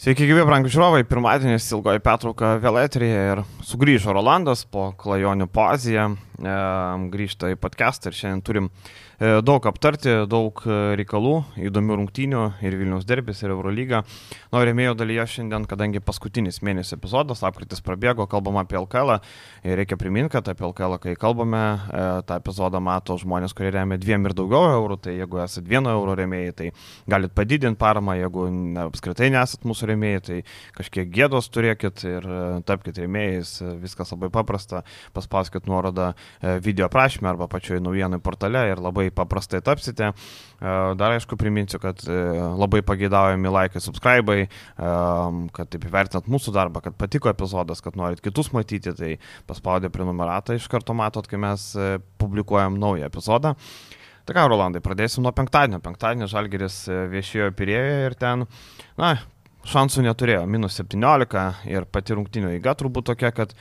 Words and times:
Sveiki, 0.00 0.24
gyvi, 0.24 0.46
brangų 0.48 0.70
žiūrovai. 0.72 1.02
Pirmadienis 1.04 1.66
ilgoji 1.76 2.00
pertrauka 2.00 2.54
vėl 2.62 2.78
eterija 2.80 3.24
ir 3.34 3.40
sugrįžo 3.68 4.14
Rolandas 4.16 4.62
po 4.64 4.86
klajonių 4.96 5.44
poziją. 5.52 6.06
Grįžta 6.40 7.52
į 7.52 7.60
podcastą 7.60 8.08
ir 8.10 8.16
šiandien 8.16 8.42
turim 8.44 8.68
daug 9.20 9.66
aptarti, 9.68 10.22
daug 10.30 10.62
reikalų, 10.96 11.34
įdomių 11.68 11.98
rungtynių 12.00 12.44
ir 12.64 12.76
Vilnius 12.80 13.04
derbis 13.04 13.42
ir 13.44 13.52
Eurolyga. 13.52 14.00
Na, 14.48 14.62
rėmėjo 14.64 14.94
dalyje 14.96 15.26
šiandien, 15.34 15.66
kadangi 15.68 16.00
paskutinis 16.00 16.62
mėnesio 16.64 16.96
epizodas, 16.96 17.42
apkritis 17.44 17.84
prabėgo, 17.84 18.24
kalbam 18.30 18.56
apie 18.62 18.78
LKL 18.80 19.18
ir 19.68 19.76
reikia 19.82 19.98
priminti, 20.00 20.32
kad 20.32 20.48
apie 20.48 20.64
LKL, 20.70 20.96
kai 21.02 21.14
kalbame, 21.20 21.60
e, 21.60 22.06
tą 22.24 22.38
epizodą 22.40 22.80
mato 22.80 23.18
žmonės, 23.20 23.52
kurie 23.56 23.74
remia 23.74 24.00
dviem 24.00 24.24
ir 24.24 24.34
daugiau 24.38 24.70
eurų, 24.78 24.96
tai 25.04 25.18
jeigu 25.18 25.42
esate 25.44 25.68
vieno 25.68 25.92
euro 25.92 26.16
rėmėjai, 26.16 26.56
tai 26.56 26.70
galit 27.10 27.34
padidinti 27.36 27.80
paramą, 27.80 28.16
jeigu 28.22 28.46
ne, 28.54 28.86
apskritai 28.86 29.28
nesat 29.34 29.68
mūsų 29.68 29.90
rėmėjai, 29.92 30.24
tai 30.30 30.40
kažkiek 30.78 31.12
gėdos 31.12 31.50
turėkit 31.52 32.04
ir 32.08 32.24
e, 32.24 32.40
tapkite 32.64 33.04
rėmėjais, 33.04 33.58
viskas 33.84 34.16
labai 34.16 34.32
paprasta, 34.32 34.84
paspauskit 35.16 35.68
nuorodą 35.68 36.14
video 36.64 36.86
aprašymę 36.88 37.30
arba 37.32 37.48
pačioje 37.50 37.82
naujienų 37.84 38.20
portale 38.24 38.62
ir 38.70 38.82
labai 38.82 39.08
paprastai 39.14 39.60
tapsite. 39.64 40.10
E, 40.10 40.74
dar 41.00 41.16
aišku 41.16 41.38
priminsiu, 41.40 41.80
kad 41.82 42.02
labai 42.06 42.82
pageidaujami 42.86 43.52
laikai, 43.52 43.82
subscribai, 43.84 44.40
kad 44.76 45.70
taip 45.72 45.86
įvertinat 45.88 46.28
mūsų 46.30 46.54
darbą, 46.56 46.82
kad 46.84 46.96
patiko 47.00 47.30
epizodas, 47.32 47.82
kad 47.84 47.98
norit 47.98 48.22
kitus 48.24 48.52
matyti, 48.56 48.94
tai 48.96 49.14
paspaudę 49.48 49.90
prenumeratą 49.92 50.56
iš 50.58 50.68
karto 50.70 50.96
matot, 50.96 51.28
kai 51.30 51.40
mes 51.40 51.72
publikuojam 52.20 52.78
naują 52.80 53.08
epizodą. 53.10 53.54
Tai 54.28 54.36
ką, 54.36 54.46
Rolandai, 54.52 54.82
pradėsim 54.84 55.24
nuo 55.24 55.32
penktadienio. 55.34 55.80
Penktadienio 55.82 56.28
Žalgeris 56.30 56.84
viešėjo 57.10 57.50
Pirėjoje 57.56 58.00
ir 58.06 58.16
ten, 58.20 58.44
na, 59.00 59.14
šansų 59.68 60.04
neturėjo, 60.06 60.44
minus 60.48 60.78
17 60.80 61.70
ir 61.70 61.86
pati 61.92 62.16
rungtinio 62.16 62.52
įga 62.56 62.74
turbūt 62.78 63.10
tokia, 63.12 63.32
kad 63.34 63.54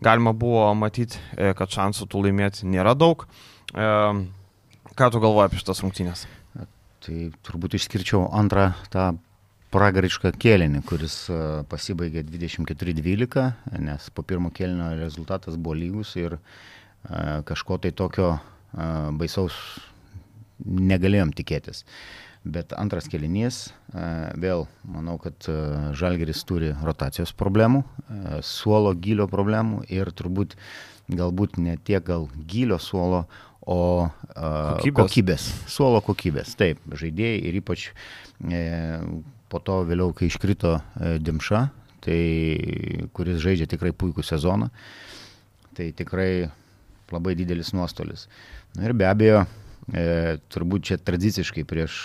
galima 0.00 0.32
buvo 0.32 0.66
matyti, 0.78 1.20
e, 1.36 1.52
kad 1.56 1.70
šansų 1.70 2.08
tų 2.10 2.24
laimėti 2.26 2.68
nėra 2.70 2.94
daug. 2.98 3.26
E, 3.74 3.90
ką 4.94 5.10
tu 5.12 5.22
galvoji 5.22 5.50
apie 5.50 5.60
šitas 5.60 5.82
rungtynės? 5.84 6.26
Tai 7.04 7.16
turbūt 7.44 7.76
išskirčiau 7.76 8.26
antrą 8.32 8.70
tą 8.92 9.12
pragarišką 9.74 10.32
kėlinį, 10.40 10.84
kuris 10.88 11.18
e, 11.30 11.40
pasibaigė 11.70 12.24
24-12, 12.28 13.48
nes 13.84 14.10
po 14.14 14.24
pirmo 14.26 14.52
kėlinio 14.54 14.94
rezultatas 15.00 15.58
buvo 15.58 15.76
lygus 15.78 16.14
ir 16.20 16.38
kažko 17.44 17.76
tai 17.84 17.90
tokio 17.92 18.30
baisaus 18.72 19.52
negalėjom 20.64 21.34
tikėtis. 21.36 21.82
Bet 22.44 22.74
antras 22.76 23.06
kelinys, 23.08 23.70
e, 23.94 24.02
vėl 24.36 24.66
manau, 24.84 25.16
kad 25.22 25.46
e, 25.48 25.54
Žalgeris 25.96 26.42
turi 26.44 26.74
rotacijos 26.84 27.32
problemų, 27.32 27.80
e, 27.80 28.40
suolo 28.44 28.92
gilio 28.92 29.24
problemų 29.32 29.86
ir 29.88 30.12
turbūt 30.12 30.52
galbūt 31.08 31.56
ne 31.60 31.78
tiek 31.80 32.04
gal 32.04 32.28
gilio 32.48 32.76
suolo, 32.80 33.24
o 33.64 34.10
kokybės. 34.36 34.98
kokybės, 34.98 35.46
suolo 35.72 36.00
kokybės. 36.04 36.52
Taip, 36.60 36.82
žaidėjai 36.84 37.38
ir 37.48 37.58
ypač 37.60 37.86
e, 38.44 38.60
po 39.48 39.60
to 39.64 39.80
vėliau, 39.88 40.12
kai 40.16 40.28
iškrito 40.28 40.76
e, 40.76 41.14
Dimša, 41.24 41.62
tai, 42.04 42.20
kuris 43.16 43.40
žaidžia 43.40 43.68
tikrai 43.70 43.94
puikų 43.96 44.24
sezoną, 44.26 44.68
tai 45.76 45.90
tikrai 45.96 46.50
labai 47.12 47.36
didelis 47.38 47.72
nuostolis. 47.76 48.28
Na 48.76 48.88
ir 48.88 48.96
be 48.96 49.08
abejo, 49.08 49.44
e, 49.92 50.36
turbūt 50.52 50.90
čia 50.90 51.00
tradiciškai 51.00 51.64
prieš 51.68 52.04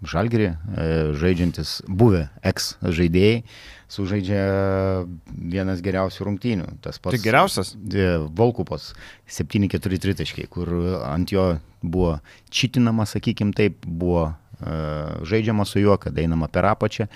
Žalgerį, 0.00 0.46
e, 0.48 0.84
žaidžiantis 1.20 1.82
buvę 1.84 2.22
ex 2.46 2.70
žaidėjai, 2.80 3.42
sužaidžia 3.92 4.44
vienas 5.28 5.82
geriausių 5.84 6.24
rungtynių. 6.28 6.68
Tas 6.80 6.96
pats. 6.96 7.12
Tai 7.12 7.20
geriausias? 7.20 7.74
E, 7.76 8.06
Volkupas 8.32 8.94
7-4 9.28 10.00
tritaškiai, 10.00 10.48
kur 10.48 10.72
ant 11.04 11.34
jo 11.34 11.50
buvo 11.84 12.14
čitinama, 12.48 13.04
sakykim 13.08 13.52
taip, 13.56 13.84
buvo 13.84 14.24
uh, 14.28 14.34
žaidžiama 15.24 15.64
su 15.64 15.80
juo, 15.80 15.96
kad 16.00 16.18
einama 16.20 16.48
per 16.52 16.68
apačią, 16.68 17.06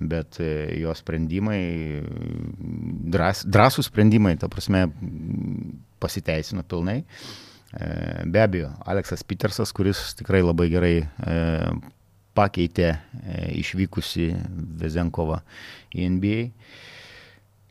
bet 0.00 0.40
jo 0.76 0.92
sprendimai, 0.96 1.60
drąs, 3.12 3.44
drąsų 3.48 3.84
sprendimai, 3.84 4.34
ta 4.40 4.48
prasme, 4.52 4.86
pasiteisino 6.00 6.64
pilnai. 6.64 7.02
Be 7.70 8.40
abejo, 8.42 8.72
Aleksas 8.88 9.24
Petersas, 9.24 9.72
kuris 9.76 10.00
tikrai 10.18 10.40
labai 10.42 10.70
gerai 10.72 10.94
pakeitė 12.36 12.88
e, 12.92 12.98
išvykusi 13.60 14.30
Vezenkovą 14.80 15.40
į 15.94 16.08
NBA. 16.16 16.40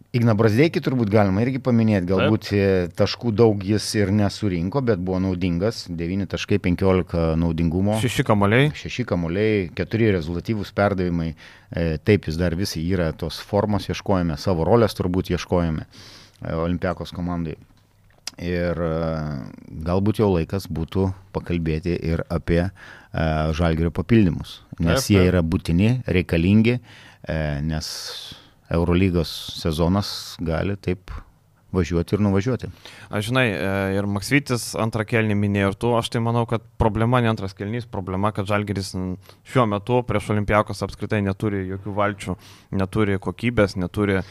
Igna 0.09 0.33
Brasdeikį 0.33 0.81
turbūt 0.81 1.11
galima 1.13 1.43
irgi 1.43 1.59
paminėti, 1.61 2.07
galbūt 2.09 2.47
Taip. 2.47 2.57
E, 2.57 2.93
taškų 2.97 3.29
daug 3.37 3.61
jis 3.61 3.85
ir 3.99 4.09
nesurinko, 4.15 4.81
bet 4.81 5.01
buvo 5.05 5.19
naudingas, 5.21 5.83
9.15 5.93 7.35
naudingumo. 7.37 7.99
6 8.01 8.25
kamuoliai. 8.25 8.71
6 8.73 9.05
kamuoliai, 9.09 9.67
4 9.77 10.11
rezultatyvūs 10.17 10.73
perdavimai, 10.77 11.29
e, 11.69 11.89
taip 12.01 12.25
jis 12.25 12.39
dar 12.41 12.57
visai 12.57 12.81
yra 12.89 13.11
tos 13.13 13.37
formos 13.51 13.85
ieškojame, 13.91 14.39
savo 14.41 14.65
rolės 14.65 14.97
turbūt 14.97 15.29
ieškojame 15.35 15.85
Olimpiakos 16.39 17.11
komandai. 17.11 17.57
Ir 18.39 18.77
galbūt 19.83 20.21
jau 20.21 20.29
laikas 20.31 20.69
būtų 20.71 21.09
pakalbėti 21.35 21.97
ir 22.07 22.23
apie 22.31 22.69
žalgerio 23.57 23.89
papildymus, 23.95 24.59
nes 24.79 25.07
jie 25.09 25.23
yra 25.25 25.41
būtini, 25.41 26.03
reikalingi, 26.05 26.77
e, 27.25 27.37
nes 27.65 27.87
Eurolygos 28.69 29.31
sezonas 29.57 30.37
gali 30.45 30.75
taip 30.77 31.09
važiuoti 31.75 32.15
ir 32.15 32.23
nuvažiuoti. 32.23 32.69
Aš 33.09 33.29
žinai, 33.29 33.45
e, 33.53 33.71
ir 33.97 34.07
Maksvitis 34.09 34.71
antrą 34.79 35.05
kelnį 35.05 35.35
minėjo 35.37 35.71
ir 35.71 35.77
tu, 35.77 35.91
aš 35.97 36.09
tai 36.13 36.21
manau, 36.23 36.45
kad 36.49 36.63
problema 36.81 37.21
ne 37.21 37.29
antras 37.29 37.53
kelnys, 37.57 37.85
problema, 37.89 38.31
kad 38.33 38.49
Žalgeris 38.49 38.93
šiuo 39.49 39.65
metu 39.69 40.01
prieš 40.07 40.31
Olimpijakos 40.33 40.81
apskritai 40.85 41.21
neturi 41.25 41.65
jokių 41.69 41.93
valčių, 41.99 42.35
neturi 42.79 43.19
kokybės, 43.21 43.75
neturi 43.79 44.19
e, 44.19 44.23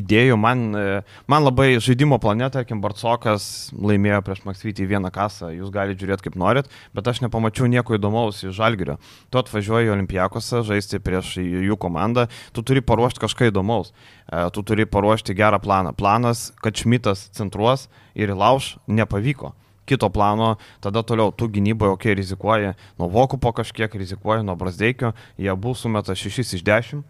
idėjų. 0.00 0.38
Man, 0.38 0.64
e, 0.78 1.00
man 1.30 1.46
labai 1.46 1.70
žaidimo 1.82 2.20
plane, 2.22 2.46
tarkim, 2.54 2.82
Bartsokas 2.84 3.72
laimėjo 3.74 4.22
prieš 4.26 4.44
Maksvitį 4.46 4.88
vieną 4.94 5.10
kasą, 5.14 5.50
jūs 5.56 5.72
galite 5.74 6.04
žiūrėti 6.04 6.28
kaip 6.28 6.38
norit, 6.38 6.70
bet 6.94 7.10
aš 7.10 7.22
nepamačiau 7.26 7.66
nieko 7.70 7.98
įdomaus 7.98 8.44
iš 8.44 8.54
Žalgerio. 8.58 8.98
Tu 9.32 9.42
atvažiuoji 9.42 9.90
į 9.90 9.94
Olimpijakosą 9.96 10.62
žaisti 10.66 11.02
prieš 11.02 11.36
jų 11.42 11.78
komandą, 11.80 12.28
tu 12.54 12.62
turi 12.66 12.84
paruošti 12.84 13.24
kažką 13.24 13.50
įdomaus, 13.50 13.90
e, 14.30 14.44
tu 14.54 14.62
turi 14.62 14.86
paruošti 14.86 15.36
gerą 15.38 15.58
planą. 15.62 15.94
Planas, 15.98 16.48
kad 16.62 16.67
Šmitas 16.76 17.28
centruos 17.36 17.88
ir 18.14 18.34
įlauž, 18.34 18.76
nepavyko. 18.86 19.54
Kito 19.88 20.10
plano, 20.12 20.56
tada 20.84 21.00
toliau 21.00 21.32
tu 21.32 21.48
gynyboje, 21.48 21.94
okei, 21.94 22.12
okay, 22.12 22.18
rizikuoji, 22.20 22.74
nuo 23.00 23.08
Vokupo 23.08 23.54
kažkiek 23.56 23.94
rizikuoji, 23.94 24.44
nuo 24.44 24.56
Brasdeikio, 24.56 25.14
jie 25.40 25.48
abu 25.48 25.72
sumeta 25.74 26.12
6 26.12 26.44
iš 26.58 26.64
10, 26.66 27.06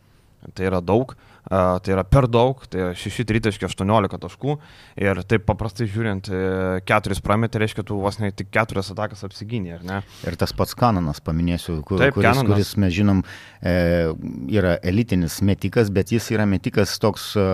tai 0.54 0.68
yra 0.68 0.78
daug, 0.84 1.16
tai 1.48 1.94
yra 1.94 2.04
per 2.04 2.28
daug, 2.28 2.60
tai 2.68 2.82
yra 2.82 2.90
6-3-18 2.98 4.20
taškų 4.20 4.56
ir 5.00 5.20
taip 5.28 5.46
paprastai 5.48 5.88
žiūrint, 5.88 6.28
4 6.88 7.16
e, 7.16 7.20
prametė, 7.24 7.62
reiškia, 7.62 7.84
tu 7.88 7.98
vos 8.02 8.20
ne 8.20 8.30
tik 8.36 8.50
4 8.54 8.84
atakas 8.94 9.24
apsigynė, 9.26 9.78
ar 9.78 9.86
ne? 9.88 10.00
Ir 10.28 10.36
tas 10.40 10.52
pats 10.56 10.76
Kananas, 10.78 11.22
paminėsiu, 11.24 11.80
kur, 11.88 12.02
taip, 12.02 12.16
kuris, 12.18 12.28
Kananas. 12.28 12.52
kuris, 12.52 12.74
mes 12.84 12.94
žinom, 12.94 13.22
e, 13.62 13.76
yra 14.54 14.76
elitinis 14.84 15.40
metikas, 15.42 15.92
bet 15.94 16.12
jis 16.12 16.28
yra 16.36 16.46
metikas 16.48 16.98
toks 17.00 17.32
e, 17.38 17.48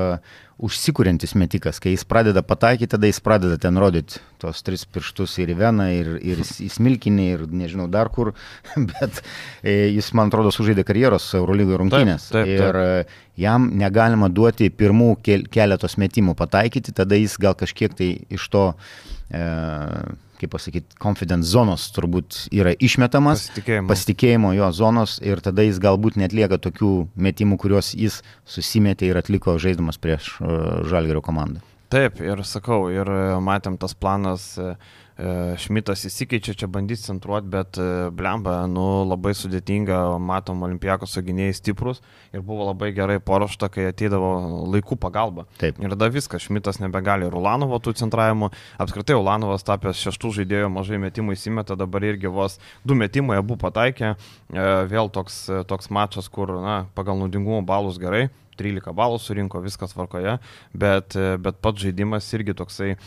užsikūrintis 0.62 1.34
metikas, 1.38 1.80
kai 1.82 1.94
jis 1.94 2.04
pradeda 2.06 2.42
pataikyti, 2.46 2.92
tada 2.94 3.08
jis 3.08 3.18
pradeda 3.24 3.58
ten 3.60 3.78
rodyti 3.80 4.20
tos 4.42 4.62
tris 4.62 4.84
pirštus 4.86 5.34
ir 5.42 5.50
į 5.54 5.56
veną, 5.58 5.88
ir, 5.94 6.10
ir 6.22 6.42
į 6.44 6.68
smilkinį, 6.70 7.26
ir 7.34 7.44
nežinau 7.50 7.88
dar 7.90 8.10
kur, 8.14 8.32
bet 8.92 9.22
e, 9.62 9.90
jis, 9.96 10.12
man 10.14 10.30
atrodo, 10.30 10.52
sužaidė 10.54 10.86
karjeros 10.86 11.26
Eurolygoje 11.38 11.80
rungtynės. 11.82 12.28
Taip, 12.30 12.46
taip, 12.46 12.52
taip. 12.52 12.68
Ir 12.68 12.80
e, 12.82 13.24
jam 13.46 13.70
negalima 13.74 14.30
duoti 14.30 14.70
pirmų 14.70 15.16
keletos 15.24 15.98
metimų 16.00 16.36
pataikyti, 16.38 16.94
tada 16.94 17.18
jis 17.18 17.38
gal 17.42 17.58
kažkiek 17.58 17.96
tai 17.98 18.12
iš 18.34 18.46
to 18.54 18.68
e, 19.34 19.42
kaip 20.40 20.52
pasakyti, 20.54 20.96
confidence 21.02 21.50
zonos 21.50 21.86
turbūt 21.94 22.44
yra 22.54 22.74
išmetamas, 22.74 23.48
pasitikėjimo. 23.48 23.90
pasitikėjimo 23.90 24.54
jo 24.56 24.70
zonos 24.76 25.18
ir 25.24 25.42
tada 25.44 25.66
jis 25.66 25.78
galbūt 25.82 26.18
netlieka 26.20 26.58
tokių 26.62 26.94
metimų, 27.14 27.60
kuriuos 27.62 27.92
jis 27.98 28.22
susimetė 28.48 29.12
ir 29.12 29.20
atliko 29.20 29.58
žaidimas 29.62 30.00
prieš 30.00 30.34
uh, 30.40 30.82
Žalgerio 30.90 31.22
komandą. 31.24 31.62
Taip, 31.94 32.18
ir 32.24 32.40
sakau, 32.48 32.88
ir 32.90 33.06
e, 33.06 33.18
matėm 33.44 33.76
tas 33.78 33.92
planas, 33.94 34.46
uh, 34.58 34.72
E, 34.74 35.03
Šmitas 35.14 36.00
įsikeičia, 36.08 36.56
čia 36.58 36.66
bandys 36.66 37.04
centruoti, 37.06 37.46
bet 37.46 37.78
e, 37.78 37.84
blemba, 38.10 38.56
nu, 38.66 39.04
labai 39.06 39.30
sudėtinga, 39.38 40.18
matom, 40.18 40.64
olimpijakos 40.66 41.14
gynėjai 41.22 41.54
stiprus 41.54 42.00
ir 42.34 42.42
buvo 42.42 42.66
labai 42.66 42.90
gerai 42.96 43.20
paruošta, 43.22 43.68
kai 43.70 43.86
ateidavo 43.92 44.32
laikų 44.74 44.98
pagalba. 44.98 45.46
Taip. 45.62 45.78
Ir 45.78 45.94
tada 45.94 46.10
viskas, 46.10 46.42
Šmitas 46.48 46.82
nebegali 46.82 47.30
Rulanovo 47.30 47.78
tų 47.78 47.94
centravimų, 48.02 48.50
apskritai 48.82 49.14
Ulanovas 49.14 49.62
tapęs 49.62 50.02
šeštų 50.02 50.32
žaidėjų, 50.40 50.72
mažai 50.74 50.98
metimų 51.06 51.38
įsimeta, 51.38 51.78
dabar 51.78 52.10
irgi 52.10 52.34
vos 52.34 52.58
du 52.82 52.98
metimai 52.98 53.38
abu 53.38 53.54
pataikė, 53.60 54.16
e, 54.50 54.68
vėl 54.90 55.14
toks, 55.14 55.44
toks 55.70 55.94
mačas, 55.94 56.26
kur, 56.26 56.56
na, 56.58 56.80
pagal 56.98 57.22
naudingumo 57.22 57.62
balus 57.62 58.02
gerai, 58.02 58.32
13 58.58 58.94
balų 58.96 59.20
surinko, 59.22 59.62
viskas 59.64 59.94
varkoje, 59.96 60.36
bet, 60.72 61.16
bet 61.42 61.60
pats 61.64 61.82
žaidimas 61.84 62.28
irgi 62.36 62.54
toksai 62.56 62.90
e, 62.94 62.98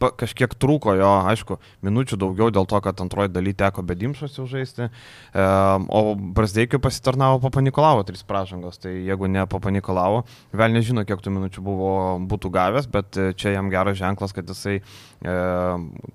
pa, 0.00 0.10
kažkiek 0.22 0.54
trūko 0.58 0.94
jo, 0.98 1.10
aišku, 1.32 1.58
minučių 1.86 2.18
daugiau 2.20 2.52
dėl 2.54 2.68
to, 2.68 2.80
kad 2.84 3.00
antroji 3.04 3.32
daly 3.32 3.54
teko 3.56 3.84
bedimšas 3.86 4.38
jau 4.38 4.46
žaisti, 4.50 4.88
e, 4.88 5.46
o 5.88 6.02
Brasdeikiu 6.16 6.80
pasitarnavo 6.82 7.40
Papanikolavo 7.44 8.04
tris 8.08 8.24
pražangos, 8.26 8.80
tai 8.82 8.94
jeigu 9.06 9.30
ne 9.30 9.44
Papanikolavo, 9.50 10.24
vėl 10.56 10.76
nežino, 10.76 11.04
kiek 11.08 11.22
tų 11.24 11.34
minučių 11.36 11.64
buvo, 11.64 11.92
būtų 12.30 12.52
gavęs, 12.54 12.90
bet 12.92 13.20
čia 13.38 13.54
jam 13.56 13.70
geras 13.72 13.98
ženklas, 14.00 14.34
kad 14.36 14.48
jisai 14.48 14.78
e, 14.78 15.36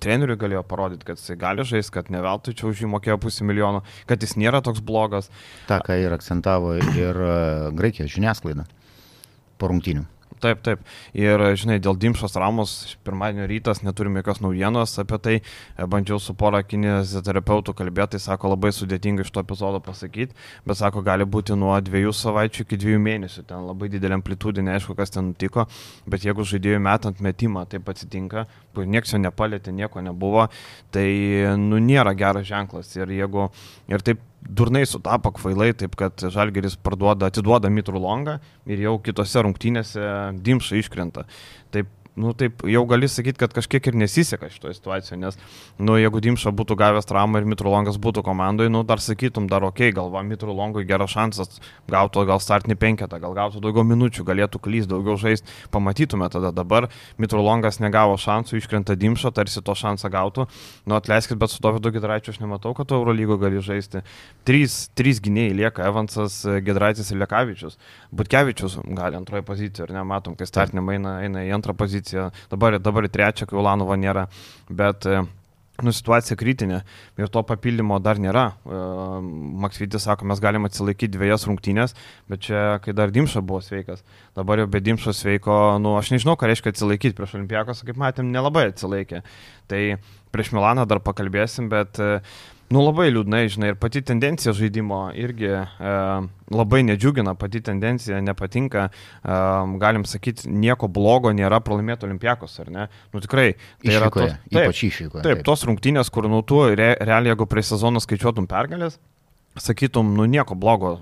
treneriui 0.03 0.39
galėjo 0.39 0.63
parodyti, 0.67 1.07
kad 1.07 1.21
jisai 1.21 1.37
gali 1.39 1.65
žaisti, 1.67 1.93
kad 1.97 2.11
ne 2.13 2.23
veltui 2.23 2.55
čia 2.57 2.69
už 2.69 2.83
jį 2.83 2.91
mokėjo 2.93 3.19
pusę 3.21 3.47
milijono, 3.47 3.83
kad 4.09 4.23
jis 4.23 4.35
nėra 4.39 4.63
toks 4.65 4.83
blogas. 4.85 5.29
Ta, 5.69 5.79
ką 5.83 5.97
ir 6.01 6.15
akcentavo 6.15 6.75
ir 6.79 7.19
e, 7.27 7.37
Graikijos 7.77 8.13
žiniasklaida 8.13 8.22
žiniasklaidą 8.23 8.65
po 9.59 9.71
rungtynių. 9.71 10.07
Taip, 10.43 10.59
taip. 10.59 10.81
Ir, 11.15 11.39
žinai, 11.55 11.77
dėl 11.79 11.95
Dimšos 11.95 12.33
Ramos 12.35 12.71
pirmadienio 13.07 13.45
rytas 13.47 13.79
neturime 13.79 14.19
jokios 14.19 14.41
naujienos 14.43 14.97
apie 14.99 15.19
tai. 15.23 15.35
Bandžiau 15.87 16.17
su 16.19 16.33
pora 16.35 16.59
kineziterapeutų 16.67 17.71
kalbėti, 17.79 18.17
tai 18.17 18.19
sako, 18.25 18.51
labai 18.51 18.73
sudėtinga 18.75 19.23
iš 19.23 19.31
to 19.31 19.39
epizodo 19.39 19.79
pasakyti, 19.85 20.35
bet 20.67 20.81
sako, 20.81 20.99
gali 21.05 21.23
būti 21.23 21.55
nuo 21.55 21.77
dviejų 21.79 22.11
savaičių 22.19 22.65
iki 22.65 22.81
dviejų 22.81 22.99
mėnesių. 23.05 23.45
Ten 23.53 23.63
labai 23.69 23.87
didelė 23.93 24.17
amplitudė, 24.19 24.65
neaišku, 24.67 24.97
kas 24.99 25.15
ten 25.15 25.29
nutiko, 25.29 25.63
bet 26.11 26.27
jeigu 26.27 26.43
žaidėjų 26.51 26.83
metant 26.89 27.23
metimą 27.23 27.63
taip 27.71 27.87
atsitinka, 27.93 28.43
nieks 28.81 29.13
jo 29.13 29.21
nepalėtė, 29.21 29.73
nieko 29.75 30.01
nebuvo, 30.01 30.47
tai, 30.93 31.07
nu, 31.61 31.79
nėra 31.83 32.15
geras 32.17 32.47
ženklas. 32.49 32.91
Ir 32.97 33.13
jeigu 33.13 33.49
ir 33.91 34.05
taip 34.05 34.21
durnai 34.43 34.83
sutapo 34.89 35.31
kvailai, 35.37 35.71
taip 35.77 35.95
kad 35.99 36.25
Žalgeris 36.33 36.75
parduoda, 36.83 37.29
atiduoda 37.31 37.71
Mitrų 37.71 38.01
Longą 38.03 38.39
ir 38.67 38.83
jau 38.83 38.97
kitose 39.03 39.45
rungtynėse 39.45 40.07
Dimša 40.43 40.81
iškrenta. 40.81 41.27
Taip 41.73 41.91
nu, 42.15 42.33
taip, 42.37 42.61
jau 42.69 42.83
gali 42.85 43.07
sakyti, 43.09 43.39
kad 43.41 43.53
kažkiek 43.55 43.87
ir 43.89 43.95
nesiseka 43.97 44.49
šitoje 44.53 44.77
situacijoje, 44.77 45.19
nes, 45.21 45.37
nu, 45.81 45.95
jeigu 45.97 46.21
Dimša 46.21 46.53
būtų 46.53 46.77
gavęs 46.77 47.07
traumą 47.09 47.41
ir 47.41 47.47
Mitrulongas 47.49 47.97
būtų 48.01 48.21
komandoje, 48.25 48.69
nu, 48.69 48.83
dar 48.85 49.01
sakytum, 49.01 49.47
dar 49.49 49.65
ok, 49.65 49.81
galva 49.97 50.21
Mitrulongui 50.27 50.85
geras 50.89 51.15
šansas, 51.15 51.57
gautų 51.89 52.27
gal 52.29 52.41
startinį 52.43 52.77
penketą, 52.77 53.17
gal 53.23 53.33
gautų 53.37 53.63
daugiau 53.63 53.85
minučių, 53.89 54.25
galėtų 54.29 54.61
klys, 54.61 54.85
daugiau 54.89 55.17
žaisti, 55.17 55.49
pamatytume 55.73 56.29
tada 56.33 56.53
dabar, 56.53 56.89
Mitrulongas 57.17 57.81
negavo 57.81 58.19
šansų, 58.21 58.61
iškrenta 58.61 58.97
Dimša, 58.99 59.33
tarsi 59.33 59.65
to 59.65 59.73
šansą 59.73 60.13
gautų, 60.13 60.45
nu, 60.85 60.97
atleiskit, 60.99 61.39
bet 61.41 61.49
su 61.49 61.63
to 61.65 61.73
vidu 61.79 61.93
Gidraičiu 61.97 62.35
aš 62.35 62.39
nematau, 62.43 62.75
kad 62.77 62.93
Eurolygo 62.93 63.39
gali 63.41 63.61
žaisti. 63.63 64.03
Trys, 64.45 64.77
trys 64.93 65.21
gynėjai 65.23 65.57
lieka 65.63 65.89
Evansas, 65.89 66.43
Gidraitis 66.61 67.09
ir 67.09 67.21
Lekavičius. 67.23 67.79
Butkevičius 68.13 68.77
gali 68.93 69.17
antroje 69.17 69.45
pozicijoje, 69.47 69.89
ar 69.89 69.97
ne, 69.97 70.05
matom, 70.07 70.37
kai 70.37 70.45
startinė 70.49 70.83
eina, 70.93 71.17
eina 71.25 71.45
į 71.47 71.53
antrą 71.57 71.73
poziciją 71.77 72.02
poziciją, 72.03 72.31
dabar, 72.51 72.79
dabar 72.79 73.07
į 73.07 73.13
trečią, 73.13 73.47
kai 73.47 73.57
Ulanovo 73.57 73.95
nėra, 73.95 74.27
bet 74.69 75.05
e, 75.05 75.23
nu, 75.83 75.91
situacija 75.91 76.37
kritinė 76.37 76.83
ir 77.17 77.29
to 77.29 77.43
papildymo 77.43 77.99
dar 77.99 78.19
nėra. 78.19 78.53
E, 78.65 78.81
Maksvitis 79.63 80.03
sako, 80.03 80.25
mes 80.25 80.39
galime 80.39 80.67
atsilaikyti 80.67 81.13
dviejas 81.15 81.47
rungtynės, 81.47 81.95
bet 82.29 82.43
čia, 82.47 82.79
kai 82.83 82.93
dar 82.93 83.11
Dimša 83.11 83.41
buvo 83.41 83.61
sveikas, 83.61 84.03
dabar 84.35 84.59
jau 84.59 84.67
be 84.67 84.81
Dimšo 84.81 85.13
sveiko, 85.13 85.77
nu, 85.79 85.97
aš 85.97 86.13
nežinau, 86.13 86.35
ką 86.37 86.49
reiškia 86.49 86.73
atsilaikyti 86.73 87.15
prieš 87.17 87.37
Olimpiakos, 87.37 87.85
kaip 87.85 87.99
matėm, 87.99 88.31
nelabai 88.33 88.69
atsilaikė. 88.71 89.23
Tai 89.71 89.83
prieš 90.33 90.51
Milaną 90.53 90.87
dar 90.89 90.99
pakalbėsim, 91.05 91.69
bet 91.71 91.99
uh, 92.01 92.19
Nu 92.73 92.81
labai 92.81 93.09
liūdnai, 93.11 93.43
žinai, 93.53 93.73
ir 93.73 93.77
pati 93.77 94.01
tendencija 94.05 94.53
žaidimo 94.57 95.03
irgi 95.19 95.49
e, 95.53 95.93
labai 96.53 96.81
nedžiugina, 96.87 97.35
pati 97.37 97.61
tendencija 97.65 98.21
nepatinka, 98.23 98.87
e, 98.89 99.37
galim 99.83 100.07
sakyti, 100.09 100.49
nieko 100.49 100.89
blogo 100.89 101.33
nėra 101.35 101.59
pralaimėti 101.65 102.07
olimpiakos, 102.07 102.57
ar 102.63 102.71
ne? 102.73 102.87
Nu 103.13 103.21
tikrai. 103.23 103.51
Tai 103.83 103.97
yra 103.99 104.09
tos, 104.09 104.35
taip, 104.47 104.57
ypač 104.57 104.83
išvykoje. 104.89 105.21
Taip, 105.21 105.29
taip, 105.29 105.47
tos 105.49 105.65
rungtynės, 105.69 106.09
kur 106.13 106.29
nu 106.31 106.41
tu 106.47 106.63
re, 106.71 106.93
realiai, 107.03 107.35
jeigu 107.35 107.49
prie 107.51 107.65
sezono 107.67 108.01
skaičiuotum 108.03 108.49
pergalės, 108.49 108.97
sakytum, 109.59 110.15
nu 110.17 110.25
nieko 110.25 110.55
blogo, 110.57 110.95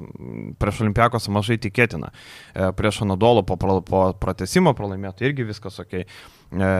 prieš 0.60 0.82
Olimpiakos 0.84 1.30
mažai 1.32 1.58
tikėtina. 1.62 2.12
E, 2.52 2.72
prieš 2.76 3.04
Anadolo 3.06 3.46
po, 3.48 3.56
po 3.88 4.04
pratesimo 4.20 4.76
pralaimėtų 4.78 5.30
irgi 5.30 5.48
viskas 5.48 5.80
ok. 5.84 6.02
E, 6.51 6.71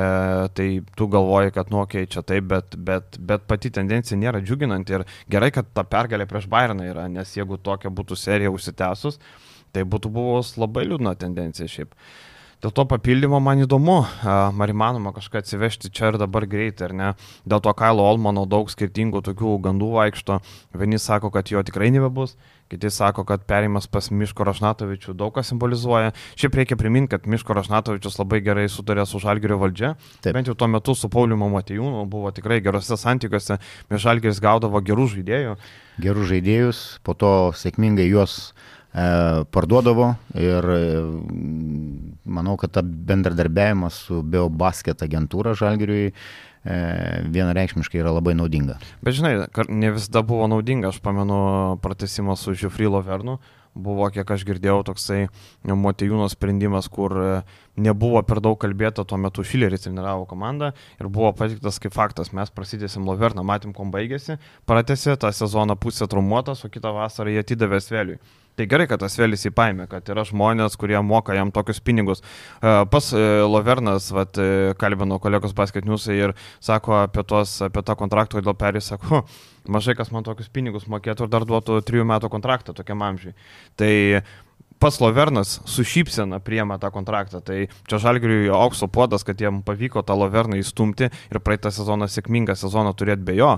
tai 0.58 0.68
tu 1.00 1.08
galvoji, 1.08 1.54
kad 1.56 1.70
nu 1.72 1.80
ok, 1.86 1.96
čia 2.12 2.24
taip, 2.28 2.50
bet, 2.52 2.76
bet, 2.76 3.16
bet 3.20 3.46
pati 3.48 3.72
tendencija 3.72 4.20
nėra 4.20 4.42
džiuginanti 4.44 4.98
ir 4.98 5.06
gerai, 5.32 5.52
kad 5.56 5.70
ta 5.72 5.86
pergalė 5.88 6.28
prieš 6.28 6.50
Bayerną 6.52 6.90
yra, 6.90 7.08
nes 7.12 7.32
jeigu 7.38 7.56
tokia 7.56 7.92
būtų 7.94 8.18
serija 8.20 8.52
užsitęsus, 8.52 9.22
tai 9.72 9.86
būtų 9.88 10.12
buvus 10.12 10.58
labai 10.60 10.84
liūdna 10.90 11.16
tendencija 11.20 11.72
šiaip. 11.72 11.96
E, 11.96 12.31
Dėl 12.62 12.70
to 12.78 12.84
papildymo 12.86 13.40
man 13.42 13.64
įdomu, 13.64 13.96
ar 14.22 14.70
įmanoma 14.70 15.10
kažką 15.16 15.40
atsivežti 15.42 15.90
čia 15.90 16.12
ir 16.12 16.18
dabar 16.22 16.46
greitai, 16.46 16.92
ar 16.92 16.92
ne. 16.94 17.08
Dėl 17.50 17.62
to 17.66 17.72
Kailo 17.74 18.04
Olmano 18.06 18.44
daug 18.46 18.70
skirtingų 18.70 19.24
tokių 19.26 19.56
gandų 19.66 19.88
vaikšto. 19.96 20.38
Vieni 20.78 21.00
sako, 21.02 21.32
kad 21.34 21.50
jo 21.50 21.64
tikrai 21.66 21.90
nebebus, 21.90 22.36
kiti 22.70 22.92
sako, 22.94 23.24
kad 23.26 23.48
perimas 23.50 23.90
pas 23.90 24.12
Miško 24.14 24.46
Rašnatovičių 24.46 25.16
daug 25.18 25.34
ką 25.34 25.42
simbolizuoja. 25.48 26.14
Šiaip 26.38 26.60
reikia 26.60 26.78
priminti, 26.78 27.16
kad 27.16 27.26
Miško 27.26 27.58
Rašnatovičius 27.58 28.20
labai 28.22 28.44
gerai 28.46 28.68
sutarė 28.70 29.08
su 29.10 29.18
Žalgirio 29.24 29.58
valdžia. 29.64 29.96
Taip. 30.22 30.36
Bent 30.38 30.52
jau 30.52 30.54
tuo 30.54 30.70
metu 30.70 30.94
su 30.94 31.10
Pauliu 31.10 31.40
Matejūnu 31.42 32.04
buvo 32.14 32.30
tikrai 32.30 32.60
gerose 32.62 32.94
santykiuose, 32.94 33.58
nes 33.90 34.06
Žalgiris 34.06 34.44
gaudavo 34.44 34.84
gerų 34.86 35.10
žaidėjų. 35.16 35.58
Gerų 36.06 36.30
žaidėjus, 36.30 36.84
po 37.02 37.18
to 37.18 37.34
sėkmingai 37.58 38.06
juos 38.06 38.54
parduodavo 38.92 40.10
ir 40.36 40.66
e, 40.76 40.82
manau, 42.26 42.58
kad 42.60 42.74
ta 42.76 42.82
bendradarbiavimas 42.84 44.02
su 44.08 44.20
Beobasket 44.22 45.06
agentūra 45.06 45.54
Žalgiriui 45.56 46.10
e, 46.12 46.14
vienareikšmiškai 47.32 48.02
yra 48.04 48.12
labai 48.12 48.36
naudinga. 48.36 48.76
Bet 49.06 49.16
žinai, 49.16 49.38
ne 49.72 49.94
visada 49.96 50.26
buvo 50.28 50.50
naudinga, 50.52 50.92
aš 50.92 51.00
pamenu 51.04 51.80
pratesimas 51.84 52.44
su 52.44 52.56
Žiufrilo 52.58 53.00
Vernu, 53.08 53.38
buvo, 53.72 54.10
kiek 54.12 54.28
aš 54.28 54.44
girdėjau, 54.44 54.82
toksai 54.90 55.22
Motejūno 55.64 56.28
sprendimas, 56.28 56.90
kur 56.92 57.16
nebuvo 57.80 58.20
per 58.28 58.42
daug 58.44 58.60
kalbėta, 58.60 59.06
tuo 59.08 59.16
metu 59.16 59.46
Šileris 59.48 59.86
treniravo 59.86 60.28
komandą 60.28 60.74
ir 61.00 61.08
buvo 61.08 61.32
patiktas 61.38 61.80
kaip 61.80 61.96
faktas, 61.96 62.34
mes 62.36 62.52
prasidėsim 62.52 63.08
Loverną, 63.08 63.46
matėm, 63.48 63.72
kom 63.72 63.96
baigėsi, 63.96 64.36
pratėsi 64.68 65.16
tą 65.16 65.32
sezoną 65.32 65.80
pusę 65.80 66.12
trumuotas, 66.12 66.66
o 66.68 66.74
kitą 66.74 66.92
vasarą 67.00 67.32
jie 67.32 67.46
atidavė 67.46 67.80
Sveliui. 67.80 68.20
Tai 68.60 68.68
gerai, 68.68 68.86
kad 68.90 69.00
tas 69.00 69.16
vėlis 69.16 69.46
įpaėmė, 69.48 69.86
kad 69.90 70.10
yra 70.12 70.26
žmonės, 70.28 70.76
kurie 70.80 71.00
moka 71.08 71.36
jam 71.38 71.54
tokius 71.56 71.80
pinigus. 71.84 72.20
E, 72.60 72.74
pas 72.92 73.08
e, 73.16 73.22
Lovernas, 73.48 74.10
vat, 74.12 74.36
e, 74.36 74.74
kalbino 74.80 75.22
kolegos 75.24 75.56
paskaitiniusai 75.56 76.18
ir 76.20 76.34
sako 76.60 76.98
apie, 77.00 77.24
tos, 77.28 77.56
apie 77.64 77.84
tą 77.88 77.96
kontraktą, 78.00 78.42
kodėl 78.42 78.58
perės, 78.60 78.92
sako, 78.92 79.24
mažai 79.72 79.96
kas 79.96 80.12
man 80.12 80.28
tokius 80.28 80.52
pinigus 80.52 80.90
mokėtų 80.92 81.26
ir 81.26 81.32
dar 81.32 81.48
duotų 81.48 81.80
trijų 81.88 82.08
metų 82.12 82.32
kontraktą 82.34 82.76
tokiam 82.76 83.06
amžiui. 83.08 83.32
Tai 83.80 83.94
pats 84.84 85.00
Lovernas 85.00 85.60
su 85.70 85.86
šypsena 85.88 86.42
priema 86.44 86.76
tą 86.82 86.90
kontraktą. 86.92 87.40
Tai 87.46 87.62
čia 87.88 88.02
Žalgiriui 88.04 88.50
aukso 88.52 88.90
puodas, 88.92 89.24
kad 89.24 89.40
jiem 89.40 89.62
pavyko 89.64 90.04
tą 90.04 90.18
Loverną 90.20 90.60
įstumti 90.60 91.08
ir 91.08 91.40
praeitą 91.40 91.72
sezoną 91.72 92.10
sėkmingą 92.12 92.58
sezoną 92.60 92.92
turėti 93.00 93.24
be 93.30 93.38
jo. 93.38 93.56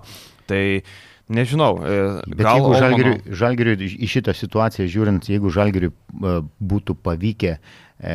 Tai 0.51 0.61
uh, 0.83 0.93
Nežinau. 1.33 1.77
E, 1.81 2.21
Bet 2.29 2.45
jeigu 2.45 2.73
žalgiriui, 2.77 3.17
žalgiriui 3.33 3.89
į 4.05 4.09
šitą 4.11 4.35
situaciją 4.37 4.87
žiūrint, 4.91 5.29
jeigu 5.31 5.51
žalgiriui 5.53 5.91
e, 5.91 6.33
būtų 6.61 6.95
pavykę 7.05 7.53
e, 7.55 7.59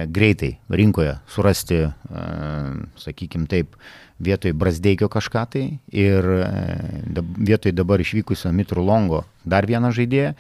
greitai 0.07 0.55
rinkoje 0.71 1.17
surasti, 1.31 1.81
sakykime 3.03 3.49
taip, 3.51 3.75
vietoj 4.23 4.55
Brasdeikio 4.59 5.07
kažką 5.11 5.45
tai 5.53 5.65
ir 5.95 6.27
vietoj 7.39 7.71
dabar 7.75 8.03
išvykusio 8.03 8.51
Mitru 8.51 8.83
Longo 8.83 9.23
dar 9.47 9.67
vieną 9.67 9.93
žaidėją, 9.95 10.33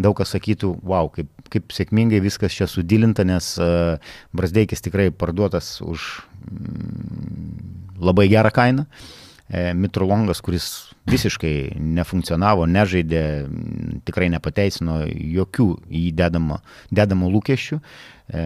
daug 0.00 0.16
kas 0.16 0.32
sakytų, 0.32 0.72
wow, 0.80 1.10
kaip, 1.12 1.28
kaip 1.52 1.74
sėkmingai 1.76 2.22
viskas 2.24 2.56
čia 2.56 2.68
sudilinta, 2.68 3.26
nes 3.28 3.54
Brasdeikis 4.36 4.84
tikrai 4.84 5.10
parduotas 5.12 5.76
už 5.84 6.08
mm, 6.48 8.00
labai 8.00 8.28
gerą 8.32 8.52
kainą. 8.56 8.88
Mitrolongas, 9.78 10.40
kuris 10.42 10.95
visiškai 11.06 11.54
nefunkcionavo, 11.78 12.66
nežaidė, 12.70 13.22
tikrai 14.06 14.28
nepateisino 14.32 15.02
jokių 15.06 15.68
įdedamo 16.06 16.60
dedamo 16.94 17.30
lūkesčių. 17.30 17.78
E, 18.26 18.44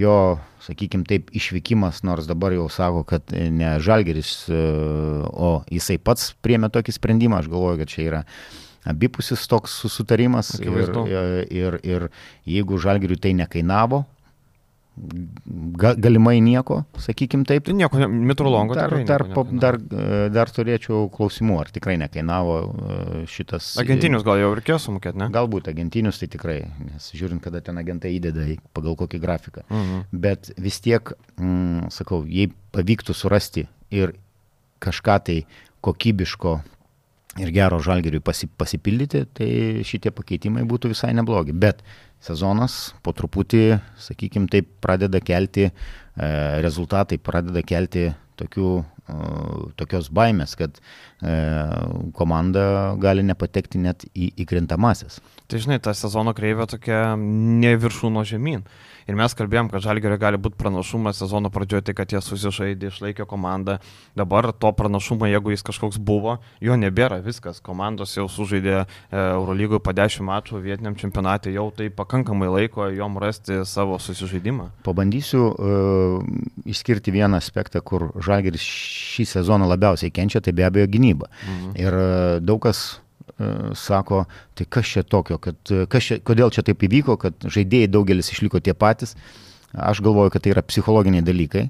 jo, 0.00 0.38
sakykime 0.64 1.04
taip, 1.08 1.28
išvykimas, 1.36 2.00
nors 2.08 2.28
dabar 2.28 2.56
jau 2.56 2.68
sako, 2.72 3.04
kad 3.08 3.28
ne 3.32 3.74
Žalgeris, 3.84 4.32
e, 4.48 4.62
o 5.28 5.58
jisai 5.68 5.98
pats 6.00 6.32
priemė 6.44 6.72
tokį 6.72 6.96
sprendimą, 6.96 7.42
aš 7.42 7.50
galvoju, 7.52 7.82
kad 7.82 7.92
čia 7.92 8.06
yra 8.06 8.22
abipusis 8.88 9.44
toks 9.50 9.74
susitarimas 9.82 10.54
ir, 10.64 10.78
ir, 11.52 11.80
ir 11.84 12.06
jeigu 12.48 12.78
Žalgeriui 12.80 13.20
tai 13.20 13.34
nekainavo, 13.36 14.06
ga, 15.78 15.92
galimai 15.98 16.38
nieko, 16.44 16.82
sakykim 17.00 17.44
taip. 17.48 17.66
Tai 17.68 17.74
nieko, 17.78 18.00
metrolongo. 18.08 18.76
Dar, 18.78 18.94
dar, 19.08 19.24
dar, 19.62 19.78
dar 20.34 20.52
turėčiau 20.54 21.08
klausimų, 21.14 21.58
ar 21.62 21.72
tikrai 21.74 21.96
nekainavo 22.02 22.56
e, 22.60 23.24
šitas. 23.30 23.72
Agentinius 23.82 24.26
gal 24.26 24.40
jau 24.42 24.52
reikėjo 24.58 24.80
sumokėti, 24.88 25.20
ne? 25.22 25.30
Galbūt 25.34 25.70
agentinius 25.72 26.20
tai 26.22 26.30
tikrai, 26.32 26.58
nes 26.84 27.10
žiūrint, 27.16 27.42
kada 27.44 27.62
ten 27.64 27.80
agentai 27.80 28.14
įdeda 28.16 28.46
pagal 28.76 28.98
kokį 29.00 29.22
grafiką. 29.22 29.66
Mhm. 29.68 30.08
Bet 30.24 30.52
vis 30.58 30.80
tiek, 30.84 31.14
mm, 31.38 31.92
sakau, 31.94 32.24
jei 32.28 32.50
pavyktų 32.76 33.16
surasti 33.16 33.68
ir 33.94 34.16
kažką 34.84 35.20
tai 35.26 35.38
kokybiško 35.84 36.58
ir 37.38 37.52
gero 37.54 37.78
žalgeriui 37.82 38.22
pasipildyti, 38.58 39.24
tai 39.36 39.48
šitie 39.86 40.10
pakeitimai 40.14 40.64
būtų 40.68 40.92
visai 40.94 41.12
neblogi. 41.16 41.54
Bet 41.54 41.84
sezonas 42.24 42.94
po 43.04 43.14
truputį, 43.16 43.78
sakykime, 44.02 44.48
taip 44.50 44.70
pradeda 44.84 45.20
kelti, 45.24 45.68
e, 45.68 46.30
rezultatai 46.64 47.18
pradeda 47.22 47.62
kelti 47.66 48.08
tokių, 48.38 48.72
e, 48.82 49.18
tokios 49.78 50.10
baimės, 50.14 50.56
kad 50.58 50.80
komanda 52.14 52.94
gali 53.02 53.24
nepatekti 53.26 53.80
net 53.82 54.04
į 54.14 54.30
įkrintamasis. 54.44 55.18
Tai 55.48 55.58
žinai, 55.58 55.80
ta 55.82 55.94
sezono 55.96 56.34
kreivė 56.36 56.68
tokia 56.70 57.16
ne 57.18 57.72
viršūno 57.80 58.22
žemyn. 58.28 58.62
Ir 59.08 59.16
mes 59.16 59.32
kalbėjom, 59.32 59.70
kad 59.72 59.80
Žalgerio 59.80 60.18
gali 60.20 60.36
būti 60.36 60.58
pranašumas 60.60 61.16
sezono 61.22 61.48
pradžioje, 61.48 61.86
tai 61.86 61.94
kad 61.96 62.12
jie 62.12 62.20
susižaidė, 62.20 62.90
išlaikė 62.92 63.24
komandą. 63.24 63.78
Dabar 64.18 64.50
to 64.52 64.68
pranašumo, 64.76 65.24
jeigu 65.30 65.54
jis 65.54 65.64
kažkoks 65.64 65.96
buvo, 65.96 66.34
jo 66.60 66.76
nebėra, 66.76 67.22
viskas. 67.24 67.62
Komandos 67.64 68.12
jau 68.18 68.26
sužaidė 68.28 68.74
e, 68.76 68.84
Eurolygoje 69.16 69.80
po 69.80 69.94
10 69.96 70.26
mačų 70.28 70.60
vietiniam 70.60 70.98
čempionatui, 71.00 71.54
jau 71.56 71.70
tai 71.72 71.88
pakankamai 71.88 72.50
laiko 72.52 72.90
jom 72.92 73.16
rasti 73.22 73.62
savo 73.64 73.96
susižaidimą. 73.96 74.68
Pabandysiu 74.84 75.40
uh, 75.48 76.28
išskirti 76.68 77.14
vieną 77.16 77.40
aspektą, 77.40 77.80
kur 77.80 78.10
Žalgeris 78.20 78.60
šį 78.60 79.24
sezoną 79.32 79.70
labiausiai 79.72 80.12
kenčia, 80.12 80.44
tai 80.44 80.52
be 80.52 80.68
abejo 80.68 80.92
gynyba. 80.92 81.07
Mhm. 81.16 81.76
Ir 81.80 81.94
uh, 81.94 82.38
daug 82.44 82.60
kas 82.66 83.00
E, 83.38 83.74
sako, 83.74 84.24
tai 84.54 84.66
kas 84.66 84.86
čia 84.86 85.02
tokio, 85.06 85.38
kad, 85.38 85.58
e, 85.70 85.86
čia, 86.02 86.18
kodėl 86.26 86.50
čia 86.50 86.64
taip 86.66 86.82
įvyko, 86.82 87.14
kad 87.22 87.46
žaidėjai 87.46 87.90
daugelis 87.94 88.32
išliko 88.34 88.58
tie 88.58 88.74
patys. 88.74 89.14
Aš 89.70 90.00
galvoju, 90.02 90.32
kad 90.34 90.42
tai 90.42 90.54
yra 90.56 90.64
psichologiniai 90.66 91.22
dalykai. 91.22 91.68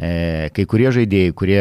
E, 0.00 0.12
kai 0.56 0.64
kurie 0.70 0.88
žaidėjai, 0.96 1.34
kurie 1.36 1.60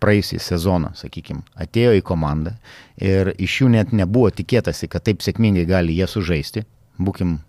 praeisį 0.00 0.38
sezoną, 0.40 0.94
sakykime, 0.96 1.42
atėjo 1.60 1.96
į 1.98 2.04
komandą 2.06 2.54
ir 3.02 3.34
iš 3.42 3.58
jų 3.62 3.72
net 3.74 3.90
nebuvo 3.92 4.30
tikėtasi, 4.32 4.88
kad 4.92 5.04
taip 5.04 5.24
sėkmingai 5.24 5.66
gali 5.68 5.98
jie 5.98 6.06
sužaisti. 6.08 6.62
Būkim 7.00 7.40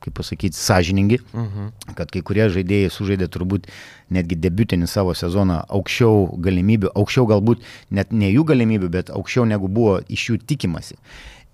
kaip 0.00 0.14
pasakyti, 0.16 0.56
sąžiningi, 0.56 1.20
uh 1.32 1.40
mhm. 1.40 1.66
-huh. 1.68 1.94
kad 1.94 2.10
kai 2.10 2.22
kurie 2.22 2.48
žaidėjai 2.48 2.90
sužaidė 2.90 3.28
turbūt 3.28 3.66
netgi 4.10 4.36
debutinį 4.36 4.86
savo 4.86 5.14
sezoną 5.14 5.62
aukščiau 5.68 6.36
galimybių, 6.38 6.94
aukščiau 6.94 7.26
galbūt 7.26 7.66
net 7.90 8.12
ne 8.12 8.30
jų 8.32 8.44
galimybių, 8.44 8.88
bet 8.88 9.10
aukščiau 9.10 9.44
negu 9.44 9.68
buvo 9.68 10.00
iš 10.08 10.30
jų 10.30 10.38
tikimasi. 10.46 10.96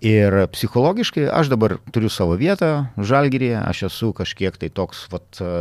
Ir 0.05 0.35
psichologiškai 0.53 1.25
aš 1.33 1.49
dabar 1.49 1.79
turiu 1.89 2.11
savo 2.13 2.35
vietą 2.37 2.91
žalgyrėje, 3.01 3.57
aš 3.65 3.87
esu 3.89 4.11
kažkiek 4.13 4.57
tai 4.61 4.69
toks, 4.69 5.07
vat, 5.09 5.25
e, 5.41 5.53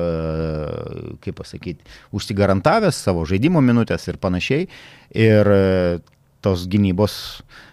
kaip 1.23 1.37
pasakyti, 1.39 1.79
užsigarantavęs 2.11 2.99
savo 2.99 3.23
žaidimo 3.23 3.63
minutės 3.63 4.09
ir 4.11 4.19
panašiai. 4.19 4.67
Ir 5.15 5.47
e, 5.47 5.99
tos 6.43 6.67
gynybos 6.67 7.15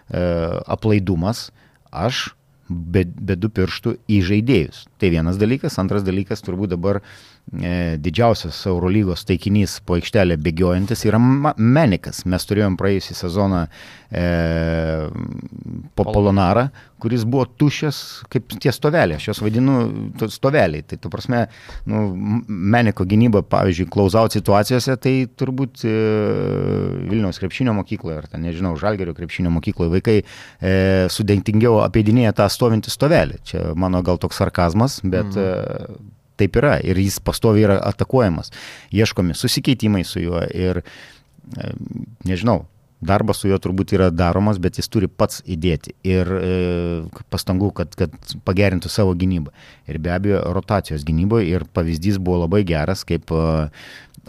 e, 0.07 0.23
aplaidumas 0.71 1.50
aš 1.90 2.31
be, 2.72 3.04
be 3.04 3.36
du 3.38 3.50
pirštų 3.52 3.96
į 4.10 4.20
žaidėjus. 4.28 4.86
Tai 5.00 5.12
vienas 5.14 5.38
dalykas. 5.40 5.78
Antras 5.82 6.04
dalykas, 6.06 6.42
turbūt 6.44 6.74
dabar 6.74 7.00
e, 7.00 7.04
didžiausias 7.52 8.56
Eurolygos 8.66 9.26
taikinys 9.28 9.76
po 9.84 9.99
aikštelę 9.99 10.38
bėgiojantis 10.40 11.04
yra 11.04 11.18
Menikas. 11.20 12.22
Mes 12.25 12.46
turėjom 12.49 12.78
praėjusią 12.80 13.16
sezoną 13.18 13.66
e, 14.08 14.22
po 15.99 16.06
Polonarą, 16.08 16.68
kuris 17.02 17.26
buvo 17.28 17.44
tušęs 17.61 17.99
kaip 18.32 18.54
tie 18.56 18.72
stoveliai. 18.72 19.18
Aš 19.20 19.28
juos 19.28 19.42
vadinu 19.44 19.76
stoveliai. 20.32 20.87
Tai, 20.88 20.96
tu 21.02 21.11
prasme, 21.12 21.42
nu, 21.90 22.06
Meniko 22.46 23.04
gynyba, 23.08 23.42
pavyzdžiui, 23.44 23.90
klausaut 23.92 24.38
situacijose, 24.38 24.96
tai 25.02 25.14
turbūt 25.28 25.84
e, 25.84 25.92
Vilniaus 27.11 27.42
krepšinio 27.42 27.76
mokykloje, 27.82 28.22
ar 28.22 28.30
ten, 28.32 28.46
nežinau, 28.46 28.72
Žalgerio 28.80 29.12
krepšinio 29.18 29.52
mokykloje 29.58 29.92
vaikai 29.99 30.16
e, 30.22 30.75
sudėtingiau 31.12 31.82
apeidinėja 31.84 32.32
tą 32.40 32.49
stovintį 32.52 32.96
stovelį. 32.96 33.44
Čia 33.50 33.68
mano 33.76 34.00
gal 34.06 34.22
toks 34.22 34.40
sarkazmas, 34.40 35.02
bet 35.04 35.37
mm. 35.37 35.44
e, 35.44 36.20
taip 36.42 36.58
yra 36.61 36.76
ir 36.82 37.00
jis 37.00 37.20
pastoviai 37.25 37.70
yra 37.70 37.78
atakuojamas. 37.92 38.52
Ieškomi 38.92 39.38
susikeitimai 39.38 40.04
su 40.04 40.22
juo 40.26 40.42
ir 40.50 40.82
e, 40.82 41.72
nežinau, 42.28 42.64
darbas 43.02 43.42
su 43.42 43.50
juo 43.50 43.58
turbūt 43.62 43.94
yra 43.96 44.08
daromas, 44.14 44.61
bet 44.62 44.78
jis 44.78 44.88
turi 44.92 45.08
pats 45.11 45.42
įdėti 45.50 45.96
ir 46.06 46.30
e, 46.38 46.52
pastangų, 47.34 47.72
kad, 47.80 47.96
kad 47.99 48.14
pagerintų 48.46 48.90
savo 48.92 49.16
gynybą. 49.18 49.52
Ir 49.90 49.99
be 50.02 50.14
abejo, 50.14 50.42
rotacijos 50.54 51.04
gynyboje 51.08 51.50
ir 51.50 51.66
pavyzdys 51.75 52.20
buvo 52.22 52.44
labai 52.44 52.62
geras, 52.68 53.04
kaip 53.08 53.34
e, 53.34 53.44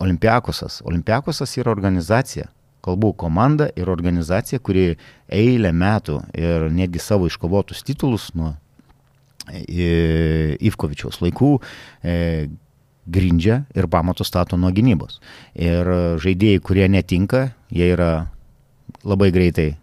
Olimpiakosas. 0.02 0.80
Olimpiakosas 0.90 1.52
yra 1.62 1.70
organizacija, 1.70 2.48
kalbų 2.84 3.14
komanda 3.22 3.70
ir 3.78 3.92
organizacija, 3.94 4.58
kuri 4.60 4.96
eilę 5.30 5.70
metų 5.70 6.18
ir 6.34 6.66
netgi 6.74 7.00
savo 7.00 7.30
iškovotus 7.30 7.86
titulus 7.86 8.32
nuo 8.34 8.56
Ivkovičiaus 9.52 11.20
laikų 11.24 11.54
e, 11.60 12.18
grindžia 13.04 13.64
ir 13.76 13.90
pamatus 13.92 14.32
stato 14.32 14.60
nuo 14.60 14.72
gynybos. 14.72 15.20
Ir 15.60 15.90
žaidėjai, 16.24 16.64
kurie 16.64 16.88
netinka, 16.92 17.50
jie 17.74 17.92
yra 17.96 18.12
labai 19.04 19.34
greitai 19.36 19.74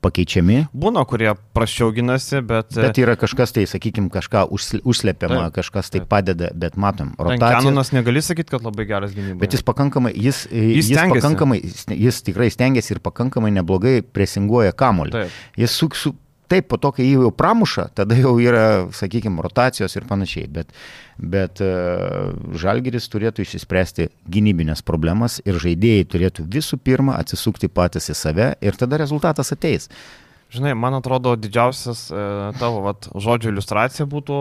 pakeičiami. 0.00 0.62
Būna, 0.72 1.02
kurie 1.08 1.28
prašiau 1.56 1.92
ginasi, 1.94 2.40
bet... 2.46 2.72
Bet 2.72 2.98
yra 3.00 3.16
kažkas 3.20 3.52
tai, 3.56 3.66
sakykime, 3.68 4.08
kažką 4.12 4.46
užslepiama, 4.48 5.42
taip, 5.48 5.58
kažkas 5.60 5.92
tai 5.92 6.00
taip. 6.00 6.08
padeda, 6.10 6.50
bet 6.56 6.78
matom. 6.80 7.12
Kanonas 7.18 7.92
negali 7.92 8.22
sakyti, 8.24 8.54
kad 8.54 8.64
labai 8.64 8.88
geras 8.88 9.14
gynyba. 9.16 9.42
Bet 9.42 9.56
jis 9.56 9.64
pakankamai, 9.66 10.14
jis, 10.16 10.46
jis, 10.48 10.90
jis 10.94 11.12
pakankamai, 11.12 11.60
jis 12.00 12.22
tikrai 12.26 12.48
stengiasi 12.52 12.96
ir 12.96 13.02
pakankamai 13.04 13.52
neblogai 13.60 14.00
presinguoja 14.00 14.72
kamolį. 14.76 15.16
Taip. 15.18 15.38
Jis 15.60 15.76
su, 15.76 15.90
su, 16.00 16.14
Taip, 16.50 16.66
po 16.66 16.80
to, 16.82 16.90
kai 16.96 17.04
jį 17.06 17.12
jau 17.14 17.30
pramuša, 17.30 17.84
tada 17.94 18.16
jau 18.18 18.32
yra, 18.42 18.88
sakykime, 18.96 19.38
rotacijos 19.44 19.94
ir 19.94 20.06
panašiai. 20.08 20.48
Bet, 20.50 20.72
bet 21.18 21.62
uh, 21.62 22.32
Žalgeris 22.58 23.06
turėtų 23.12 23.44
išsispręsti 23.44 24.08
gynybinės 24.34 24.82
problemas 24.86 25.38
ir 25.46 25.60
žaidėjai 25.62 26.08
turėtų 26.10 26.48
visų 26.50 26.80
pirma 26.82 27.20
atsisukti 27.22 27.70
patys 27.70 28.10
į 28.10 28.18
save 28.18 28.48
ir 28.58 28.80
tada 28.80 28.98
rezultatas 28.98 29.54
ateis. 29.54 29.86
Žinai, 30.50 30.72
man 30.74 30.96
atrodo, 30.98 31.36
didžiausias 31.38 32.08
e, 32.10 32.20
tavo 32.58 32.80
vat, 32.82 33.06
žodžio 33.14 33.52
iliustracija 33.52 34.06
būtų 34.10 34.38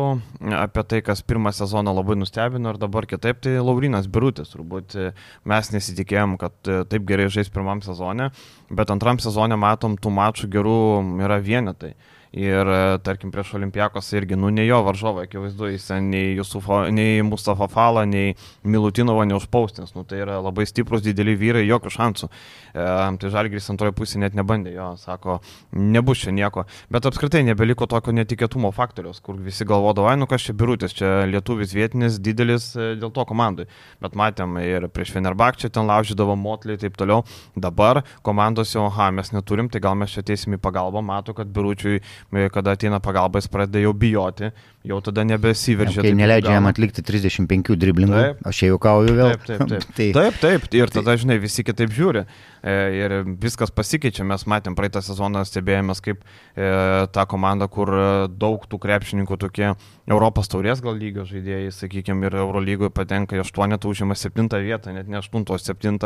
apie 0.57 0.83
tai, 0.89 1.01
kas 1.05 1.21
pirmą 1.21 1.51
sezoną 1.53 1.93
labai 1.93 2.15
nustebino 2.17 2.73
ir 2.73 2.79
dabar 2.81 3.05
kitaip, 3.09 3.37
tai 3.45 3.59
Laurinas 3.61 4.09
Birutis. 4.09 4.49
Turbūt 4.55 4.95
e, 4.97 5.11
mes 5.45 5.69
nesitikėjom, 5.75 6.33
kad 6.41 6.55
e, 6.65 6.79
taip 6.89 7.05
gerai 7.09 7.27
žais 7.29 7.53
pirmam 7.53 7.83
sezonė, 7.85 8.31
bet 8.73 8.89
antram 8.89 9.21
sezonė 9.21 9.59
matom, 9.61 9.99
tų 10.01 10.15
mačų 10.17 10.49
gerų 10.57 10.79
yra 11.27 11.37
vienetai. 11.45 11.93
Ir 12.29 12.67
e, 12.69 12.97
tarkim 13.01 13.31
prieš 13.33 13.55
Olimpiakos 13.57 14.11
irgi, 14.13 14.37
nu 14.37 14.51
ne 14.53 14.61
jo 14.67 14.83
varžovai, 14.85 15.23
akivaizdu, 15.25 15.71
jis 15.71 15.87
nei, 16.05 16.35
Jusufo, 16.37 16.83
nei 16.93 17.23
Mustafa 17.25 17.65
Fala, 17.67 18.03
nei 18.05 18.35
Milutinovo 18.61 19.23
neužpaustins. 19.25 19.95
Nu, 19.95 20.03
tai 20.05 20.21
yra 20.21 20.37
labai 20.37 20.67
stiprus, 20.69 21.01
dideli 21.01 21.33
vyrai, 21.33 21.63
jokių 21.65 21.93
šansų. 21.95 22.29
E, 22.29 22.85
tai 23.23 23.31
Žalgris 23.33 23.71
antroje 23.73 23.95
pusėje 23.97 24.21
net 24.21 24.37
nebandė, 24.37 24.75
jo, 24.75 24.91
sako, 25.01 25.39
nebus 25.73 26.21
čia 26.21 26.33
nieko. 26.35 26.67
Bet 26.93 27.07
apskritai 27.09 27.41
nebeliko 27.47 27.87
tokio 27.89 28.13
netikėtumo 28.13 28.69
faktoriaus, 28.77 29.23
kur 29.25 29.41
visi 29.41 29.65
galvodavo, 29.65 30.11
ai, 30.11 30.19
nu 30.21 30.29
kas 30.29 30.45
čia 30.45 30.53
birutis, 30.53 30.93
čia 30.99 31.25
lietuvis 31.31 31.73
vietinis, 31.73 32.21
didelis 32.21 32.75
e, 32.77 32.91
dėl 33.01 33.09
to 33.15 33.25
komandai. 33.25 33.65
Bet 34.05 34.13
matėm 34.13 34.61
ir 34.61 34.85
prieš 34.93 35.15
Fenerbakčią 35.17 35.73
ten 35.73 35.89
laužydavo 35.89 36.37
motlį 36.37 36.77
ir 36.77 36.85
taip 36.85 37.01
toliau. 37.01 37.25
Dabar 37.57 38.03
komandos 38.21 38.77
jau, 38.77 38.85
aha, 38.91 39.09
mes 39.17 39.33
neturim, 39.33 39.73
tai 39.73 39.81
gal 39.81 39.97
mes 39.97 40.13
čia 40.13 40.21
ateisim 40.21 40.53
į 40.59 40.61
pagalbą, 40.61 41.01
matau, 41.01 41.33
kad 41.33 41.49
biručiui 41.49 41.97
kada 42.51 42.71
ateina 42.71 42.99
pagalba, 42.99 43.39
jis 43.39 43.49
pradeda 43.51 43.81
jau 43.83 43.93
bijoti. 43.93 44.51
Jau 44.87 44.99
tada 45.03 45.25
nebesiveržia. 45.27 46.03
Kai 46.03 46.13
neleidžia 46.15 46.55
jam 46.55 46.67
atlikti 46.69 47.03
35 47.03 47.75
driblingų, 47.79 48.15
taip. 48.15 48.45
aš 48.47 48.61
čia 48.61 48.69
juokauju 48.71 49.15
vėl. 49.17 49.33
Taip, 49.33 49.43
taip, 49.47 49.65
taip. 49.67 49.87
tai, 49.97 50.07
taip, 50.15 50.39
taip. 50.39 50.67
Ir 50.79 50.93
tada, 50.93 51.15
žinai, 51.19 51.39
visi 51.43 51.65
kitaip 51.67 51.91
žiūri. 51.95 52.23
E, 52.63 52.75
ir 52.99 53.15
viskas 53.39 53.73
pasikeičia. 53.75 54.25
Mes 54.27 54.45
matėm 54.49 54.75
praeitą 54.79 55.03
sezoną, 55.03 55.43
stebėjomės 55.47 56.03
kaip 56.03 56.23
e, 56.23 56.69
ta 57.15 57.25
komanda, 57.29 57.69
kur 57.71 57.91
e, 57.91 58.07
daug 58.31 58.63
tų 58.71 58.79
krepšininkų 58.83 59.39
tokie 59.39 59.73
Europos 60.09 60.51
taurės 60.51 60.83
gal 60.83 60.95
lygio 60.99 61.27
žaidėjai, 61.27 61.73
sakykime, 61.75 62.27
ir 62.27 62.39
Eurolygoje 62.43 62.91
patenka 62.95 63.37
į 63.37 63.43
8, 63.43 63.79
užima 63.89 64.17
7 64.19 64.47
vietą, 64.63 64.95
net 64.95 65.11
ne 65.11 65.19
8, 65.19 65.43
o 65.43 65.59
7 65.59 65.99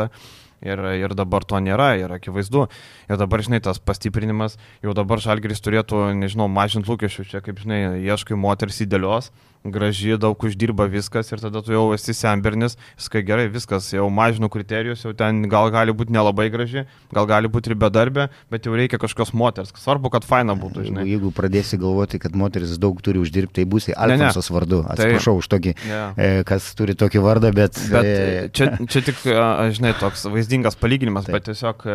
ir, 0.64 0.82
ir 0.98 1.14
dabar 1.16 1.44
to 1.46 1.58
nėra, 1.62 1.92
ir 2.00 2.12
akivaizdu. 2.14 2.66
Ir 3.08 3.20
dabar, 3.20 3.42
žinai, 3.44 3.60
tas 3.64 3.80
pastiprinimas, 3.82 4.56
jau 4.84 4.94
dabar 4.96 5.22
Žalgeris 5.22 5.62
turėtų, 5.64 6.06
nežinau, 6.18 6.48
mažinti 6.52 6.90
lūkesčių, 6.90 7.26
čia 7.30 7.42
kaip, 7.44 7.60
žinai, 7.62 7.80
ieškai 8.04 8.38
moters 8.64 8.80
įdėlios, 8.80 9.30
graži, 9.64 10.18
daug 10.20 10.36
uždirba 10.44 10.84
viskas 10.92 11.30
ir 11.32 11.40
tada 11.40 11.62
tu 11.64 11.72
jau 11.72 11.86
esi 11.94 12.12
sembernis, 12.12 12.76
viskai 12.98 13.22
gerai, 13.24 13.46
viskas, 13.48 13.86
jau 13.94 14.10
mažinu 14.12 14.50
kriterijus, 14.52 15.04
jau 15.06 15.14
ten 15.16 15.46
gal 15.48 15.70
gali 15.72 15.92
būti 15.96 16.12
nelabai 16.12 16.50
graži, 16.52 16.84
gal 17.14 17.28
gali 17.28 17.48
būti 17.48 17.72
ir 17.72 17.78
bedarbė, 17.80 18.26
bet 18.52 18.68
jau 18.68 18.76
reikia 18.76 19.00
kažkokios 19.00 19.32
moters. 19.32 19.72
Svarbu, 19.80 20.10
kad 20.12 20.26
faina 20.28 20.56
būtų, 20.58 20.84
žinai. 20.90 21.06
Jeigu 21.08 21.32
pradėsi 21.32 21.78
galvoti, 21.80 22.20
kad 22.20 22.36
moteris 22.36 22.76
daug 22.80 23.00
turi 23.04 23.22
uždirbti, 23.22 23.62
tai 23.62 23.64
būsi 23.68 23.96
Alfonsos 23.96 24.50
vardu. 24.52 24.82
Atsiprašau 24.92 25.38
tai, 25.38 25.40
už 25.40 25.50
tokį, 25.54 25.74
yeah. 25.88 26.44
kas 26.44 26.68
turi 26.76 26.96
tokį 27.00 27.24
vardą, 27.24 27.54
bet... 27.56 27.80
bet 27.88 28.10
e... 28.10 28.44
čia, 28.52 28.68
čia 28.84 29.04
tik, 29.08 29.24
žinai, 29.78 29.94
toks 30.00 30.26
vaizdingas 30.28 30.76
palyginimas, 30.76 31.24
Taip. 31.24 31.38
bet 31.38 31.48
tiesiog 31.48 31.88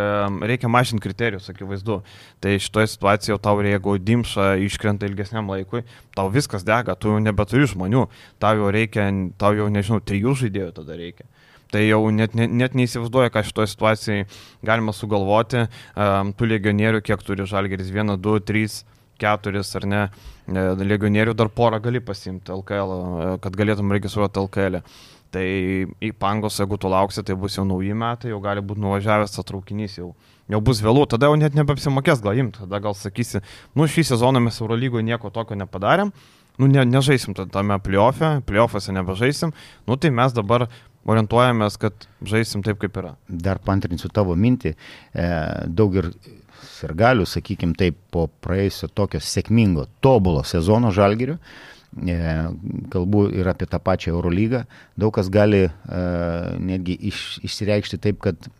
reikia 0.50 0.74
mažinti 0.74 1.06
kriterijus, 1.06 1.52
akivaizdu. 1.54 2.02
Tai 2.42 2.58
šitoje 2.58 2.90
situacijoje 2.96 3.42
tau 3.46 3.60
jeigu 3.62 3.98
dimša 4.02 4.56
iškrenta 4.66 5.06
ilgesniam 5.06 5.50
laikui, 5.52 5.84
tau 6.18 6.30
viskas 6.34 6.59
dega, 6.68 6.96
tu 6.96 7.14
jau 7.14 7.20
nebeturi 7.24 7.68
žmonių, 7.70 8.06
tau 8.42 8.56
jau 8.60 8.72
reikia, 8.74 9.10
tau 9.40 9.56
jau 9.58 9.70
nežinau, 9.72 10.02
trijų 10.04 10.36
žaidėjų 10.44 10.72
tada 10.82 10.98
reikia. 11.00 11.28
Tai 11.70 11.84
jau 11.86 12.00
net, 12.10 12.34
net, 12.34 12.50
net 12.50 12.78
neįsivaizduoja, 12.78 13.30
ką 13.30 13.44
šitoje 13.46 13.70
situacijoje 13.70 14.24
galima 14.66 14.94
sugalvoti. 14.96 15.68
Um, 15.94 16.32
tų 16.34 16.48
legionierių, 16.56 17.04
kiek 17.06 17.22
turi 17.22 17.46
žalgeris, 17.46 17.92
vieną, 17.94 18.16
du, 18.18 18.40
trys, 18.42 18.82
keturis 19.20 19.76
ar 19.78 19.86
ne, 19.90 20.02
e, 20.48 20.66
legionierių 20.80 21.36
dar 21.38 21.52
porą 21.54 21.80
gali 21.84 22.02
pasimti 22.04 22.54
LKL, 22.56 22.96
e, 22.96 23.32
kad 23.44 23.58
galėtum 23.60 23.94
registruoti 23.96 24.42
LKL. 24.46 24.80
E. 24.80 25.18
Tai 25.30 25.46
į 26.02 26.10
pangos, 26.18 26.58
jeigu 26.58 26.80
tu 26.82 26.90
lauksi, 26.90 27.22
tai 27.22 27.36
bus 27.38 27.60
jau 27.60 27.66
nauji 27.70 27.94
metai, 27.94 28.32
jau 28.32 28.40
gali 28.42 28.64
būti 28.66 28.82
nuvažiavęs 28.82 29.38
atraukinys 29.44 30.00
jau. 30.00 30.16
Jau 30.50 30.58
bus 30.66 30.80
vėlų, 30.82 31.04
tada 31.12 31.30
jau 31.30 31.36
net 31.38 31.54
nebeapsimokės 31.54 32.24
gal 32.26 32.40
imti, 32.42 32.64
tada 32.64 32.80
gal 32.82 32.96
sakysi, 32.98 33.44
nu 33.78 33.86
šį 33.86 34.08
sezoną 34.10 34.42
mes 34.42 34.58
Eurolygoje 34.58 35.06
nieko 35.06 35.30
tokio 35.30 35.54
nepadarėm, 35.60 36.10
nu, 36.60 36.68
ne, 36.68 36.84
nežaisim 36.86 37.36
tame 37.40 37.80
playoffe, 37.84 38.40
playoffuose 38.48 38.94
nebežaisim, 38.96 39.54
nu 39.88 39.98
tai 39.98 40.12
mes 40.16 40.36
dabar 40.36 40.68
orientuojamės, 41.10 41.80
kad 41.80 42.06
žaisim 42.28 42.64
taip, 42.66 42.80
kaip 42.82 43.00
yra. 43.00 43.16
Dar 43.30 43.62
pantrinsiu 43.64 44.12
tavo 44.14 44.36
mintį, 44.38 44.76
e, 44.76 45.30
daug 45.66 45.96
ir 45.98 46.12
sirgalių, 46.76 47.26
sakykim 47.30 47.74
taip, 47.80 47.98
po 48.14 48.28
praėjusio 48.44 48.92
tokio 48.92 49.22
sėkmingo, 49.24 49.88
tobulo 50.04 50.44
sezono 50.48 50.92
žalgirių, 50.96 51.38
e, 52.04 52.20
kalbu 52.94 53.26
ir 53.40 53.50
apie 53.50 53.68
tą 53.72 53.80
pačią 53.84 54.14
Eurolygą, 54.14 54.66
daug 55.00 55.16
kas 55.16 55.32
gali 55.34 55.66
e, 55.66 55.72
netgi 56.60 57.00
iš, 57.10 57.40
išsireikšti 57.48 58.02
taip, 58.04 58.20
kad 58.28 58.52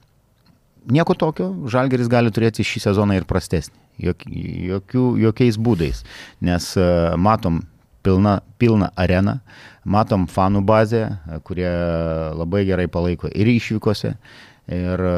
nieko 0.90 1.16
tokio, 1.20 1.52
žalgeris 1.70 2.10
gali 2.12 2.32
turėti 2.34 2.66
šį 2.66 2.86
sezoną 2.88 3.20
ir 3.20 3.28
prastesnį. 3.30 3.76
Jok, 4.00 4.24
jokių, 4.72 5.06
jokiais 5.26 5.58
būdais. 5.60 6.06
Nes 6.40 6.70
uh, 6.80 7.18
matom 7.20 7.58
pilna, 8.10 8.40
pilna 8.58 8.90
arena, 8.98 9.40
matom 9.86 10.28
fanų 10.30 10.64
bazę, 10.66 11.04
kurie 11.46 11.70
labai 12.38 12.66
gerai 12.68 12.88
palaiko 12.92 13.30
ir 13.30 13.52
išvykose. 13.54 14.16
Ir 14.70 15.02
e, 15.02 15.14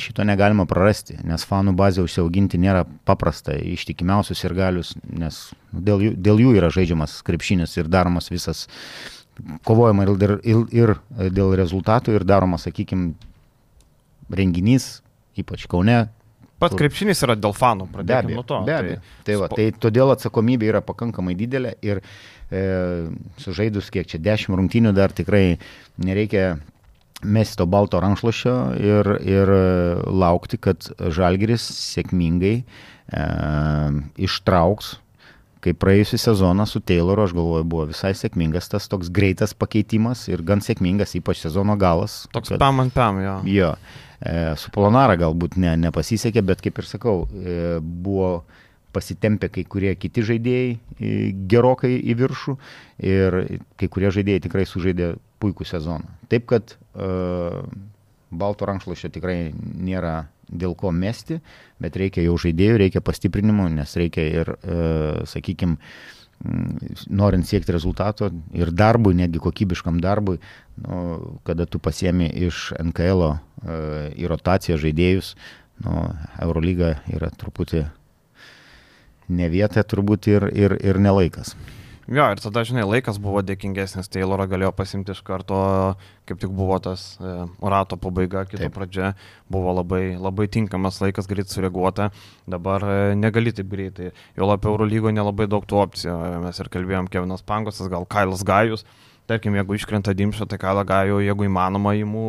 šito 0.00 0.24
negalima 0.24 0.64
prarasti, 0.64 1.18
nes 1.28 1.42
fanų 1.44 1.74
bazę 1.76 2.00
užsiauginti 2.06 2.56
nėra 2.60 2.86
paprasta, 3.04 3.52
ištikimiausius 3.52 4.40
ir 4.46 4.54
galius, 4.56 4.94
nes 5.04 5.40
dėl 5.68 6.06
jų, 6.06 6.12
dėl 6.16 6.40
jų 6.40 6.54
yra 6.56 6.70
žaidžiamas 6.72 7.18
krepšinis 7.26 7.76
ir 7.76 7.90
daromas 7.92 8.30
visas 8.32 8.64
kovojama 9.68 10.06
ir, 10.06 10.32
ir, 10.48 10.62
ir 10.72 10.94
dėl 11.28 11.52
rezultatų 11.60 12.16
ir 12.16 12.24
daromas, 12.24 12.64
sakykime, 12.64 13.12
renginys, 14.32 14.88
ypač 15.36 15.68
Kaune, 15.68 16.06
Pats 16.60 16.76
krepšinis 16.78 17.22
yra 17.26 17.36
dėl 17.40 17.54
fanų, 17.56 17.88
pradėkime 17.94 18.36
nuo 18.36 18.44
to. 18.46 18.60
Be 18.66 18.76
abejo. 18.76 18.98
Tai, 19.00 19.24
tai, 19.28 19.38
va, 19.40 19.48
tai 19.54 19.68
todėl 19.86 20.12
atsakomybė 20.14 20.68
yra 20.74 20.82
pakankamai 20.84 21.36
didelė 21.38 21.74
ir 21.86 22.02
e, 22.02 22.64
sužaidus 23.40 23.88
kiek 23.94 24.08
čia 24.10 24.20
dešimt 24.20 24.58
rungtynių 24.60 24.92
dar 24.96 25.14
tikrai 25.16 25.58
nereikia 26.04 26.58
mesti 27.24 27.60
to 27.60 27.66
balto 27.68 28.00
rankšluošio 28.00 28.56
ir, 28.80 29.12
ir 29.24 29.54
laukti, 30.06 30.60
kad 30.60 30.88
Žalgiris 31.00 31.64
sėkmingai 31.92 32.56
e, 32.60 32.64
ištrauks 34.28 34.98
kaip 35.64 35.80
praėjusią 35.80 36.18
sezoną 36.20 36.64
su 36.68 36.80
Tayloru, 36.80 37.26
aš 37.26 37.34
galvoju, 37.36 37.66
buvo 37.68 37.86
visai 37.90 38.14
sėkmingas 38.16 38.70
tas 38.72 38.88
toks 38.90 39.10
greitas 39.12 39.52
pakeitimas 39.52 40.26
ir 40.30 40.40
gan 40.46 40.62
sėkmingas, 40.64 41.12
ypač 41.18 41.42
sezono 41.42 41.76
galas. 41.80 42.22
Toks 42.32 42.54
kad, 42.54 42.62
pam 42.62 42.80
ant 42.84 42.94
pam, 42.96 43.20
jo. 43.20 43.34
Jo. 43.48 43.74
E, 44.20 44.32
su 44.60 44.72
Polonara 44.74 45.16
galbūt 45.20 45.56
ne, 45.60 45.72
nepasisekė, 45.80 46.42
bet 46.44 46.60
kaip 46.64 46.80
ir 46.82 46.88
sakau, 46.88 47.24
e, 47.32 47.78
buvo 47.80 48.42
pasitempę 48.92 49.48
kai 49.54 49.64
kurie 49.70 49.94
kiti 49.96 50.24
žaidėjai 50.26 50.72
e, 50.74 51.12
gerokai 51.48 51.94
į 51.96 52.16
viršų 52.20 52.56
ir 53.06 53.38
kai 53.80 53.88
kurie 53.88 54.10
žaidėjai 54.12 54.44
tikrai 54.48 54.66
sužaidė 54.68 55.14
puikų 55.40 55.64
sezoną. 55.64 56.04
Taip 56.28 56.44
kad 56.50 56.74
uh, 56.76 57.62
balto 58.28 58.66
rankšluošio 58.68 59.08
tikrai 59.14 59.54
nėra 59.56 60.26
dėl 60.52 60.74
ko 60.76 60.90
mesti, 60.92 61.38
bet 61.80 61.96
reikia 61.96 62.26
jau 62.26 62.34
žaidėjų, 62.42 62.76
reikia 62.82 63.00
pastiprinimų, 63.00 63.70
nes 63.78 63.96
reikia 63.96 64.26
ir, 64.28 64.52
uh, 64.52 65.22
sakykime, 65.30 65.80
Mm, 65.80 66.19
norint 67.10 67.44
siekti 67.46 67.72
rezultato 67.74 68.30
ir 68.56 68.72
darbui, 68.72 69.12
netgi 69.18 69.42
kokybiškam 69.44 70.00
darbui, 70.00 70.38
nu, 70.80 71.00
kada 71.44 71.66
tu 71.68 71.78
pasiemi 71.78 72.30
iš 72.48 72.70
NKL 72.80 73.26
e, 73.28 73.34
į 74.16 74.30
rotaciją 74.32 74.78
žaidėjus, 74.80 75.34
nu, 75.84 76.06
Eurolyga 76.40 76.94
yra 77.12 77.28
truputį 77.36 77.84
ne 79.30 79.50
vieta 79.52 79.84
turbūt 79.86 80.30
ir, 80.32 80.48
ir, 80.56 80.76
ir 80.80 80.98
nelaikas. 81.02 81.54
Jo, 82.10 82.24
ir 82.34 82.40
tada, 82.42 82.64
žinai, 82.66 82.82
laikas 82.82 83.20
buvo 83.22 83.38
dėkingesnis, 83.46 84.08
Taylorą 84.10 84.48
galėjo 84.50 84.72
pasimti 84.74 85.12
iš 85.14 85.20
karto, 85.22 85.60
kaip 86.26 86.40
tik 86.42 86.50
buvo 86.50 86.74
tas 86.82 87.04
e, 87.22 87.34
rato 87.62 87.94
pabaiga, 88.02 88.42
kito 88.50 88.64
taip. 88.64 88.72
pradžia, 88.74 89.12
buvo 89.46 89.70
labai, 89.76 90.16
labai 90.18 90.48
tinkamas 90.50 90.98
laikas, 91.04 91.28
greit 91.30 91.54
sureaguota, 91.54 92.08
dabar 92.50 92.82
e, 92.82 92.96
negali 93.14 93.52
taip 93.54 93.70
greitai. 93.70 94.10
Jo 94.34 94.48
labiau 94.50 94.74
Eurolygo 94.74 95.12
nelabai 95.14 95.46
daug 95.46 95.68
tų 95.70 95.78
opcijų, 95.84 96.16
mes 96.48 96.58
ir 96.58 96.72
kalbėjom, 96.74 97.12
Kevinas 97.14 97.46
Pangosas, 97.46 97.86
gal 97.92 98.08
Kailas 98.10 98.42
Gajus, 98.42 98.82
tarkim, 99.30 99.54
jeigu 99.60 99.78
iškrenta 99.78 100.10
Dimšą, 100.18 100.50
tai 100.50 100.58
Kailą 100.58 100.82
Gajų, 100.90 101.22
jeigu 101.28 101.46
įmanoma, 101.46 101.94
įimu 102.00 102.26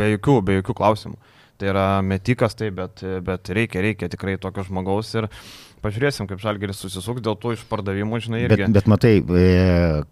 be 0.00 0.14
jokių, 0.14 0.38
be 0.48 0.56
jokių 0.62 0.80
klausimų. 0.80 1.20
Tai 1.60 1.72
yra 1.74 1.88
metikas, 2.04 2.56
tai, 2.56 2.70
bet, 2.72 3.04
bet 3.26 3.50
reikia, 3.52 3.82
reikia 3.84 4.08
tikrai 4.12 4.38
tokio 4.40 4.64
žmogaus 4.68 5.12
ir 5.18 5.28
Pažiūrėsim, 5.80 6.26
kaip 6.28 6.42
Žalgeris 6.42 6.76
susisuks 6.82 7.22
dėl 7.24 7.38
tų 7.40 7.54
išpardavimų, 7.54 8.18
žinai. 8.20 8.42
Irgi. 8.44 8.66
Bet, 8.66 8.74
bet 8.74 8.88
matai, 8.90 9.12
e, 9.24 9.44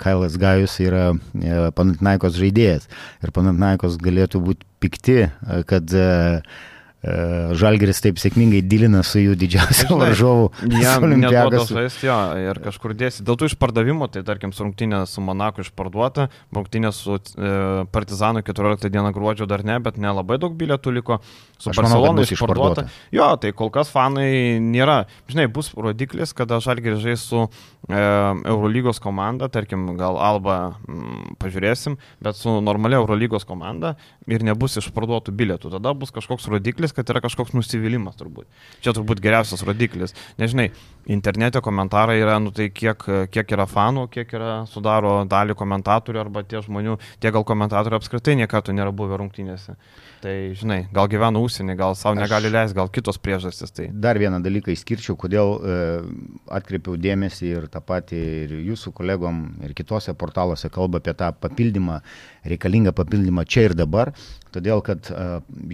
Kailas 0.00 0.38
Gajus 0.40 0.78
yra 0.80 1.10
e, 1.12 1.58
Panatinaikos 1.76 2.38
žaidėjas 2.40 2.88
ir 3.20 3.34
Panatinaikos 3.36 3.98
galėtų 4.00 4.40
būti 4.46 4.64
pikti, 4.80 5.18
kad 5.68 5.92
E, 5.92 6.08
Žalgeris 6.98 8.00
taip 8.02 8.16
sėkmingai 8.18 8.58
dilina 8.66 9.04
su 9.06 9.20
jų 9.22 9.36
didžiausiu 9.38 9.98
varžovu. 10.00 10.48
Jam 10.82 11.04
neduoda 11.22 11.60
žaisti, 11.62 12.08
jo, 12.08 12.16
ir 12.42 12.58
kažkur 12.64 12.94
dėsi. 12.98 13.22
Dėl 13.26 13.38
tų 13.38 13.52
išpardavimų, 13.52 14.08
tai 14.16 14.24
tarkim, 14.26 14.50
rungtynė 14.50 15.04
su 15.06 15.22
Monaku 15.22 15.62
išparduota, 15.62 16.26
rungtynė 16.54 16.90
su 16.96 17.20
e, 17.20 17.52
Partizanu 17.94 18.42
14 18.42 18.90
dieną 18.90 19.12
gruodžio 19.14 19.46
dar 19.46 19.62
ne, 19.62 19.78
bet 19.84 20.00
nelabai 20.02 20.40
daug 20.42 20.58
bilietų 20.58 20.96
liko. 20.98 21.20
Su 21.58 21.72
Barcelona 21.74 22.22
išparduota. 22.22 22.86
Jo, 23.14 23.32
tai 23.42 23.52
kol 23.56 23.72
kas 23.74 23.90
fanai 23.90 24.58
nėra. 24.62 25.02
Žinai, 25.30 25.48
bus 25.50 25.72
rodiklis, 25.74 26.34
kada 26.36 26.60
Žalgeris 26.62 27.02
žais 27.02 27.24
su 27.26 27.44
e, 27.44 27.98
Eurolygos 27.98 29.02
komanda, 29.02 29.50
tarkim, 29.50 29.88
gal 29.98 30.20
Alba 30.22 30.58
m, 30.86 31.02
mm, 31.02 31.36
pažiūrėsim, 31.42 31.98
bet 32.22 32.38
su 32.38 32.58
normalia 32.62 33.02
Eurolygos 33.02 33.46
komanda 33.48 33.96
ir 34.30 34.46
nebus 34.46 34.78
išparduotų 34.78 35.34
bilietų. 35.34 35.74
Tada 35.74 35.96
bus 35.98 36.14
kažkoks 36.14 36.46
rodiklis 36.46 36.78
rodiklis, 36.78 36.92
kad 36.92 37.08
yra 37.10 37.20
kažkoks 37.22 37.54
nusivylimas 37.54 38.16
turbūt. 38.18 38.46
Čia 38.82 38.92
turbūt 38.96 39.20
geriausias 39.22 39.62
rodiklis. 39.66 40.14
Nežinai, 40.38 40.70
internete 41.06 41.60
komentarai 41.60 42.20
yra, 42.20 42.38
nu 42.38 42.50
tai 42.50 42.70
kiek, 42.70 42.98
kiek 43.30 43.52
yra 43.52 43.66
fanų, 43.66 44.08
kiek 44.10 44.32
yra 44.32 44.66
sudaro 44.66 45.24
dalį 45.28 45.56
komentatorių 45.56 46.20
arba 46.20 46.42
tie 46.42 46.60
žmonių, 46.62 46.98
tie 47.20 47.32
gal 47.32 47.44
komentatorių 47.44 47.98
apskritai 47.98 48.36
niekada 48.36 48.72
nėra 48.72 48.92
buvę 48.92 49.18
rungtynėse. 49.18 49.76
Tai, 50.18 50.34
žinai, 50.58 50.80
gal 50.90 51.06
gyvena 51.10 51.38
užsienį, 51.38 51.76
gal 51.78 51.94
savo 51.94 52.16
negali 52.18 52.50
leisti, 52.50 52.74
gal 52.74 52.88
kitos 52.90 53.20
priežastys. 53.22 53.70
Tai. 53.74 53.84
Dar 54.02 54.18
vieną 54.18 54.40
dalyką 54.42 54.72
išskirčiau, 54.74 55.14
kodėl 55.20 55.52
e, 55.54 55.76
atkreipiau 56.58 56.98
dėmesį 56.98 57.52
ir 57.52 57.68
tą 57.70 57.82
patį 57.86 58.18
ir 58.40 58.56
jūsų 58.66 58.92
kolegom 58.98 59.44
ir 59.62 59.76
kitose 59.78 60.16
portaluose 60.18 60.72
kalba 60.74 60.98
apie 60.98 61.14
tą 61.18 61.30
papildymą, 61.38 62.00
reikalingą 62.50 62.96
papildymą 62.98 63.46
čia 63.46 63.68
ir 63.68 63.78
dabar. 63.78 64.10
Todėl, 64.50 64.82
kad 64.82 65.06
e, 65.12 65.28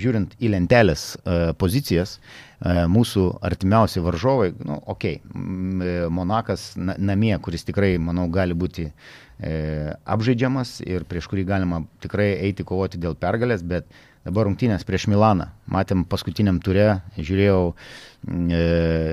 žiūrint 0.04 0.36
į 0.36 0.52
lentelės 0.52 1.14
e, 1.16 1.40
pozicijas, 1.56 2.18
e, 2.18 2.84
mūsų 2.90 3.26
artimiausi 3.48 4.04
varžovai, 4.04 4.52
nu, 4.60 4.76
okei, 4.84 5.22
okay, 5.24 6.08
Monakas 6.12 6.74
na, 6.76 6.98
namie, 7.00 7.32
kuris 7.40 7.64
tikrai, 7.64 7.94
manau, 7.96 8.28
gali 8.34 8.52
būti 8.52 8.90
e, 8.90 9.92
apžaidžiamas 10.04 10.82
ir 10.84 11.08
prieš 11.08 11.32
kurį 11.32 11.48
galima 11.48 11.86
tikrai 12.04 12.34
eiti 12.44 12.66
kovoti 12.66 13.00
dėl 13.00 13.16
pergalės, 13.16 13.64
bet 13.64 13.88
dabar 14.24 14.48
rungtynės 14.48 14.84
prieš 14.88 15.08
Milaną. 15.12 15.50
Matėm 15.70 16.04
paskutiniam 16.08 16.60
turė, 16.64 17.00
žiūrėjau, 17.16 17.72
e, 17.72 18.62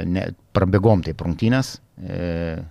ne, 0.07 0.27
prabėgom 0.55 1.03
taip 1.07 1.23
rungtynės. 1.25 1.79
E, 2.01 2.61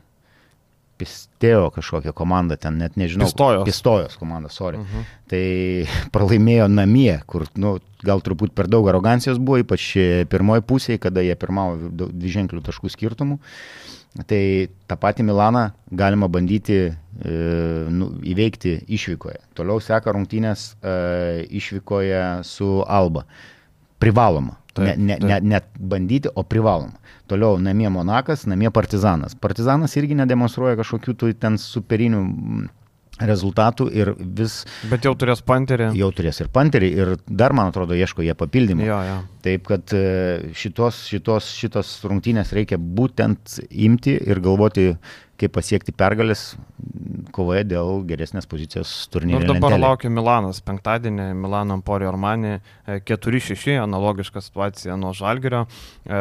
Pistėjo 1.01 1.71
kažkokią 1.73 2.13
komandą, 2.13 2.59
ten 2.61 2.75
net 2.77 2.99
nežinau. 3.01 3.25
Pistojos. 3.25 3.63
Pistojos 3.65 4.19
komanda, 4.21 4.51
sorry. 4.53 4.77
Uh 4.77 4.85
-huh. 4.85 5.07
Tai 5.33 5.45
pralaimėjo 6.15 6.67
namie, 6.69 7.23
kur, 7.27 7.47
nu, 7.57 7.79
gal 8.05 8.21
truputį 8.21 8.53
per 8.55 8.69
daug 8.69 8.89
arogancijos 8.89 9.39
buvo, 9.39 9.63
ypač 9.65 9.95
pirmoji 10.29 10.61
pusėje, 10.61 10.99
kada 10.99 11.21
jie 11.21 11.37
pirmavo 11.37 11.89
dviženklių 11.97 12.61
taškų 12.61 12.93
skirtumų. 12.93 13.39
Tai 14.11 14.43
tą 14.91 14.97
patį 14.99 15.25
Milaną 15.29 15.69
galima 15.95 16.27
bandyti 16.29 16.79
e, 16.83 16.95
nu, 17.95 18.11
įveikti 18.27 18.81
išvykoje. 18.91 19.39
Toliau 19.55 19.79
seka 19.83 20.11
rungtynės 20.17 20.73
e, 20.83 20.95
išvykoje 21.61 22.25
su 22.47 22.81
Alba. 22.91 23.23
Privaloma. 24.03 24.57
Taip, 24.75 24.99
ne, 24.99 25.15
ne, 25.15 25.19
ne, 25.23 25.39
net 25.53 25.71
bandyti, 25.79 26.31
o 26.35 26.43
privaloma. 26.47 26.99
Toliau 27.31 27.59
namie 27.63 27.91
Monakas, 27.91 28.47
namie 28.51 28.71
Partizanas. 28.75 29.37
Partizanas 29.39 29.95
irgi 29.99 30.19
nedemonstruoja 30.19 30.79
kažkokių 30.79 31.15
tų 31.19 31.33
ten 31.39 31.59
superinių 31.59 32.25
rezultatų 33.29 33.89
ir 33.95 34.13
vis... 34.19 34.61
Bet 34.91 35.07
jau 35.07 35.15
turės 35.19 35.43
panterį. 35.47 35.91
Jau 35.99 36.11
turės 36.17 36.41
ir 36.43 36.51
panterį 36.53 36.91
ir 37.03 37.15
dar, 37.27 37.55
man 37.57 37.73
atrodo, 37.73 37.97
ieško 37.99 38.25
jie 38.27 38.37
papildymų. 38.39 38.87
Jo, 38.89 39.01
jo. 39.07 39.17
Taip, 39.45 39.65
kad 39.71 39.95
e, 39.97 40.53
šitos, 40.57 41.05
šitos, 41.11 41.51
šitos 41.61 41.95
rungtynės 42.09 42.53
reikia 42.57 42.81
būtent 42.81 43.59
imti 43.71 44.17
ir 44.19 44.43
galvoti, 44.45 44.91
kaip 45.41 45.55
pasiekti 45.57 45.95
pergalės 45.97 46.53
kovoje 47.35 47.63
dėl 47.69 48.03
geresnės 48.09 48.49
pozicijos 48.51 48.91
turnyre. 49.13 49.41
Ir 49.45 49.49
dabar 49.49 49.77
laukia 49.79 50.11
Milanas, 50.13 50.61
penktadienį 50.67 51.31
Milano 51.39 51.77
Emporio 51.79 52.11
Armani 52.11 52.59
4-6, 52.87 53.77
analogiška 53.85 54.43
situacija 54.45 54.97
nuo 55.01 55.13
Žalgerio. 55.17 55.65
E, 56.05 56.21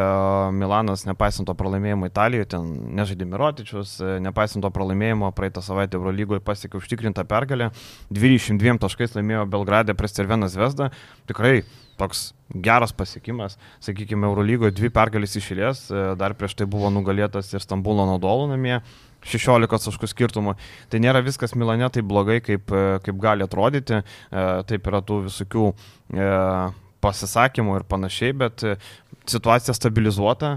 Milanas, 0.56 1.04
nepaisant 1.08 1.48
to 1.50 1.56
pralaimėjimo 1.58 2.08
Italijoje, 2.10 2.50
ten 2.54 2.70
nežaidė 2.98 3.28
Mirotičius, 3.30 3.96
e, 4.00 4.16
nepaisant 4.24 4.64
to 4.64 4.72
pralaimėjimo 4.74 5.32
praeitą 5.36 5.64
savaitę 5.64 5.98
Eurolygoje 6.00 6.44
pasiekė 6.46 6.80
užtikrintą 6.80 7.26
pergalę, 7.28 7.70
22 8.14 8.78
taškais 8.86 9.16
laimėjo 9.18 9.46
Belgradę 9.50 9.96
prieš 9.98 10.20
Cerveną 10.20 10.50
Zvezdą. 10.52 10.90
Tikrai 11.30 11.60
toks 12.00 12.30
geras 12.50 12.94
pasiekimas. 12.96 13.58
Sakykime, 13.84 14.26
Eurolygoje 14.30 14.74
dvi 14.74 14.90
pergalės 14.94 15.36
išėlės, 15.38 15.86
e, 15.90 16.08
dar 16.20 16.34
prieš 16.38 16.56
tai 16.58 16.66
buvo 16.70 16.90
nugalėtas 16.92 17.52
ir 17.54 17.62
Stambulo 17.64 18.08
Nodolų 18.08 18.50
namie. 18.54 18.80
16 19.26 19.86
taškų 19.86 20.10
skirtumų. 20.10 20.56
Tai 20.90 21.00
nėra 21.02 21.22
viskas 21.24 21.54
Milane 21.58 21.88
taip 21.92 22.08
blogai, 22.08 22.40
kaip, 22.44 22.72
e, 22.72 22.98
kaip 23.04 23.20
gali 23.20 23.46
atrodyti. 23.46 24.00
E, 24.02 24.46
taip 24.68 24.90
yra 24.90 25.02
tų 25.04 25.24
visokių 25.28 25.70
pasisakymų 27.00 27.78
ir 27.78 27.84
panašiai, 27.88 28.34
bet 28.36 28.64
situacija 29.30 29.72
stabilizuota, 29.76 30.50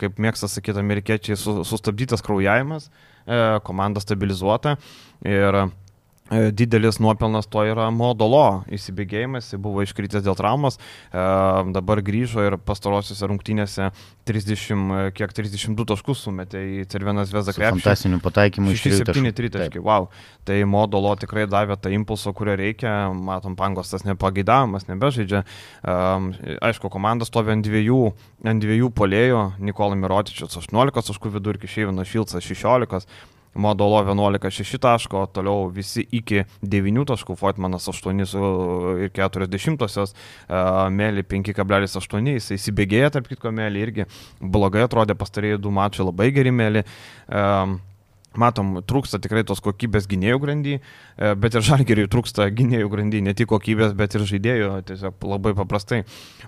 kaip 0.00 0.20
mėgsta 0.22 0.48
sakyti 0.48 0.80
amerikiečiai, 0.80 1.36
sustabdytas 1.36 2.22
kraujavimas, 2.24 2.86
komanda 3.66 4.00
stabilizuota 4.00 4.76
ir 5.26 5.58
E, 5.60 5.89
didelis 6.30 7.00
nuopelnas 7.02 7.48
to 7.50 7.64
yra 7.66 7.88
Modolo 7.94 8.62
įsibėgėjimas, 8.70 9.50
jis 9.50 9.60
buvo 9.62 9.82
iškritęs 9.82 10.22
dėl 10.22 10.36
traumas, 10.38 10.78
e, 10.78 11.24
dabar 11.74 12.02
grįžo 12.06 12.44
ir 12.46 12.56
pastarosiuose 12.62 13.28
rungtynėse 13.30 13.90
30, 14.30 14.84
e, 14.94 15.10
kiek 15.16 15.34
32 15.34 15.88
taškus 15.90 16.22
sumetė 16.26 16.62
į 16.62 16.84
Cerveną 16.92 17.24
Zvezdą 17.26 17.54
krepšį. 17.56 17.80
Fantastinių 17.80 18.20
pataikymų 18.22 18.76
iš 18.76 18.86
7 19.00 19.32
tritaškių. 19.40 19.82
Wow. 19.82 20.10
Tai 20.46 20.60
Modolo 20.70 21.16
tikrai 21.18 21.48
davė 21.50 21.78
tą 21.80 21.90
impulsą, 21.94 22.34
kurio 22.36 22.54
reikia, 22.60 23.10
matom, 23.14 23.58
Pangos 23.58 23.90
tas 23.90 24.06
nepageidavimas, 24.06 24.86
nebežaidžia. 24.88 25.42
Aišku, 25.82 26.92
komandas 26.92 27.32
stovi 27.32 27.56
ant 27.56 27.66
dviejų, 27.66 28.00
ant 28.46 28.62
dviejų 28.62 28.92
polėjų, 28.94 29.42
Nikola 29.66 29.98
Mirotičius 29.98 30.56
18 30.62 31.10
taškų 31.10 31.34
vidurkį, 31.36 31.70
Šeivinas 31.70 32.10
Šilcas 32.10 32.46
16. 32.46 33.04
Modolo 33.54 34.04
11,6 34.04 34.78
taško, 34.78 35.24
toliau 35.34 35.66
visi 35.74 36.04
iki 36.14 36.44
9 36.62 37.04
taškų, 37.10 37.34
Foitmanas 37.38 37.88
8 37.90 38.22
ir 38.22 39.10
40, 39.16 40.14
Mėly 40.94 41.26
5,8, 41.26 42.30
jis 42.36 42.50
įsibėgėja, 42.54 43.10
tarp 43.16 43.26
kitko, 43.30 43.50
Mėly 43.50 43.82
irgi 43.82 44.06
blogai 44.40 44.86
atrodė 44.86 45.18
pastarėjai 45.18 45.58
du 45.58 45.74
mačai, 45.74 46.06
labai 46.06 46.30
geri 46.36 46.54
Mėly. 46.54 46.86
Matom, 48.38 48.76
trūksta 48.86 49.18
tikrai 49.18 49.42
tos 49.42 49.58
kokybės 49.58 50.06
gynėjų 50.06 50.38
grandy, 50.38 50.76
bet 51.18 51.56
ir 51.58 51.64
žalgeriui 51.66 52.06
trūksta 52.06 52.46
gynėjų 52.54 52.90
grandy, 52.92 53.24
ne 53.26 53.34
tik 53.34 53.50
kokybės, 53.50 53.96
bet 53.98 54.14
ir 54.14 54.22
žaidėjų, 54.30 54.68
tiesiog 54.86 55.26
labai 55.26 55.56
paprastai. 55.58 56.04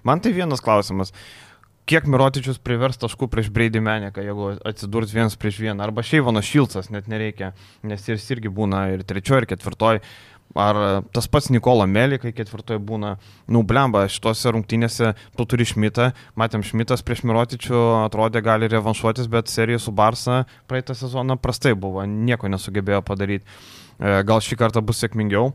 Man 0.06 0.22
tai 0.22 0.30
vienas 0.36 0.62
klausimas. 0.62 1.10
Uh, 1.10 1.51
kiek 1.88 2.06
Mirotičius 2.10 2.60
privers 2.62 3.00
taškų 3.02 3.28
prieš 3.32 3.50
Breidį 3.54 3.82
Meneką, 3.84 4.22
jeigu 4.24 4.52
atsidurs 4.68 5.14
vienas 5.14 5.38
prieš 5.38 5.60
vieną, 5.64 5.80
arba 5.84 6.04
Šeivonas 6.06 6.46
Šilcas 6.46 6.92
net 6.94 7.08
nereikia, 7.10 7.52
nes 7.86 8.06
jis 8.08 8.28
irgi 8.34 8.52
būna 8.52 8.86
ir 8.94 9.02
trečioji, 9.06 9.44
ir 9.44 9.50
ketvirtoji. 9.54 10.04
Ar 10.52 10.76
tas 11.16 11.24
pats 11.32 11.48
Nikola 11.48 11.86
Melį, 11.88 12.18
kai 12.20 12.34
ketvirtoji 12.36 12.80
būna, 12.84 13.14
nu, 13.48 13.62
blemba, 13.64 14.02
šitose 14.12 14.52
rungtynėse 14.52 15.14
tu 15.38 15.46
turi 15.48 15.64
Šmitą, 15.64 16.10
matėm 16.36 16.64
Šmitas 16.66 17.00
prieš 17.06 17.22
Mirotičių, 17.24 17.78
atrodė 18.02 18.42
gali 18.44 18.68
revanšuotis, 18.68 19.30
bet 19.32 19.48
serija 19.48 19.80
su 19.80 19.94
Barsa 19.96 20.42
praeitą 20.68 20.96
sezoną 20.98 21.38
prastai 21.40 21.72
buvo, 21.72 22.04
nieko 22.04 22.52
nesugebėjo 22.52 23.00
padaryti. 23.08 23.48
E, 23.96 24.18
gal 24.28 24.44
šį 24.44 24.60
kartą 24.60 24.84
bus 24.84 25.00
sėkmingiau, 25.00 25.54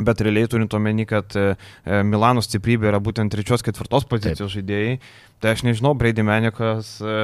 Bet 0.00 0.22
realiai 0.24 0.48
turint 0.48 0.72
omeny, 0.76 1.04
kad 1.08 1.34
e, 1.36 1.54
e, 1.84 1.98
Milano 2.08 2.40
stiprybė 2.44 2.88
yra 2.88 3.00
būtent 3.04 3.32
trečios, 3.32 3.64
ketvirtos 3.66 4.06
pozicijos 4.08 4.48
Taip. 4.48 4.54
žaidėjai, 4.54 4.94
tai 5.44 5.52
aš 5.54 5.64
nežinau, 5.66 5.92
Brady 5.98 6.24
Menikas, 6.24 6.94
e, 7.04 7.16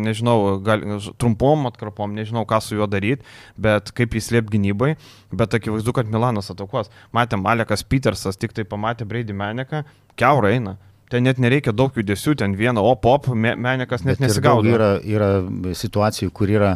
nežinau, 0.00 0.56
gal, 0.66 0.82
trumpom 1.20 1.68
atkarpom, 1.70 2.16
nežinau, 2.18 2.42
ką 2.50 2.58
su 2.64 2.78
juo 2.78 2.88
daryti, 2.90 3.22
bet 3.54 3.92
kaip 3.94 4.18
jis 4.18 4.32
liep 4.34 4.50
gynybai, 4.50 4.94
bet 5.34 5.54
akivaizdu, 5.60 5.94
kad 5.94 6.10
Milanas 6.10 6.50
atakuos. 6.54 6.90
Matėm, 7.14 7.46
Alekas 7.50 7.86
Petersas 7.86 8.40
tik 8.40 8.56
tai 8.56 8.66
pamatė 8.66 9.06
Brady 9.06 9.36
Meniką, 9.36 9.84
keurai 10.18 10.56
eina. 10.58 10.76
Ten 11.12 11.26
net 11.26 11.40
nereikia 11.42 11.74
daug 11.76 11.94
judesių, 11.96 12.32
ten 12.40 12.54
vieną 12.56 12.80
op-op, 12.94 13.28
menikas 13.36 14.06
net 14.08 14.22
nesigaudo. 14.22 14.70
Yra, 14.72 14.88
yra 15.04 15.28
situacijų, 15.76 16.32
kur 16.34 16.50
yra 16.50 16.70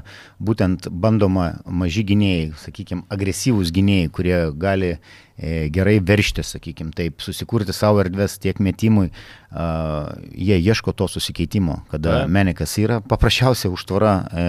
būtent 0.45 0.91
bandoma 0.93 1.55
maži 1.65 2.05
gynėjai, 2.11 2.51
sakykime, 2.61 3.07
agresyvūs 3.15 3.73
gynėjai, 3.75 4.11
kurie 4.13 4.37
gali 4.61 4.93
e, 4.93 5.71
gerai 5.73 5.97
veršti, 6.05 6.45
sakykime, 6.45 6.93
taip, 6.99 7.25
susikurti 7.25 7.73
savo 7.77 8.03
erdves 8.05 8.37
tiek 8.43 8.61
metimui, 8.61 9.09
uh, 9.09 10.13
jie 10.35 10.61
ieško 10.61 10.93
to 10.93 11.09
susikeitimo, 11.09 11.81
kada 11.93 12.23
Taip. 12.23 12.37
menikas 12.37 12.77
yra 12.83 13.01
paprasčiausia 13.01 13.73
užtvara 13.73 14.15
e, 14.29 14.47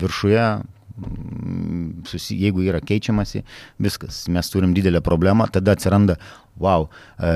viršuje, 0.00 0.46
susi, 2.06 2.36
jeigu 2.40 2.64
yra 2.64 2.80
keičiamasi, 2.84 3.42
viskas, 3.82 4.24
mes 4.32 4.50
turim 4.52 4.74
didelę 4.76 5.02
problemą, 5.04 5.46
tada 5.52 5.74
atsiranda, 5.76 6.16
wow, 6.60 6.86
e, 7.20 7.32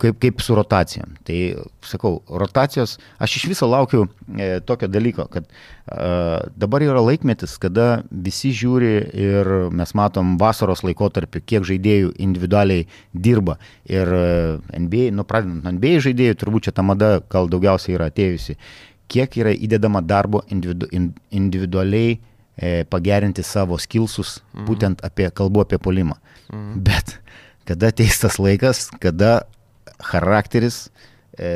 kaip, 0.00 0.16
kaip 0.22 0.40
su 0.40 0.56
rotacijom. 0.56 1.16
Tai 1.28 1.36
sakau, 1.84 2.22
rotacijos, 2.40 2.96
aš 3.20 3.36
iš 3.40 3.44
viso 3.52 3.68
laukiu 3.68 4.06
e, 4.38 4.60
tokio 4.64 4.88
dalyko, 4.88 5.26
kad 5.32 5.44
e, 5.44 6.08
dabar 6.56 6.86
yra 6.86 7.02
laikmetis, 7.04 7.58
kada 7.60 7.88
visi 8.10 8.54
žiūri 8.56 8.94
ir 9.26 9.52
mes 9.76 9.92
matom 9.98 10.38
vasaros 10.40 10.84
laikotarpį, 10.86 11.44
kiek 11.44 11.68
žaidėjų 11.68 12.14
individualiai 12.24 12.88
dirba. 13.12 13.58
Ir 13.90 14.08
e, 14.08 14.24
NBA, 14.80 15.10
nu 15.12 15.28
pradedant 15.28 15.68
NBA 15.76 16.00
žaidėjų, 16.08 16.40
turbūt 16.40 16.70
čia 16.70 16.76
ta 16.76 16.86
mada 16.86 17.18
gal 17.28 17.52
daugiausiai 17.52 17.98
yra 17.98 18.08
atėjusi 18.12 18.56
kiek 19.10 19.36
yra 19.36 19.52
įdedama 19.52 20.00
darbo 20.00 20.42
individu, 20.48 20.88
individualiai 21.30 22.16
e, 22.56 22.84
pagerinti 22.90 23.42
savo 23.42 23.78
skilsus, 23.78 24.38
mhm. 24.52 24.68
būtent 24.68 25.04
apie, 25.06 25.28
kalbu 25.30 25.64
apie 25.64 25.80
polimą. 25.82 26.18
Mhm. 26.52 26.80
Bet 26.86 27.18
kada 27.68 27.90
ateis 27.92 28.20
tas 28.20 28.38
laikas, 28.38 28.88
kada 29.00 29.44
charakteris 30.04 30.88
e, 31.38 31.50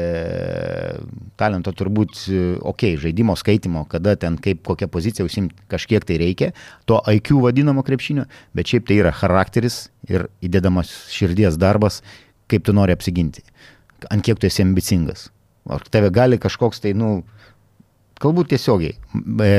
talento 1.38 1.72
turbūt, 1.76 2.24
okei, 2.26 2.62
okay, 2.70 2.98
žaidimo 3.00 3.36
skaitimo, 3.38 3.84
kada 3.90 4.16
ten 4.20 4.38
kaip 4.42 4.64
kokią 4.66 4.88
poziciją 4.90 5.28
užsimti 5.28 5.68
kažkiek 5.70 6.06
tai 6.08 6.18
reikia, 6.22 6.52
to 6.88 7.00
IQ 7.12 7.42
vadinamo 7.44 7.84
krepšinio, 7.86 8.26
bet 8.56 8.72
šiaip 8.72 8.88
tai 8.88 9.00
yra 9.02 9.12
charakteris 9.14 9.88
ir 10.08 10.28
įdedamas 10.44 10.90
širdies 11.12 11.60
darbas, 11.60 12.02
kaip 12.48 12.64
tu 12.64 12.74
nori 12.74 12.96
apsiginti, 12.96 13.44
ant 14.08 14.24
kiek 14.24 14.40
tu 14.40 14.48
esi 14.48 14.64
ambicingas. 14.64 15.28
Ar 15.68 15.84
tave 15.92 16.08
gali 16.14 16.38
kažkoks 16.40 16.80
tai, 16.80 16.94
nu, 16.96 17.20
kalbu 18.22 18.44
tiesiogiai, 18.48 18.96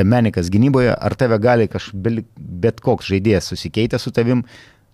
menikas 0.08 0.50
gynyboje, 0.52 0.92
ar 0.94 1.16
tave 1.18 1.38
gali 1.42 1.68
kaž, 1.70 1.90
bet 1.94 2.82
koks 2.84 3.08
žaidėjas 3.12 3.50
susikeitę 3.52 4.00
su 4.00 4.12
tavim 4.14 4.44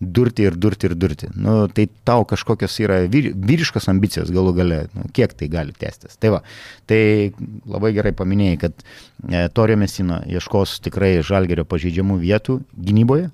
durti 0.01 0.45
ir 0.45 0.57
durti 0.61 0.87
ir 0.87 0.95
durti. 0.95 1.29
Nu, 1.35 1.69
tai 1.73 1.87
tau 2.05 2.27
kažkokios 2.29 2.75
yra 2.85 2.99
vyr, 3.09 3.31
vyriškos 3.33 3.89
ambicijos 3.89 4.31
galų 4.35 4.53
gale, 4.59 4.81
nu, 4.93 5.07
kiek 5.17 5.33
tai 5.33 5.49
gali 5.53 5.73
tęstis. 5.73 6.19
Tai 6.21 6.35
va, 6.37 6.43
tai 6.89 7.33
labai 7.65 7.95
gerai 7.97 8.13
paminėjai, 8.17 8.61
kad 8.61 8.77
e, 8.85 9.47
Torio 9.57 9.79
Mesino 9.81 10.21
ieškos 10.29 10.79
tikrai 10.85 11.17
žalgerio 11.25 11.65
pažeidžiamų 11.69 12.21
vietų 12.21 12.61
gynyboje. 12.77 13.33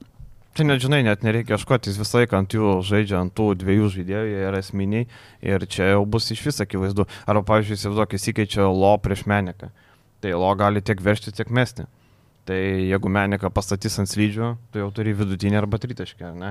Čia 0.53 0.66
nežinai, 0.68 1.01
net 1.07 1.23
nereikia 1.25 1.57
ieškoti, 1.57 1.88
jis 1.88 1.99
visą 1.99 2.21
laiką 2.21 2.42
ant 2.42 2.55
jų 2.55 2.75
žaidžia, 2.85 3.23
ant 3.25 3.33
tų 3.35 3.55
dviejų 3.62 3.88
žaidėjų, 3.95 4.25
jie 4.29 4.42
yra 4.51 4.61
esminiai 4.61 5.07
ir 5.40 5.64
čia 5.64 5.95
jau 5.95 6.03
bus 6.05 6.29
iš 6.35 6.45
vis 6.51 6.61
akivaizdu. 6.62 7.09
Arba, 7.25 7.42
pavyzdžiui, 7.49 7.79
įsivaizduok, 7.81 8.18
jis 8.18 8.29
įkeičia 8.35 8.68
lo 8.68 8.92
prieš 9.03 9.25
meniką 9.33 9.73
tai 10.22 10.37
lo 10.38 10.52
gali 10.58 10.85
tiek 10.85 11.02
vežti, 11.02 11.35
tiek 11.35 11.50
mesti. 11.50 11.88
Tai 12.42 12.56
jeigu 12.58 13.11
meniką 13.12 13.52
pastatys 13.54 14.00
ant 14.02 14.11
slydžių, 14.11 14.46
tai 14.74 14.80
jau 14.80 14.88
turi 14.94 15.12
vidutinį 15.14 15.61
arba 15.61 15.78
tritaškį, 15.78 16.32
ne? 16.40 16.48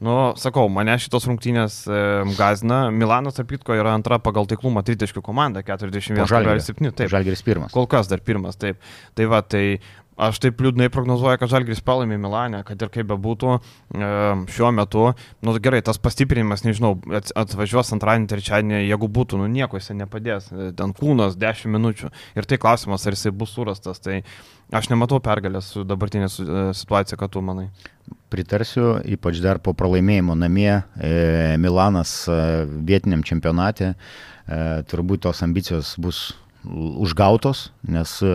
Nu, 0.00 0.14
sakau, 0.40 0.70
mane 0.72 0.94
šitos 0.96 1.26
rungtynės 1.28 1.82
e, 1.84 1.98
gazina. 2.38 2.78
Milanas, 2.88 3.36
apitko, 3.42 3.76
yra 3.76 3.92
antra 3.92 4.16
pagal 4.24 4.48
taiklumą 4.48 4.80
tritaškių 4.88 5.20
komanda, 5.26 5.60
41,7. 5.60 6.88
Taip, 6.96 7.12
Žalgeris 7.12 7.44
pirmas. 7.44 7.74
Kol 7.76 7.90
kas 7.92 8.08
dar 8.08 8.24
pirmas, 8.24 8.56
taip. 8.56 8.80
Tai 9.20 9.28
va, 9.34 9.42
tai 9.44 9.66
Aš 10.14 10.38
taip 10.38 10.60
liūdnai 10.62 10.86
prognozuoju, 10.94 11.40
kad 11.40 11.50
Žalgris 11.50 11.80
pralaimė 11.82 12.20
Milanę, 12.22 12.60
kad 12.66 12.78
ir 12.78 12.90
kaip 12.94 13.08
bebūtų 13.10 13.54
e, 13.54 14.10
šiuo 14.54 14.70
metu. 14.74 15.08
Nu 15.42 15.54
gerai, 15.58 15.80
tas 15.82 15.98
pastiprinimas, 15.98 16.62
nežinau, 16.62 16.92
atvažiuos 17.34 17.90
antradienį, 17.96 18.28
trečiadienį, 18.30 18.76
jeigu 18.84 19.08
būtų, 19.10 19.40
nu 19.42 19.48
nieko 19.50 19.80
jisai 19.80 19.96
nepadės. 19.98 20.46
E, 20.52 20.68
ten 20.78 20.94
kūnas 20.94 21.34
10 21.40 21.74
minučių. 21.74 22.12
Ir 22.38 22.46
tai 22.46 22.60
klausimas, 22.62 23.06
ar 23.08 23.18
jisai 23.18 23.34
bus 23.34 23.56
surastas. 23.56 23.98
Tai 24.04 24.20
aš 24.70 24.90
nematau 24.92 25.18
pergalės 25.24 25.72
su 25.74 25.82
dabartinė 25.88 26.30
e, 26.30 26.62
situacija, 26.78 27.18
kad 27.18 27.34
tu 27.34 27.42
manai. 27.42 27.66
Pritarsiu, 28.30 29.00
ypač 29.16 29.42
dar 29.42 29.58
po 29.62 29.74
pralaimėjimo 29.74 30.34
namie 30.38 30.82
Milanas 31.58 32.12
vietiniam 32.86 33.22
čempionate. 33.26 33.94
Turbūt 34.90 35.22
tos 35.24 35.40
ambicijos 35.46 35.94
bus 36.02 36.26
užgautos, 36.64 37.68
nes 37.88 38.16
e, 38.24 38.30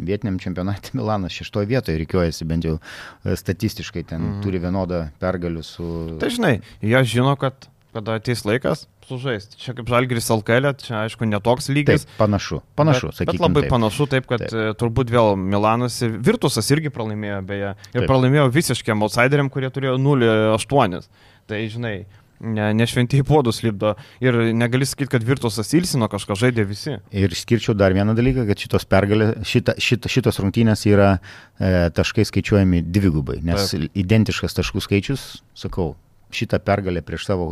vietiniam 0.00 0.38
čempionate 0.42 0.92
Milanas 0.98 1.34
šeštoje 1.36 1.68
vietoje 1.70 2.00
reikiuojasi, 2.02 2.48
bent 2.48 2.68
jau 2.68 2.78
e, 2.78 3.36
statistiškai 3.38 4.06
ten 4.08 4.22
mm. 4.22 4.40
turi 4.44 4.62
vienodą 4.62 5.04
pergalių 5.22 5.66
su... 5.66 5.90
Tai 6.22 6.32
žinai, 6.32 6.56
jie 6.80 7.04
žino, 7.08 7.36
kad 7.40 7.68
kada 7.92 8.16
ateis 8.16 8.40
laikas, 8.48 8.86
sužaisti. 9.04 9.58
Čia 9.60 9.74
kaip 9.76 9.90
Žalgiris 9.92 10.30
Alkelė, 10.32 10.72
čia 10.80 11.02
aišku 11.02 11.26
netoks 11.28 11.68
lygis. 11.72 12.06
Taip, 12.06 12.14
panašu, 12.16 12.62
panašu, 12.78 13.10
bet, 13.10 13.18
sakykime. 13.18 13.36
Bet 13.36 13.44
labai 13.44 13.64
taip. 13.64 13.72
panašu, 13.74 14.06
taip, 14.14 14.28
kad 14.30 14.44
taip. 14.46 14.54
E, 14.56 14.72
turbūt 14.80 15.12
vėl 15.12 15.36
Milanas 15.36 15.98
ir 16.04 16.16
Virtusas 16.24 16.72
irgi 16.72 16.92
pralaimėjo 16.94 17.42
beje. 17.48 17.74
Ir 17.92 17.98
taip. 17.98 18.08
pralaimėjo 18.08 18.48
visiškiam 18.54 19.04
outsideriam, 19.04 19.52
kurie 19.52 19.68
turėjo 19.74 19.98
0-8. 20.00 21.04
Tai 21.50 21.60
žinai, 21.68 21.94
ne, 22.42 22.68
ne 22.74 22.86
šventieji 22.88 23.24
podus 23.26 23.62
lipdo 23.62 23.94
ir 24.22 24.36
negali 24.56 24.86
sakyti, 24.88 25.10
kad 25.14 25.24
Virtusas 25.26 25.72
ilsino 25.76 26.08
kažką 26.12 26.36
žaidė 26.38 26.66
visi. 26.68 26.96
Ir 27.14 27.34
skirčiau 27.38 27.74
dar 27.78 27.94
vieną 27.96 28.16
dalyką, 28.18 28.46
kad 28.50 28.62
šitos 28.62 28.86
pergalės, 28.90 29.34
šita, 29.48 29.76
šita, 29.80 30.10
šitos 30.12 30.40
rungtynės 30.42 30.84
yra 30.90 31.10
e, 31.16 31.90
taškai 31.94 32.26
skaičiuojami 32.28 32.84
dvigubai, 32.88 33.40
nes 33.46 33.72
Taip. 33.72 33.90
identiškas 34.04 34.58
taškų 34.58 34.82
skaičius, 34.84 35.26
sakau, 35.58 35.92
šitą 36.32 36.60
pergalę 36.64 37.02
prieš 37.04 37.28
savo 37.28 37.48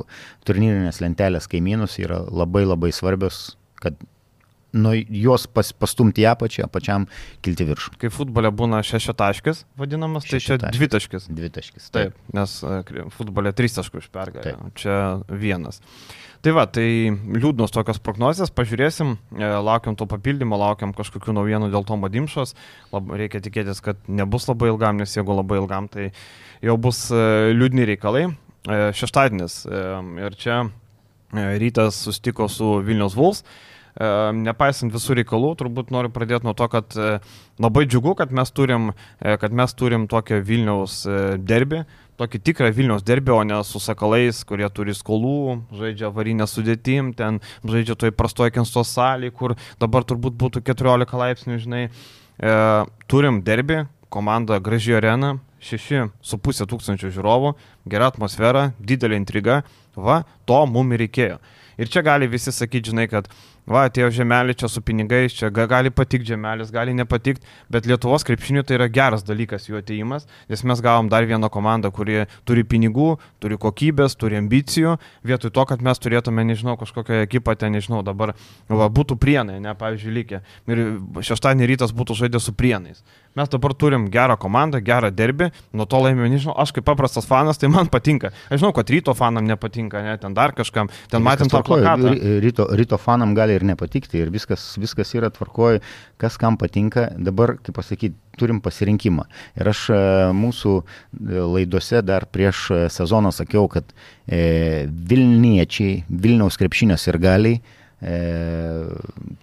turnyrinės 0.48 1.03
lentelės 1.05 1.48
kaimynus 1.50 1.98
yra 2.00 2.22
labai 2.26 2.64
labai 2.66 2.92
svarbios, 2.96 3.55
kad 3.81 3.98
nuo 4.72 4.92
juos 4.94 5.46
pas, 5.50 5.72
pastumti 5.74 6.24
į 6.24 6.30
apačią, 6.33 6.68
pačiam 6.72 7.06
kilti 7.44 7.66
viršų. 7.68 7.96
Kai 8.00 8.11
futbole 8.14 8.50
būna 8.54 8.83
šešiotaškis 8.87 9.64
vadinamas, 9.80 10.26
tai 10.28 10.40
čia 10.42 10.59
dvitaškis. 10.62 11.28
Dvitaškis. 11.35 11.90
Taip, 11.90 12.14
taip 12.14 12.35
nes 12.37 12.56
e, 12.62 13.04
futbole 13.14 13.52
trys 13.56 13.78
taškų 13.78 14.02
iš 14.02 14.11
pergalę, 14.14 14.56
čia 14.78 14.98
vienas. 15.28 15.80
Tai 16.40 16.54
va, 16.56 16.64
tai 16.70 16.87
liūdnos 17.11 17.74
tokios 17.74 18.00
prognozijas, 18.00 18.52
pažiūrėsim, 18.56 19.16
e, 19.37 19.48
laukiam 19.61 19.96
to 19.98 20.06
papildymo, 20.11 20.59
laukiam 20.61 20.94
kažkokių 20.96 21.35
naujienų 21.37 21.70
dėl 21.74 21.87
to 21.88 21.98
madimšos, 22.00 22.54
Lab, 22.94 23.11
reikia 23.12 23.42
tikėtis, 23.44 23.83
kad 23.85 23.98
nebus 24.09 24.48
labai 24.48 24.70
ilgam, 24.72 25.00
nes 25.02 25.16
jeigu 25.16 25.37
labai 25.37 25.61
ilgam, 25.61 25.90
tai 25.90 26.12
jau 26.64 26.78
bus 26.80 27.09
e, 27.12 27.50
liūdni 27.56 27.88
reikalai. 27.94 28.30
Šeštadienis 28.68 29.54
ir 30.20 30.35
čia 30.37 30.56
rytas 31.33 31.96
sustiko 32.04 32.44
su 32.52 32.74
Vilnius 32.85 33.14
Vuls. 33.16 33.40
E, 33.94 34.11
nepaisant 34.46 34.92
visų 34.94 35.16
reikalų, 35.20 35.55
turbūt 35.61 35.90
noriu 35.94 36.12
pradėti 36.14 36.46
nuo 36.46 36.55
to, 36.59 36.68
kad 36.70 36.94
e, 36.94 37.16
labai 37.62 37.87
džiugu, 37.88 38.14
kad 38.18 38.33
mes 38.35 38.53
turim, 38.55 38.92
e, 39.18 39.35
kad 39.40 39.55
mes 39.57 39.74
turim 39.74 40.07
tokią 40.11 40.40
Vilniaus 40.46 41.03
derbį, 41.40 41.83
tokį 42.20 42.40
tikrą 42.46 42.70
Vilniaus 42.76 43.05
derbį, 43.07 43.35
o 43.35 43.42
ne 43.48 43.61
su 43.66 43.81
sakalais, 43.83 44.42
kurie 44.46 44.68
turi 44.74 44.94
skolų, 44.96 45.61
žaidžia 45.76 46.12
varinę 46.14 46.46
sudėtim, 46.50 47.14
ten 47.16 47.40
žaidžia 47.64 47.96
toj 47.98 48.14
prastoje 48.16 48.55
Kenstos 48.55 48.92
salėje, 48.94 49.35
kur 49.37 49.57
dabar 49.83 50.07
turbūt 50.07 50.37
būtų 50.40 50.64
14 50.66 51.16
laipsnių, 51.24 51.61
žinai. 51.62 51.87
E, 52.40 52.59
turim 53.11 53.40
derbį, 53.46 53.85
komanda 54.12 54.59
graži 54.62 54.96
arena, 54.98 55.38
6,5 55.61 56.64
tūkstančių 56.68 57.11
žiūrovų, 57.12 57.55
gera 57.92 58.09
atmosfera, 58.09 58.70
didelė 58.81 59.18
intriga, 59.20 59.61
va, 59.96 60.22
to 60.48 60.61
mums 60.66 60.96
reikėjo. 61.00 61.40
Ir 61.81 61.88
čia 61.88 62.03
gali 62.05 62.29
visi 62.29 62.53
sakyti, 62.53 62.92
žinai, 62.92 63.07
kad 63.09 63.29
va, 63.70 63.87
atėjo 63.88 64.11
žemelė 64.20 64.56
čia 64.59 64.68
su 64.70 64.83
pinigais, 64.85 65.35
čia 65.37 65.50
gali 65.50 65.92
patikti 65.94 66.33
žemelis, 66.33 66.72
gali 66.74 66.94
nepatikti, 66.96 67.46
bet 67.72 67.87
Lietuvos 67.88 68.26
krepšinių 68.26 68.64
tai 68.66 68.78
yra 68.80 68.88
geras 68.92 69.24
dalykas 69.26 69.68
jų 69.68 69.80
ateimas, 69.80 70.26
nes 70.50 70.64
mes 70.66 70.83
gavom 70.85 71.11
dar 71.12 71.26
vieną 71.28 71.50
komandą, 71.52 71.92
kuri 71.94 72.24
turi 72.48 72.66
pinigų, 72.66 73.14
turi 73.42 73.59
kokybės, 73.61 74.18
turi 74.20 74.40
ambicijų, 74.40 74.96
vietoj 75.26 75.54
to, 75.54 75.66
kad 75.70 75.85
mes 75.87 76.02
turėtume, 76.02 76.44
nežinau, 76.50 76.76
kažkokią 76.80 77.22
ekipą 77.28 77.56
ten, 77.61 77.76
nežinau, 77.78 78.02
dabar, 78.06 78.35
va, 78.68 78.90
būtų 78.90 79.18
prienai, 79.20 79.61
ne, 79.62 79.74
pavyzdžiui, 79.78 80.14
lygiai. 80.18 80.44
Ir 80.70 80.85
šeštadienį 81.30 81.72
rytas 81.74 81.94
būtų 81.96 82.18
žaidęs 82.24 82.50
su 82.50 82.56
prienais. 82.56 83.04
Mes 83.38 83.48
dabar 83.48 83.74
turim 83.78 84.08
gerą 84.10 84.34
komandą, 84.42 84.80
gerą 84.82 85.12
derbį, 85.14 85.46
nuo 85.78 85.84
to 85.86 86.00
laimėjau, 86.02 86.30
nežinau, 86.32 86.54
aš 86.58 86.72
kaip 86.74 86.86
paprastas 86.88 87.28
fanas, 87.30 87.60
tai 87.62 87.68
man 87.70 87.86
patinka. 87.92 88.32
Aš 88.50 88.58
žinau, 88.58 88.72
kad 88.74 88.90
ryto 88.90 89.14
fanam 89.14 89.46
nepatinka, 89.46 90.02
ne, 90.02 90.16
ten 90.18 90.34
dar 90.34 90.50
kažkam, 90.56 90.90
ten 91.12 91.22
matėm 91.22 91.50
tą 91.52 91.60
plakatą. 91.66 92.10
Ryto, 92.42 92.66
ryto 92.80 92.98
fanam 92.98 93.36
gali 93.38 93.54
ir 93.54 93.66
nepatikti 93.68 94.18
ir 94.18 94.32
viskas, 94.34 94.72
viskas 94.82 95.14
yra 95.14 95.30
tvarkoji, 95.30 95.78
kas 96.18 96.40
kam 96.42 96.58
patinka. 96.58 97.06
Dabar, 97.22 97.54
kaip 97.62 97.78
pasakyti, 97.78 98.18
turim 98.40 98.58
pasirinkimą. 98.64 99.28
Ir 99.60 99.70
aš 99.70 99.84
e, 99.94 100.00
mūsų 100.34 100.74
e, 100.80 100.84
laidose 101.54 102.02
dar 102.02 102.26
prieš 102.34 102.66
e, 102.74 102.82
sezoną 102.90 103.30
sakiau, 103.36 103.70
kad 103.70 103.94
e, 104.26 104.88
Vilniečiai, 104.90 106.02
Vilniaus 106.10 106.58
krepšinės 106.58 107.06
ir 107.12 107.20
galiai 107.22 107.60
e, 107.60 108.20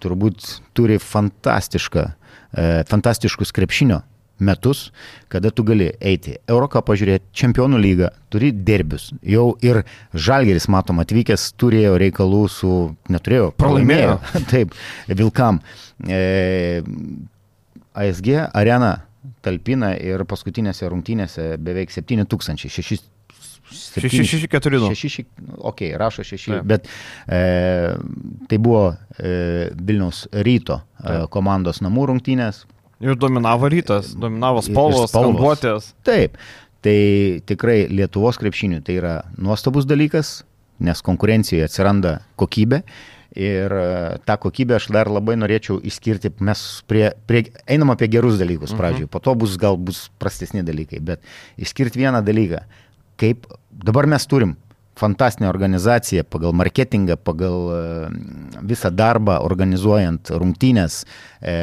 turbūt 0.02 0.48
turi 0.76 1.00
fantastišką 1.00 2.04
e, 2.04 2.27
fantastiškus 2.52 3.52
krepšinio 3.52 4.02
metus, 4.38 4.92
kada 5.28 5.50
tu 5.50 5.64
gali 5.66 5.88
eiti 6.00 6.36
Euroką 6.48 6.82
pažiūrėti, 6.86 7.26
Čempionų 7.34 7.80
lygą, 7.82 8.10
turi 8.32 8.52
derbius. 8.52 9.10
Jau 9.26 9.50
ir 9.64 9.82
Žalgeris, 10.14 10.68
matom, 10.70 11.02
atvykęs 11.02 11.48
turėjo 11.58 11.96
reikalų 12.00 12.44
su, 12.52 12.72
neturėjo, 13.10 13.50
pralaimėjo. 13.58 14.16
Taip, 14.52 14.74
Vilkam. 15.10 15.60
E, 16.06 16.80
ASG 17.98 18.34
arena 18.54 18.94
talpina 19.42 19.94
ir 19.98 20.22
paskutinėse 20.28 20.88
rungtynėse 20.90 21.56
beveik 21.62 21.90
7000, 21.94 22.70
6 22.70 23.08
6-6-4. 23.72 24.94
6, 24.94 25.24
ok, 25.58 25.82
rašo 25.96 26.24
6, 26.24 26.62
bet 26.64 26.88
e, 27.26 27.40
tai 28.48 28.58
buvo 28.58 28.94
e, 29.18 29.70
Vilniaus 29.74 30.26
ryto 30.32 30.80
e, 30.80 31.20
komandos 31.32 31.82
namų 31.84 32.08
rungtynės. 32.12 32.64
Ir 33.04 33.18
dominavo 33.18 33.68
rytas, 33.70 34.14
dominavo 34.18 34.62
spalvos, 34.64 35.12
skambuotės. 35.12 35.92
Taip, 36.06 36.38
tai 36.82 36.98
tikrai 37.46 37.84
Lietuvos 37.92 38.40
krepšinių 38.40 38.82
tai 38.86 38.98
yra 38.98 39.14
nuostabus 39.38 39.86
dalykas, 39.86 40.40
nes 40.82 41.04
konkurencijoje 41.06 41.68
atsiranda 41.68 42.18
kokybė. 42.40 42.82
Ir 43.38 43.70
e, 43.76 44.18
tą 44.26 44.38
kokybę 44.40 44.78
aš 44.78 44.88
dar 44.94 45.10
labai 45.12 45.36
norėčiau 45.38 45.76
išskirti, 45.86 46.32
mes 46.42 46.62
prie, 46.90 47.10
prie, 47.28 47.44
einam 47.70 47.92
apie 47.92 48.08
gerus 48.10 48.38
dalykus 48.40 48.72
mhm. 48.72 48.80
pradžioje, 48.80 49.06
-huh. 49.06 49.14
po 49.14 49.20
to 49.22 49.34
bus 49.34 49.56
gal 49.60 49.76
bus 49.76 50.08
prastesni 50.18 50.64
dalykai, 50.64 50.98
bet 50.98 51.20
išskirti 51.60 52.00
vieną 52.00 52.24
dalyką 52.24 52.64
kaip 53.18 53.46
dabar 53.70 54.08
mes 54.10 54.26
turim 54.26 54.56
fantastinė 54.98 55.48
organizacija 55.50 56.24
pagal 56.26 56.54
marketingą, 56.58 57.16
pagal 57.22 57.58
e, 57.70 57.80
visą 58.66 58.90
darbą 58.94 59.38
organizuojant 59.46 60.32
rungtynės, 60.42 61.04
e, 61.38 61.54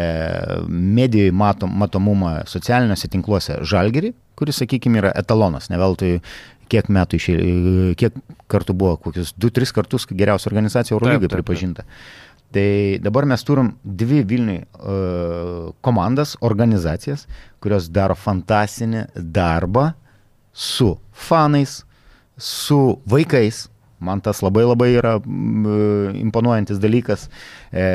medijai 0.69 1.33
matom, 1.35 1.73
matomumą 1.81 2.37
socialiniuose 2.47 3.11
tinkluose. 3.11 3.59
Žalgerį, 3.67 4.13
kuris, 4.39 4.61
sakykime, 4.63 5.01
yra 5.03 5.11
etalonas, 5.19 5.67
ne 5.71 5.79
veltui 5.81 6.13
kiek 6.71 6.87
metų 6.89 7.19
išė, 7.19 7.35
kiek 7.99 8.15
kartų 8.51 8.75
buvo, 8.77 8.95
kokius 9.01 9.35
2-3 9.37 9.75
kartus 9.75 10.07
geriausia 10.09 10.49
organizacija 10.49 10.95
Eurolygai 10.95 11.29
pripažinta. 11.31 11.85
Tai 12.55 12.69
dabar 13.03 13.25
mes 13.27 13.43
turim 13.43 13.73
dvi 13.83 14.21
Vilniui 14.23 14.61
uh, 14.63 15.73
komandas, 15.83 16.35
organizacijas, 16.45 17.25
kurios 17.59 17.89
daro 17.91 18.15
fantastinį 18.15 19.07
darbą 19.35 19.89
su 20.55 20.93
fanais, 21.11 21.81
su 22.38 23.00
vaikais. 23.10 23.65
Man 24.06 24.19
tas 24.21 24.41
labai 24.43 24.65
labai 24.67 24.91
yra 25.00 25.15
uh, 25.17 26.15
imponuojantis 26.19 26.82
dalykas. 26.84 27.30
E, 27.71 27.86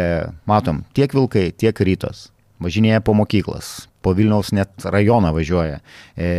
matom, 0.49 0.81
tiek 0.97 1.13
vilkai, 1.15 1.51
tiek 1.53 1.83
rytos 1.87 2.31
važinėja 2.61 3.03
po 3.05 3.15
mokyklas, 3.17 3.89
po 4.05 4.15
Vilniaus 4.17 4.53
net 4.57 4.85
rajoną 4.85 5.33
važiuoja, 5.37 5.81
e, 6.17 6.33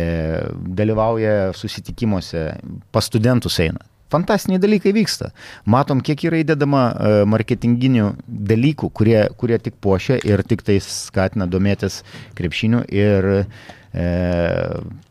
dalyvauja 0.78 1.52
susitikimuose, 1.58 2.44
pas 2.94 3.10
studentus 3.10 3.58
eina. 3.62 3.82
Fantastiniai 4.12 4.60
dalykai 4.60 4.92
vyksta. 4.92 5.30
Matom, 5.72 6.02
kiek 6.04 6.26
yra 6.28 6.42
įdedama 6.42 6.82
e, 6.92 7.12
marketinginių 7.32 8.10
dalykų, 8.52 8.90
kurie, 8.92 9.22
kurie 9.40 9.56
tik 9.62 9.78
puošia 9.80 10.18
ir 10.28 10.44
tik 10.44 10.64
tai 10.66 10.76
skatina 10.84 11.48
domėtis 11.48 12.02
krepšiniu 12.36 12.84
ir 12.92 13.30
e, 13.32 13.40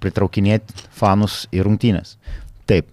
pritraukinėti 0.05 0.85
fanus 1.01 1.47
į 1.49 1.65
rungtynės. 1.65 2.13
Taip, 2.69 2.89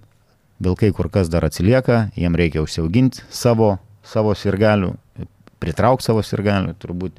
vilkai 0.63 0.91
kur 0.97 1.11
kas 1.13 1.31
dar 1.33 1.47
atsilieka, 1.49 2.09
jiem 2.17 2.37
reikia 2.39 2.63
užsiauginti 2.65 3.25
savo, 3.31 3.77
savo 4.07 4.35
sirgalių, 4.39 4.95
pritraukti 5.63 6.09
savo 6.09 6.23
sirgalių, 6.25 6.75
turbūt 6.83 7.19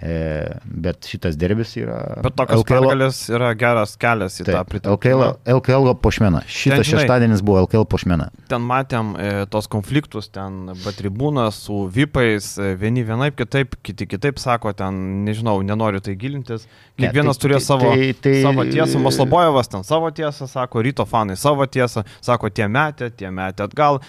bet 0.00 1.04
šitas 1.04 1.36
derbis 1.36 1.74
yra. 1.76 1.98
Bet 2.24 2.36
tokios 2.38 2.62
LKL... 2.62 2.72
pergalės 2.72 3.18
yra 3.28 3.50
geras 3.58 3.96
kelias 4.00 4.38
į 4.40 4.46
taip, 4.46 4.54
tą 4.54 4.62
pritraukimą. 4.68 5.26
LKL, 5.44 5.58
LKL 5.58 5.92
pošmena. 6.00 6.40
Šitas 6.46 6.80
ten, 6.80 6.86
žinai, 6.88 7.02
šeštadienis 7.02 7.42
buvo 7.44 7.66
LKL 7.66 7.84
pošmena. 7.90 8.30
Ten 8.48 8.64
matėm 8.64 9.12
e, 9.20 9.28
tos 9.52 9.68
konfliktus, 9.72 10.30
ten 10.32 10.72
batribūnas 10.86 11.58
su 11.66 11.82
VIPais, 11.92 12.48
e, 12.56 12.70
vieni 12.80 13.04
vienaip 13.04 13.36
kitaip, 13.36 13.76
kiti 13.84 14.08
kitaip 14.08 14.40
sako, 14.40 14.72
ten 14.78 15.02
nežinau, 15.26 15.58
nenoriu 15.66 16.00
tai 16.04 16.16
gilintis. 16.20 16.64
Kiekvienas 16.96 17.36
ne, 17.36 17.36
tai, 17.36 17.44
turėjo 17.44 17.60
tai, 17.60 17.66
savo, 17.66 17.92
tai, 17.92 18.08
tai, 18.24 18.34
savo 18.46 18.66
tiesą, 18.70 19.04
Maslobojevas 19.04 19.72
ten 19.74 19.84
savo 19.84 20.08
tiesą 20.16 20.48
sako, 20.48 20.86
ryto 20.86 21.04
fanai 21.08 21.36
savo 21.40 21.68
tiesą, 21.68 22.06
sako 22.24 22.48
tie 22.48 22.70
metė, 22.72 23.12
tie 23.12 23.28
metė 23.34 23.68
atgal 23.68 24.00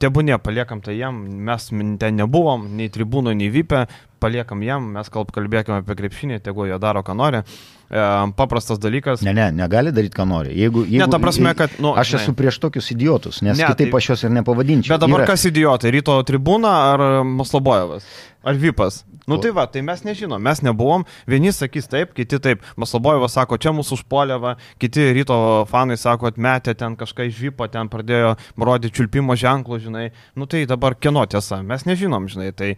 tebūnė, 0.00 0.38
paliekam 0.40 0.80
tai 0.84 0.96
jam, 0.96 1.18
mes 1.44 1.68
ten 2.00 2.16
nebuvom, 2.16 2.64
nei 2.78 2.88
tribūno, 2.92 3.34
nei 3.36 3.50
vypę, 3.52 3.84
paliekam 4.20 4.62
jam, 4.64 4.88
mes 4.96 5.10
kalbėkime 5.10 5.80
apie 5.80 5.96
krepšinį, 5.98 6.40
tegu 6.44 6.68
jie 6.68 6.78
daro, 6.82 7.02
ką 7.06 7.16
nori. 7.18 7.42
E, 7.90 8.02
paprastas 8.38 8.78
dalykas. 8.78 9.24
Ne, 9.26 9.34
ne, 9.34 9.48
negali 9.54 9.92
daryti, 9.94 10.14
ką 10.14 10.26
nori. 10.30 10.54
Jeigu, 10.54 10.84
jeigu, 10.86 11.02
ne, 11.02 11.10
ta 11.10 11.18
prasme, 11.22 11.54
kad... 11.58 11.74
Nu, 11.82 11.94
aš 11.98 12.16
esu 12.20 12.34
ne. 12.34 12.38
prieš 12.38 12.60
tokius 12.62 12.92
idiotus, 12.94 13.40
nes 13.42 13.58
ne, 13.58 13.66
kitaip 13.66 13.90
tai, 13.90 14.02
aš 14.02 14.12
juos 14.12 14.26
ir 14.28 14.34
nepavadinčiau. 14.38 14.94
Bet 14.94 15.06
dabar 15.06 15.24
yra... 15.24 15.30
kas 15.32 15.48
idiotai? 15.50 15.94
Ryto 15.96 16.20
tribūna 16.28 16.74
ar 16.92 17.06
Maslobojevas? 17.26 18.06
Ar 18.46 18.56
Vipas? 18.60 19.02
Nu 19.30 19.36
tai 19.38 19.50
va, 19.54 19.66
tai 19.70 19.82
mes 19.86 20.00
nežinom, 20.02 20.40
mes 20.42 20.58
nebuvom, 20.64 21.04
vieni 21.28 21.52
sakys 21.54 21.86
taip, 21.90 22.14
kiti 22.16 22.40
taip. 22.42 22.64
Maslobojevas 22.80 23.36
sako, 23.36 23.58
čia 23.62 23.70
mūsų 23.76 24.00
užpolėva, 24.00 24.56
kiti 24.82 25.04
ryto 25.14 25.36
fanai 25.70 25.98
sako, 26.00 26.30
atmetė 26.32 26.74
ten 26.78 26.96
kažką 26.98 27.28
iš 27.28 27.38
Vipo, 27.44 27.68
ten 27.70 27.90
pradėjo 27.92 28.32
rodyti 28.58 28.96
čiulpimo 28.98 29.36
ženklų, 29.38 29.78
žinai. 29.84 30.06
Nu 30.34 30.48
tai 30.50 30.64
dabar 30.70 30.96
kieno 30.98 31.22
tiesa, 31.30 31.60
mes 31.62 31.86
nežinom, 31.86 32.26
žinai. 32.32 32.50
Tai 32.56 32.72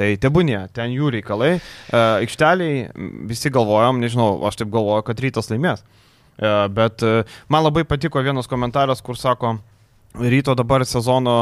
Tai 0.00 0.08
tebūnė, 0.18 0.58
ten 0.74 0.94
jų 0.94 1.12
reikalai. 1.14 1.52
E, 1.54 1.98
aikšteliai 1.98 2.88
visi 3.30 3.52
galvojom, 3.54 4.00
nežinau, 4.02 4.40
aš 4.48 4.58
taip 4.58 4.72
galvoju, 4.74 5.04
kad 5.06 5.22
rytas 5.22 5.50
laimės. 5.52 5.84
E, 5.84 6.50
bet 6.74 7.04
e, 7.06 7.22
man 7.52 7.62
labai 7.62 7.84
patiko 7.86 8.22
vienas 8.24 8.50
komentaras, 8.50 9.04
kur 9.04 9.20
sako, 9.20 9.58
Ryto 10.14 10.52
dabar 10.54 10.84
sezono 10.86 11.32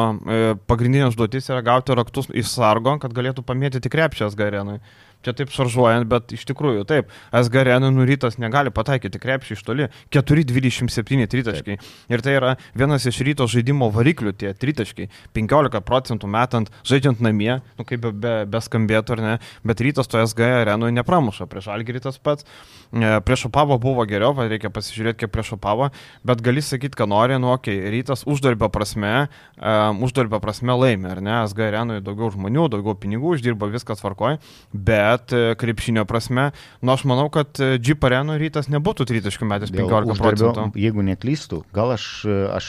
pagrindinė 0.65 1.11
užduotis 1.11 1.51
yra 1.51 1.59
gauti 1.61 1.93
raktus 1.93 2.31
iš 2.33 2.47
sargo, 2.55 2.95
kad 3.03 3.13
galėtų 3.13 3.43
pamėtyti 3.45 3.91
krepšės 3.93 4.33
garenui 4.33 4.79
čia 5.25 5.35
taip 5.37 5.53
šaržuojant, 5.55 6.09
bet 6.11 6.35
iš 6.37 6.45
tikrųjų 6.51 6.85
taip, 6.89 7.13
SG 7.33 7.65
Renanų 7.69 8.07
rytas 8.09 8.39
negali 8.43 8.73
pataikyti 8.75 9.21
krepšį 9.23 9.57
iš 9.57 9.65
toli. 9.67 9.89
4,27 10.15 11.29
tritaškai. 11.33 11.79
Ir 12.13 12.25
tai 12.25 12.37
yra 12.39 12.55
vienas 12.79 13.07
iš 13.09 13.21
ryto 13.27 13.47
žaidimo 13.51 13.91
variklių 13.95 14.35
tie 14.39 14.53
tritaškai. 14.57 15.09
15 15.37 15.83
procentų 15.87 16.31
metant, 16.31 16.73
žaidžiant 16.89 17.23
namie, 17.25 17.61
nu 17.79 17.87
kaip 17.89 18.03
be, 18.05 18.13
be, 18.13 18.35
be 18.51 18.63
skambėtų 18.63 19.17
ar 19.17 19.25
ne, 19.25 19.35
bet 19.67 19.83
rytas 19.85 20.11
to 20.11 20.21
SG 20.23 20.49
Renui 20.69 20.93
nepramuša. 20.97 21.49
Prieš 21.51 21.71
Algerį 21.73 22.05
tas 22.07 22.19
pats. 22.23 22.47
E, 22.93 23.21
prieš 23.25 23.47
Opavo 23.49 23.79
buvo 23.81 24.05
geriau, 24.09 24.35
reikia 24.37 24.71
pasižiūrėti, 24.73 25.23
kiek 25.23 25.33
prieš 25.33 25.55
Opavo, 25.57 25.91
bet 26.27 26.43
gali 26.45 26.63
sakyti, 26.65 26.97
ką 26.99 27.07
nori, 27.09 27.39
nu 27.41 27.53
okay, 27.55 27.79
rytas 27.93 28.27
uždarbio 28.29 28.69
prasme, 28.73 29.29
um, 29.57 30.03
uždarbio 30.07 30.41
prasme 30.43 30.77
laimė, 30.77 31.11
ar 31.15 31.23
ne, 31.25 31.37
SG 31.49 31.71
Renui 31.75 32.01
daugiau 32.05 32.33
žmonių, 32.35 32.69
daugiau 32.73 32.97
pinigų 32.99 33.37
uždirba, 33.37 33.71
viskas 33.73 34.03
tvarkoja, 34.03 34.41
bet 34.73 35.12
bet 35.13 35.33
e, 35.33 35.55
krepšinio 35.59 36.05
prasme, 36.09 36.51
nu 36.81 36.93
aš 36.93 37.05
manau, 37.09 37.29
kad 37.33 37.61
e, 37.61 37.77
Jeep 37.83 38.05
Areno 38.07 38.37
rytas 38.41 38.69
nebūtų 38.73 39.07
30 39.11 39.47
metės 39.51 39.73
15 39.75 40.19
procentų. 40.23 40.67
Jeigu 40.81 41.05
neklystų, 41.07 41.63
gal 41.75 41.95
aš, 41.97 42.09
e, 42.27 42.39
aš 42.57 42.67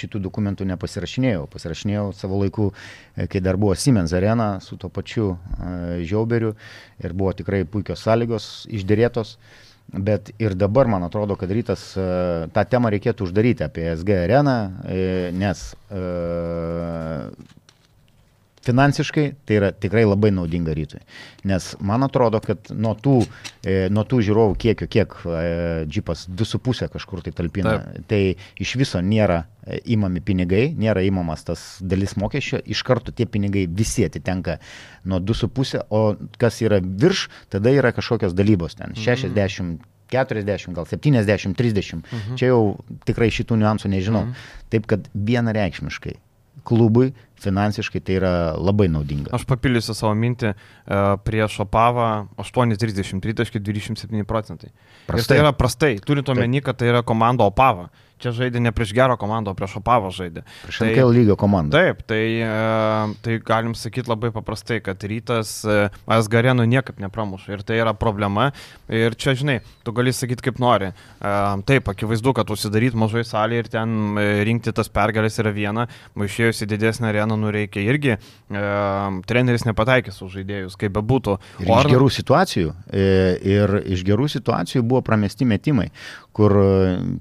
šitų 0.00 0.22
dokumentų 0.26 0.66
nepasirašinėjau, 0.72 1.46
pasirašinėjau 1.52 2.10
savo 2.18 2.42
laiku, 2.42 2.70
kai 3.30 3.42
dar 3.44 3.58
buvo 3.60 3.76
Siemens 3.78 4.14
arena 4.16 4.52
su 4.64 4.78
to 4.80 4.90
pačiu 4.92 5.32
Žiauberiu 6.06 6.54
ir 7.02 7.16
buvo 7.16 7.34
tikrai 7.36 7.64
puikios 7.68 8.04
sąlygos 8.06 8.52
išdėrėtos. 8.70 9.36
Bet 9.90 10.28
ir 10.38 10.54
dabar 10.54 10.86
man 10.86 11.02
atrodo, 11.02 11.34
kad 11.34 11.50
rytas 11.50 11.82
tą 12.54 12.62
temą 12.70 12.92
reikėtų 12.94 13.26
uždaryti 13.26 13.64
apie 13.66 13.88
SG 13.96 14.20
areną, 14.28 14.54
nes 15.34 15.64
finansiškai 18.64 19.26
tai 19.48 19.56
yra 19.56 19.70
tikrai 19.72 20.04
labai 20.04 20.30
naudinga 20.34 20.74
rytui. 20.76 21.00
Nes 21.48 21.70
man 21.80 22.04
atrodo, 22.04 22.40
kad 22.44 22.70
nuo 22.76 22.92
tų, 22.98 23.16
e, 23.64 23.76
nuo 23.92 24.04
tų 24.08 24.20
žiūrovų 24.28 24.56
kiekio, 24.60 24.88
kiek 24.90 25.16
e, 25.24 25.38
džipas 25.88 26.26
2,5 26.28 26.90
kažkur 26.92 27.24
tai 27.24 27.32
talpina, 27.36 27.78
Taip. 27.80 28.06
tai 28.10 28.20
iš 28.60 28.74
viso 28.80 29.00
nėra 29.04 29.42
e, 29.64 29.80
įmami 29.96 30.20
pinigai, 30.24 30.66
nėra 30.76 31.04
įmamas 31.08 31.46
tas 31.48 31.64
dalis 31.80 32.16
mokesčio, 32.20 32.60
iš 32.60 32.84
karto 32.86 33.16
tie 33.16 33.26
pinigai 33.26 33.64
visi 33.66 34.04
atitenka 34.04 34.58
nuo 35.08 35.22
2,5, 35.24 35.86
o 35.88 36.04
kas 36.40 36.60
yra 36.64 36.82
virš, 36.84 37.28
tada 37.52 37.72
yra 37.72 37.94
kažkokios 37.96 38.36
dalybos 38.36 38.76
ten 38.76 38.92
mhm. 38.92 39.06
60. 39.08 39.88
40, 40.10 40.72
gal 40.74 40.88
70, 40.90 41.54
30. 41.54 42.00
Mhm. 42.02 42.34
Čia 42.34 42.48
jau 42.50 42.62
tikrai 43.06 43.28
šitų 43.30 43.60
niuansų 43.60 43.92
nežinau. 43.92 44.24
Mhm. 44.26 44.48
Taip 44.74 44.88
kad 44.90 45.06
vienareikšmiškai 45.14 46.16
klubui 46.64 47.12
finansiškai 47.40 48.02
tai 48.04 48.18
yra 48.18 48.32
labai 48.58 48.88
naudinga. 48.92 49.32
Aš 49.36 49.46
papildysiu 49.48 49.94
savo 49.96 50.12
mintį, 50.18 50.52
e, 50.52 51.00
prieš 51.24 51.60
Opavą 51.64 52.28
8,33,27 52.42 54.26
procentai. 54.28 54.70
Prastai. 55.08 55.22
Ir 55.22 55.30
tai 55.30 55.40
yra 55.40 55.52
prastai, 55.56 55.94
turint 56.04 56.28
omeny, 56.28 56.60
kad 56.64 56.76
tai 56.80 56.90
yra 56.92 57.02
komanda 57.06 57.48
Opava 57.48 57.88
čia 58.20 58.32
žaidė 58.36 58.60
ne 58.62 58.72
prieš 58.74 58.92
gerą 58.96 59.16
komandą, 59.20 59.54
o 59.54 59.58
prieš 59.58 59.78
Opavą 59.80 60.10
žaidė. 60.14 60.44
Prieš 60.64 60.80
tai, 60.82 60.90
LKL 60.92 61.14
lygio 61.16 61.36
komandą. 61.40 61.80
Taip, 61.80 62.02
tai, 62.08 62.22
e, 62.44 63.16
tai 63.24 63.38
galim 63.46 63.74
sakyti 63.78 64.10
labai 64.10 64.32
paprastai, 64.34 64.80
kad 64.84 65.00
rytas 65.08 65.60
e, 65.64 65.78
Asgarenų 66.10 66.66
niekaip 66.70 67.00
nepramuša 67.02 67.56
ir 67.56 67.64
tai 67.66 67.80
yra 67.80 67.94
problema. 67.96 68.50
Ir 68.92 69.16
čia, 69.20 69.34
žinai, 69.38 69.60
tu 69.86 69.94
gali 69.96 70.12
sakyti 70.14 70.50
kaip 70.50 70.60
nori. 70.62 70.90
E, 70.92 71.34
taip, 71.68 71.88
akivaizdu, 71.92 72.34
kad 72.36 72.52
užsidaryti 72.52 73.00
mažai 73.00 73.24
salėje 73.28 73.64
ir 73.64 73.72
ten 73.72 74.20
rinkti 74.46 74.74
tas 74.76 74.92
pergalės 74.92 75.40
yra 75.42 75.54
viena, 75.54 75.86
o 76.14 76.26
išėjus 76.26 76.64
į 76.64 76.70
didesnę 76.74 77.10
areną, 77.10 77.38
nu 77.40 77.52
reikia 77.54 77.82
irgi, 77.84 78.16
treneris 79.30 79.64
nepataikys 79.66 80.18
už 80.24 80.40
žaidėjus, 80.40 80.76
kaip 80.80 80.92
bebūtų. 80.96 81.36
Ir 81.62 81.70
iš 81.70 81.88
gerų 81.90 82.08
situacijų, 82.14 82.72
ir 82.92 83.74
iš 83.94 84.02
gerų 84.06 84.28
situacijų 84.32 84.82
buvo 84.86 85.02
pramesti 85.06 85.46
metimai, 85.48 85.88
kur 86.36 86.54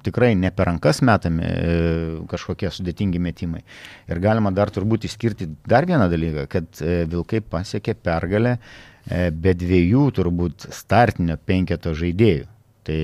tikrai 0.05 0.33
ne 0.39 0.51
per 0.55 0.71
rankas 0.71 0.88
rankas 0.89 1.01
metami 1.01 1.43
e, 1.45 2.25
kažkokie 2.29 2.69
sudėtingi 2.71 3.19
metimai. 3.19 3.61
Ir 4.09 4.19
galima 4.19 4.51
dar 4.51 4.69
turbūt 4.69 5.05
išskirti 5.05 5.47
dar 5.67 5.85
vieną 5.85 6.09
dalyką, 6.09 6.47
kad 6.49 6.65
e, 6.81 7.05
Vilkai 7.09 7.41
pasiekė 7.41 7.95
pergalę 7.95 8.57
e, 8.57 9.29
be 9.31 9.53
dviejų 9.53 10.11
turbūt 10.11 10.69
startinio 10.71 11.37
penketo 11.37 11.93
žaidėjų. 11.93 12.47
Tai 12.89 12.97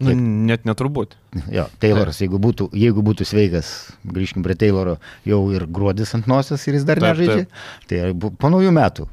tiek... 0.00 0.08
nu, 0.08 0.14
net 0.48 0.64
neturbūt. 0.66 1.14
Jo, 1.52 1.68
Tayloras, 1.78 2.18
jeigu 2.20 2.40
būtų, 2.42 2.70
jeigu 2.74 3.04
būtų 3.04 3.26
sveikas, 3.28 3.92
grįžkim 4.02 4.42
prie 4.42 4.56
Tayloro, 4.58 4.98
jau 5.28 5.44
ir 5.54 5.66
gruodis 5.66 6.14
ant 6.16 6.26
nosios 6.26 6.64
ir 6.66 6.74
jis 6.74 6.86
dar 6.88 6.98
taip, 6.98 7.12
nežaidžia. 7.12 7.46
Taip. 7.86 8.18
Tai 8.18 8.32
po 8.40 8.50
naujų 8.50 8.74
metų. 8.74 9.06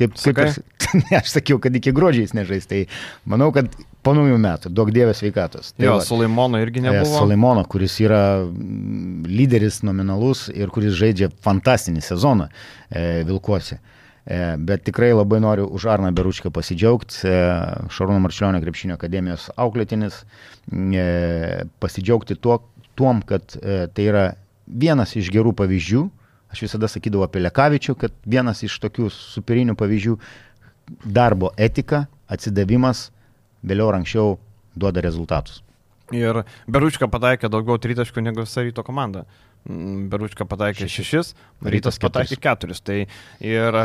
Kaip, 0.00 0.16
kaip 0.16 0.38
aš, 0.40 0.58
ne, 0.98 1.20
aš 1.20 1.36
sakiau, 1.36 1.60
kad 1.62 1.76
iki 1.78 1.92
gruodžiais 1.94 2.32
nežais. 2.34 2.66
Tai 2.66 2.86
manau, 3.28 3.52
kad 3.54 3.70
po 4.02 4.14
naujų 4.16 4.38
metų, 4.42 4.72
daug 4.74 4.90
dievės 4.94 5.22
sveikatos. 5.22 5.72
Tai 5.76 5.86
jo, 5.86 5.96
va, 5.98 6.04
Sulaimono 6.06 6.60
irgi 6.62 6.82
e, 6.82 6.86
nebuvo. 6.88 7.22
Sulaimono, 7.22 7.64
kuris 7.70 7.96
yra 8.02 8.22
mm, 8.42 9.28
lyderis 9.30 9.80
nominalus 9.86 10.48
ir 10.52 10.72
kuris 10.74 10.96
žaidžia 10.98 11.30
fantastinį 11.44 12.02
sezoną 12.04 12.48
e, 12.50 13.22
Vilkuose. 13.28 13.78
E, 14.22 14.40
bet 14.58 14.84
tikrai 14.86 15.12
labai 15.14 15.40
noriu 15.42 15.68
už 15.74 15.86
Arną 15.90 16.12
Beručką 16.14 16.52
pasidžiaugti, 16.54 17.22
e, 17.26 17.38
Šarūno 17.94 18.20
Marčiulionio 18.22 18.62
krepšinio 18.62 18.98
akademijos 18.98 19.48
auklėtinis, 19.58 20.22
e, 20.70 21.06
pasidžiaugti 21.82 22.38
tuo, 22.42 22.60
tuom, 22.98 23.22
kad 23.26 23.56
e, 23.58 23.86
tai 23.94 24.10
yra 24.10 24.26
vienas 24.66 25.16
iš 25.18 25.30
gerų 25.34 25.54
pavyzdžių. 25.58 26.04
Aš 26.52 26.66
visada 26.66 26.88
sakydavau 26.90 27.24
apie 27.24 27.40
Lekavičių, 27.40 27.96
kad 27.96 28.14
vienas 28.28 28.60
iš 28.66 28.76
tokių 28.82 29.08
superinių 29.14 29.74
pavyzdžių- 29.78 30.18
darbo 31.18 31.50
etika, 31.56 32.06
atsidavimas, 32.28 33.10
vėliau 33.62 33.90
ar 33.92 34.00
anksčiau 34.00 34.36
duoda 34.76 35.04
rezultatus. 35.04 35.62
Ir 36.12 36.42
Beručka 36.68 37.08
pataikė 37.08 37.48
daugiau 37.52 37.78
tritaškų 37.80 38.24
negu 38.24 38.44
visa 38.44 38.64
ryto 38.64 38.84
komanda. 38.84 39.24
Mm, 39.68 40.08
Beručka 40.12 40.44
pataikė 40.48 40.88
šešis, 40.90 41.32
rytas 41.64 42.00
pataikė 42.02 42.40
keturis. 42.42 42.82
Tai 42.84 42.98
ir 43.40 43.78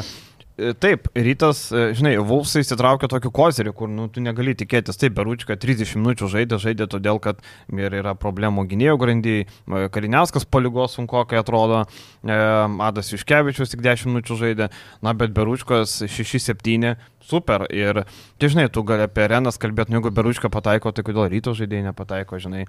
taip, 0.58 1.08
rytas, 1.14 1.68
e, 1.72 1.92
žinai, 1.98 2.16
Vulfsai 2.26 2.64
įsitraukė 2.64 3.10
tokį 3.12 3.32
kozerį, 3.34 3.74
kur 3.78 3.90
nu, 3.92 4.08
tu 4.10 4.24
negali 4.26 4.56
tikėtis. 4.58 4.98
Taip, 4.98 5.14
Beručka 5.18 5.58
30 5.60 6.00
minučių 6.02 6.30
žaidė, 6.34 6.58
žaidė 6.62 6.88
todėl, 6.90 7.22
kad 7.22 7.44
ir 7.70 7.94
yra 8.00 8.16
problemų 8.18 8.66
gynėjo 8.72 8.98
grandyje, 9.02 9.46
Kariniauskas 9.94 10.48
palygos 10.50 10.98
sunku, 10.98 11.22
kai 11.30 11.42
atrodo, 11.44 11.84
e, 12.26 12.40
Adas 12.88 13.14
Iškevičius 13.14 13.76
tik 13.76 13.86
10 13.86 14.10
minučių 14.10 14.40
žaidė, 14.42 14.72
na, 15.06 15.14
bet 15.18 15.36
Beručkas 15.38 16.00
6-7, 16.10 16.96
super. 17.28 17.68
Ir, 17.74 18.04
tai 18.40 18.50
žinai, 18.50 18.68
tu 18.74 18.82
gali 18.88 19.06
apie 19.06 19.26
arenas 19.28 19.60
kalbėti, 19.62 19.92
nu, 19.92 20.00
jeigu 20.00 20.14
Beručka 20.16 20.50
pataiko, 20.54 20.94
tai 20.96 21.06
kodėl 21.06 21.28
ryto 21.32 21.54
žaidėjai 21.58 21.90
nepataiko, 21.92 22.40
žinai. 22.42 22.66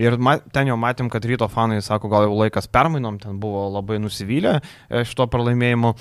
Ir 0.00 0.18
ten 0.54 0.70
jau 0.70 0.78
matėm, 0.78 1.10
kad 1.12 1.26
ryto 1.26 1.48
fanai 1.50 1.80
sako, 1.82 2.12
gal 2.12 2.28
jau 2.28 2.36
laikas 2.36 2.70
permainom, 2.70 3.18
ten 3.22 3.40
buvo 3.42 3.66
labai 3.72 3.98
nusivylę 4.02 4.60
šito 5.08 5.26
pralaimėjimu. 5.32 5.96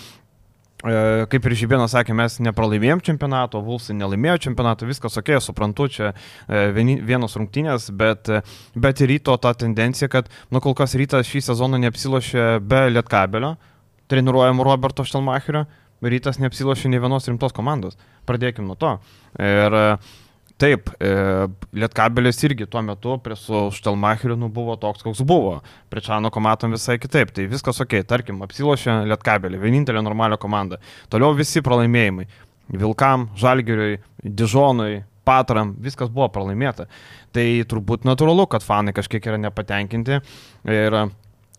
E, 0.81 1.25
kaip 1.29 1.45
ir 1.45 1.55
Žibėnas 1.59 1.93
sakė, 1.93 2.15
mes 2.17 2.39
nepralaimėjom 2.41 3.03
čempionato, 3.05 3.61
Vulsai 3.61 3.93
nelaimėjo 3.99 4.39
čempionato, 4.47 4.87
viskas 4.89 5.19
ok, 5.21 5.35
suprantu, 5.43 5.87
čia 5.93 6.09
e, 6.11 6.71
vienos 7.05 7.37
rungtynės, 7.37 7.91
bet, 7.97 8.31
bet 8.73 9.03
ryto 9.05 9.35
ta 9.41 9.53
tendencija, 9.53 10.09
kad, 10.11 10.31
nu 10.49 10.61
kol 10.63 10.73
kas 10.77 10.97
rytas 10.97 11.29
šį 11.29 11.43
sezoną 11.51 11.81
neapsilošė 11.85 12.47
be 12.65 12.87
Lietkabelio, 12.95 13.53
treniruojam 14.11 14.63
Roberto 14.65 15.05
Štelmacherio, 15.05 15.67
rytas 16.01 16.41
neapsilošė 16.41 16.89
ne 16.89 17.03
vienos 17.03 17.29
rimtos 17.29 17.53
komandos. 17.53 17.99
Pradėkim 18.25 18.65
nuo 18.65 18.77
to. 18.79 18.95
Ir 19.37 19.77
Taip, 20.59 20.89
e, 20.99 21.11
Lietkabelis 21.77 22.41
irgi 22.47 22.67
tuo 22.69 22.81
metu 22.85 23.15
prie 23.23 23.37
su 23.39 23.67
Štelmacheriu 23.75 24.35
nu, 24.39 24.49
buvo 24.53 24.75
toks, 24.81 25.03
koks 25.05 25.23
buvo. 25.27 25.59
Prie 25.89 26.03
Čanoko 26.05 26.43
matom 26.43 26.75
visai 26.75 26.97
kitaip. 27.01 27.31
Tai 27.35 27.47
viskas 27.51 27.81
ok, 27.83 28.01
tarkim, 28.09 28.41
apsilošė 28.45 29.01
Lietkabelį, 29.09 29.61
vienintelė 29.61 30.03
normalio 30.05 30.39
komanda. 30.41 30.81
Toliau 31.13 31.37
visi 31.37 31.63
pralaimėjimai. 31.65 32.27
Vilkam, 32.71 33.29
Žalgiriui, 33.39 33.97
Dižonui, 34.23 35.01
Patram, 35.27 35.75
viskas 35.81 36.09
buvo 36.09 36.29
pralaimėta. 36.33 36.87
Tai 37.35 37.47
turbūt 37.69 38.07
natūralu, 38.09 38.47
kad 38.49 38.65
fanai 38.65 38.93
kažkiek 38.97 39.27
yra 39.29 39.37
nepatenkinti. 39.41 40.21
Ir 40.71 40.97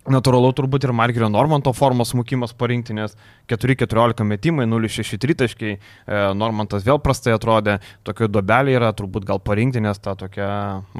Natūralu 0.03 0.49
turbūt 0.59 0.83
ir 0.83 0.91
Margerio 0.99 1.29
Normanto 1.31 1.71
formos 1.79 2.11
smukimas 2.11 2.51
parinkti, 2.59 2.95
nes 2.97 3.13
4-14 3.47 4.25
metimai, 4.27 4.65
0-6 4.67 5.15
tritaškiai, 5.23 5.77
e, 5.79 6.23
Normantas 6.35 6.83
vėl 6.83 6.99
prastai 6.99 7.37
atrodė, 7.37 7.77
tokio 8.03 8.27
dobelė 8.27 8.75
yra 8.81 8.91
turbūt 8.99 9.29
gal 9.29 9.39
parinkti, 9.39 9.79
nes 9.85 10.03
ta 10.03 10.17
tokia 10.19 10.49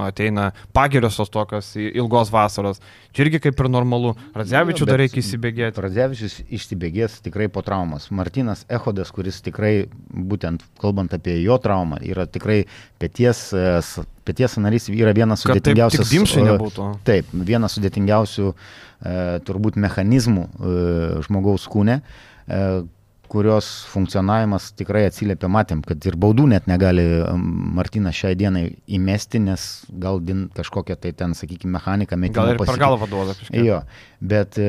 ateina 0.07 0.53
pagiriosios 0.77 1.35
tokios 1.35 1.73
ilgos 1.83 2.31
vasaros. 2.31 2.79
Čia 3.11 3.27
irgi 3.27 3.43
kaip 3.49 3.59
ir 3.59 3.71
normalu. 3.75 4.15
Radzevičių 4.39 4.87
dar 4.87 5.03
reikia 5.03 5.19
įsibėgėti. 5.19 5.83
Radzevičius 5.83 6.39
išsibėgės 6.47 7.19
tikrai 7.27 7.51
po 7.51 7.67
traumas. 7.67 8.07
Martinas 8.15 8.63
Ehodas, 8.71 9.11
kuris 9.11 9.43
tikrai, 9.43 9.89
būtent 10.15 10.63
kalbant 10.79 11.11
apie 11.19 11.41
jo 11.43 11.59
traumą, 11.59 11.99
yra 12.07 12.31
tikrai 12.31 12.63
pėties 13.03 13.49
Pėties 14.23 14.55
narys 14.63 14.89
yra 14.93 15.11
vienas 15.17 15.43
sudėtingiausių. 15.43 16.07
Taip, 16.07 16.97
taip, 17.09 17.37
vienas 17.49 17.75
sudėtingiausių 17.79 18.53
E, 19.03 19.43
turbūt 19.47 19.79
mechanizmų 19.83 20.43
e, 20.47 20.73
žmogaus 21.27 21.65
kūne, 21.71 21.99
e, 22.47 22.67
kurios 23.33 23.69
funkcionavimas 23.91 24.69
tikrai 24.79 25.07
atsiliepia, 25.09 25.49
matėm, 25.51 25.81
kad 25.87 26.05
ir 26.07 26.19
baudų 26.21 26.45
net 26.53 26.69
negali 26.71 27.03
Martinas 27.33 28.19
šiai 28.19 28.37
dienai 28.39 28.67
įmesti, 28.93 29.41
nes 29.43 29.65
gal 29.89 30.21
din, 30.23 30.45
kažkokia 30.55 30.99
tai 31.01 31.15
ten, 31.17 31.33
sakykime, 31.35 31.73
mechanika 31.79 32.19
metimo. 32.21 32.45
Gal 32.45 32.53
ir 32.53 32.61
per 32.61 32.79
galvą 32.83 33.09
duoda 33.11 33.35
kažkiek. 33.39 33.65
Jo, 33.65 33.81
bet 34.21 34.61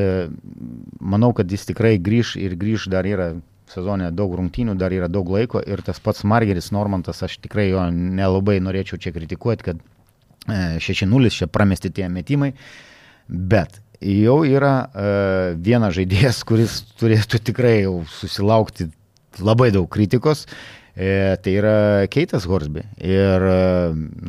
manau, 1.03 1.33
kad 1.35 1.51
jis 1.51 1.67
tikrai 1.67 1.97
grįž 1.99 2.37
ir 2.39 2.55
grįž 2.57 2.87
dar 2.95 3.09
yra 3.09 3.33
sezone 3.71 4.09
daug 4.15 4.33
rungtynių, 4.37 4.75
dar 4.79 4.93
yra 4.95 5.09
daug 5.11 5.29
laiko 5.33 5.61
ir 5.63 5.83
tas 5.85 6.01
pats 6.03 6.25
Margeris 6.27 6.71
Normantas, 6.75 7.23
aš 7.25 7.37
tikrai 7.43 7.69
jo 7.69 7.85
nelabai 7.91 8.59
norėčiau 8.63 8.99
čia 9.01 9.13
kritikuoti, 9.15 9.69
kad 9.71 9.81
6-0 10.83 11.31
čia 11.31 11.47
pramesti 11.47 11.93
tie 11.93 12.09
metimai, 12.11 12.51
bet 13.27 13.79
jau 14.03 14.41
yra 14.43 14.73
uh, 14.83 15.55
vienas 15.55 15.95
žaidėjas, 15.95 16.43
kuris 16.47 16.81
turėtų 16.99 17.39
tikrai 17.51 17.77
jau 17.85 18.01
susilaukti 18.19 18.89
labai 19.39 19.71
daug 19.73 19.87
kritikos. 19.91 20.47
E, 20.93 21.37
tai 21.41 21.55
yra 21.57 22.05
Keitas 22.05 22.45
Horsby. 22.45 22.83
Ir 23.01 23.41
e, 23.49 23.55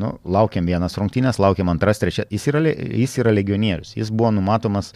nu, 0.01 0.15
laukiam 0.25 0.65
vienas 0.65 0.97
rungtynės, 0.97 1.37
laukiam 1.37 1.69
antras, 1.69 2.01
trečias. 2.01 2.25
Jis 2.33 2.49
yra, 2.49 2.63
jis 2.65 3.19
yra 3.21 3.35
legionierius. 3.37 3.93
Jis 3.99 4.09
buvo 4.09 4.31
numatomas, 4.33 4.95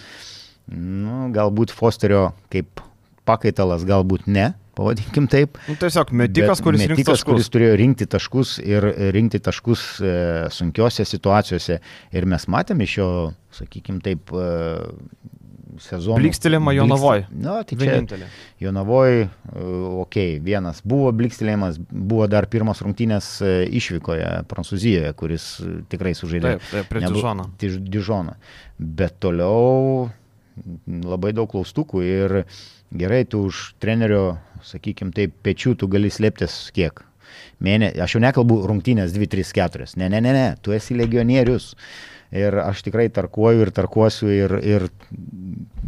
nu, 0.72 1.26
galbūt 1.34 1.74
Fosterio 1.76 2.30
kaip 2.48 2.80
pakaitalas, 3.28 3.84
galbūt 3.88 4.26
ne, 4.30 4.50
pavadinkim 4.78 5.28
taip. 5.30 5.58
Nu, 5.68 5.76
tiesiog 5.80 6.12
metikas, 6.16 6.62
kuris, 6.64 6.84
metikas 6.86 7.24
kuris 7.26 7.50
turėjo 7.52 7.78
rinkti 7.80 8.08
taškus 8.10 8.58
ir 8.64 8.86
rinkti 9.16 9.42
taškus 9.44 9.88
e, 10.00 10.12
sunkiose 10.54 11.06
situacijose. 11.08 11.80
Ir 12.16 12.28
mes 12.30 12.48
matėme 12.50 12.88
iš 12.88 13.00
jo, 13.00 13.10
sakykim 13.58 14.00
taip, 14.04 14.32
e, 14.32 14.48
sezoną. 15.82 16.18
Blikstelėjimą 16.22 16.74
Jonavoj. 16.76 17.24
Na, 17.30 17.58
tai 17.66 17.78
čia 17.78 18.18
Jonavoj, 18.62 19.18
e, 19.22 19.64
ok, 20.04 20.18
vienas 20.44 20.80
buvo 20.86 21.10
blikstelėjimas, 21.16 21.80
buvo 21.88 22.28
dar 22.30 22.48
pirmas 22.50 22.82
rungtynės 22.84 23.30
e, 23.42 23.52
išvykoje 23.80 24.30
Prancūzijoje, 24.50 25.12
kuris 25.18 25.50
tikrai 25.92 26.14
sužaidė. 26.18 26.56
Taip, 26.56 26.70
taip 26.72 26.90
prie 26.92 27.04
Dižono. 27.06 27.50
Dižono. 27.62 28.38
Bet 28.78 29.18
toliau 29.22 30.08
labai 30.86 31.30
daug 31.36 31.50
klaustukų 31.50 32.02
ir 32.02 32.40
gerai, 32.90 33.24
tu 33.24 33.44
už 33.48 33.74
trenerio 33.82 34.38
sakykime 34.64 35.14
taip, 35.14 35.34
pečių 35.44 35.76
tu 35.78 35.88
gali 35.90 36.10
slėptis 36.12 36.68
kiek? 36.76 37.04
Mėne, 37.64 37.90
aš 38.00 38.16
jau 38.16 38.22
nekalbu 38.22 38.60
rungtynės 38.68 39.12
2, 39.14 39.28
3, 39.30 39.50
4. 39.56 39.88
Ne, 40.00 40.08
ne, 40.12 40.20
ne, 40.24 40.32
ne, 40.34 40.46
tu 40.62 40.74
esi 40.76 40.96
legionierius. 40.98 41.74
Ir 42.38 42.52
aš 42.60 42.82
tikrai 42.84 43.06
tarkuoju 43.08 43.62
ir 43.64 43.70
tarkuosiu 43.72 44.28
ir, 44.28 44.52
ir 44.60 44.82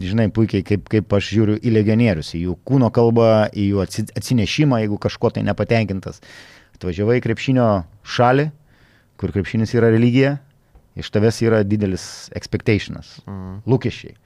žinai 0.00 0.30
puikiai, 0.32 0.64
kaip, 0.64 0.86
kaip 0.88 1.12
aš 1.12 1.28
žiūriu 1.34 1.58
į 1.60 1.74
legionierius, 1.74 2.32
į 2.32 2.46
jų 2.46 2.54
kūno 2.64 2.88
kalbą, 2.96 3.50
į 3.52 3.66
jų 3.74 3.82
atsinešimą, 4.16 4.78
jeigu 4.80 4.96
kažko 5.04 5.34
tai 5.36 5.44
nepatenkintas. 5.44 6.22
Atvažiavai 6.78 7.18
į 7.18 7.24
krepšinio 7.26 7.68
šalį, 8.08 8.48
kur 9.20 9.34
krepšinis 9.36 9.76
yra 9.76 9.92
religija, 9.92 10.38
iš 10.96 11.12
tavęs 11.12 11.42
yra 11.44 11.60
didelis 11.66 12.04
expectations, 12.36 13.18
mm. 13.28 13.60
lūkesčiai. 13.68 14.16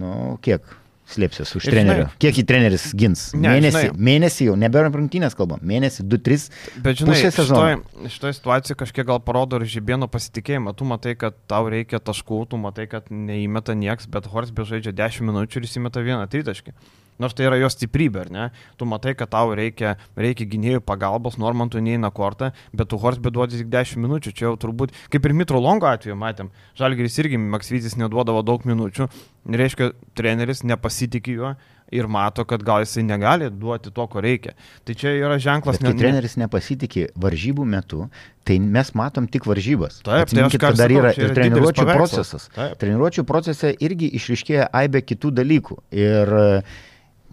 Nu, 0.00 0.38
kiek? 0.42 0.64
Slėpsis 1.08 1.54
už 1.58 1.68
trenerio. 1.70 2.06
Kiek 2.22 2.40
į 2.42 2.44
treneris 2.48 2.88
gins? 2.98 3.28
Ne, 3.34 3.54
mėnesį, 3.56 3.82
žinai, 3.88 4.04
mėnesį 4.08 4.48
jau, 4.50 4.56
nebėra 4.60 4.92
rungtynės 4.92 5.36
kalbam, 5.38 5.62
mėnesį, 5.66 6.04
2-3. 6.10 6.46
Bet 6.84 7.00
žinai, 7.00 7.18
šitoje 7.22 7.78
šitoj 8.12 8.36
situacijoje 8.36 8.78
kažkiek 8.84 9.08
gal 9.08 9.20
parodo 9.24 9.60
ir 9.60 9.66
žibėno 9.70 10.10
pasitikėjimą. 10.12 10.76
Tu 10.78 10.88
matai, 10.88 11.16
kad 11.18 11.36
tau 11.50 11.68
reikia 11.72 12.02
taškų, 12.04 12.44
tu 12.52 12.60
matai, 12.60 12.88
kad 12.90 13.08
neįmeta 13.12 13.76
nieks, 13.78 14.08
bet 14.10 14.28
Horsbė 14.32 14.68
žaidžia 14.68 14.94
10 14.96 15.28
minučių 15.30 15.60
ir 15.60 15.68
įsimeta 15.68 16.04
vieną 16.04 16.28
tritaškį. 16.32 16.76
Nors 17.18 17.34
tai 17.34 17.48
yra 17.48 17.58
jos 17.60 17.74
stiprybė, 17.76 18.24
ar 18.26 18.32
ne? 18.34 18.48
Tu 18.78 18.88
matai, 18.88 19.14
kad 19.18 19.30
tau 19.32 19.54
reikia, 19.58 19.96
reikia 20.18 20.46
gynėjų 20.50 20.82
pagalbos, 20.86 21.38
Normantui 21.40 21.82
neina 21.84 22.10
kortą, 22.14 22.52
bet 22.76 22.90
tu 22.92 22.98
Horsbė 23.02 23.32
duodi 23.34 23.58
tik 23.60 23.72
10 23.72 24.02
minučių. 24.04 24.34
Čia 24.34 24.48
jau 24.48 24.54
turbūt, 24.66 24.94
kaip 25.12 25.26
ir 25.26 25.34
Mitro 25.36 25.60
Longo 25.62 25.88
atveju 25.90 26.18
matėm, 26.18 26.52
Žalgeris 26.78 27.18
irgi 27.22 27.40
Maksvytis 27.42 27.98
neduodavo 27.98 28.44
daug 28.46 28.62
minučių, 28.68 29.08
reiškia, 29.48 29.92
treneris 30.18 30.64
nepasitikė 30.66 31.34
juo 31.38 31.56
ir 31.90 32.08
mato, 32.08 32.44
kad 32.44 32.62
gal 32.62 32.82
jisai 32.84 33.02
negali 33.06 33.48
duoti 33.50 33.90
to, 33.94 34.06
ko 34.12 34.20
reikia. 34.20 34.54
Tai 34.84 34.96
čia 34.98 35.14
yra 35.16 35.38
ženklas, 35.40 35.80
kad 35.80 35.88
ne... 35.88 36.00
treneris 36.00 36.36
nepasitikė 36.40 37.08
varžybų 37.18 37.64
metu, 37.68 38.04
tai 38.48 38.58
mes 38.60 38.92
matom 38.98 39.28
tik 39.30 39.48
varžybas. 39.48 40.02
Taip, 40.06 40.28
tai 40.32 40.44
aš 40.48 40.76
dar 40.78 40.92
yra 40.92 41.14
ir 41.16 41.32
treniruočio 41.36 41.88
procesas. 41.88 42.48
Taip. 42.54 42.76
Treniruočio 42.82 43.24
procese 43.28 43.72
irgi 43.84 44.10
išriškėja 44.20 44.68
aibė 44.82 45.02
kitų 45.08 45.32
dalykų. 45.40 45.80
Ir 45.96 46.36
uh, 46.36 46.78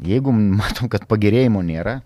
Jeigu 0.03 0.33
matom, 0.35 0.89
kad 0.91 1.05
pagerėjimo 1.07 1.61
nėra, 1.63 2.01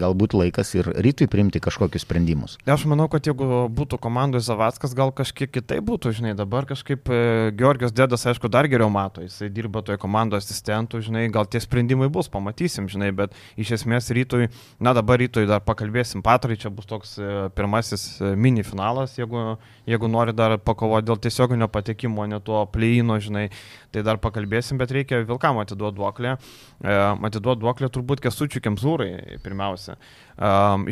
galbūt 0.00 0.34
laikas 0.36 0.74
ir 0.76 0.88
rytui 1.04 1.28
priimti 1.30 1.62
kažkokius 1.62 2.04
sprendimus. 2.06 2.56
Aš 2.66 2.86
manau, 2.90 3.06
kad 3.12 3.26
jeigu 3.26 3.66
būtų 3.72 3.98
komandoje 4.02 4.44
Zavackas, 4.46 4.94
gal 4.96 5.12
kažkiek 5.14 5.52
kitai 5.54 5.80
būtų, 5.84 6.12
žinai, 6.18 6.34
dabar 6.38 6.68
kažkaip 6.68 7.08
e, 7.08 7.20
Georgijos 7.58 7.94
Dėdas, 7.94 8.26
aišku, 8.30 8.50
dar 8.52 8.68
geriau 8.70 8.90
mato, 8.92 9.24
jisai 9.24 9.50
dirba 9.54 9.84
toje 9.86 10.00
komandoje 10.02 10.44
asistentų, 10.44 11.02
žinai, 11.06 11.26
gal 11.32 11.48
tie 11.50 11.62
sprendimai 11.62 12.10
bus, 12.12 12.28
pamatysim, 12.32 12.88
žinai, 12.92 13.12
bet 13.16 13.36
iš 13.60 13.74
esmės 13.78 14.10
rytui, 14.14 14.50
na 14.82 14.94
dabar 14.96 15.20
rytui 15.22 15.46
dar 15.50 15.64
pakalbėsim, 15.64 16.24
Patrai 16.24 16.56
čia 16.60 16.72
bus 16.74 16.88
toks 16.90 17.16
e, 17.20 17.30
pirmasis 17.54 18.06
e, 18.20 18.34
mini 18.34 18.64
finalas, 18.66 19.18
jeigu, 19.18 19.56
jeigu 19.88 20.10
nori 20.10 20.34
dar 20.36 20.56
pakovoti 20.58 21.10
dėl 21.10 21.20
tiesioginio 21.20 21.68
patekimo, 21.72 22.24
ne 22.30 22.40
tuo 22.44 22.64
pleino, 22.72 23.18
žinai, 23.22 23.48
tai 23.94 24.02
dar 24.06 24.18
pakalbėsim, 24.22 24.80
bet 24.80 24.94
reikia 24.94 25.22
Vilkam 25.28 25.60
atiduoti 25.62 25.98
duoklę. 26.00 26.36
E, 26.80 26.96
atiduoti 27.28 27.62
duoklę 27.62 27.90
turbūt 27.94 28.24
Kesučių 28.24 28.62
Kemzūrai 28.64 29.38
pirmiausia. 29.44 29.83
E, 29.92 29.96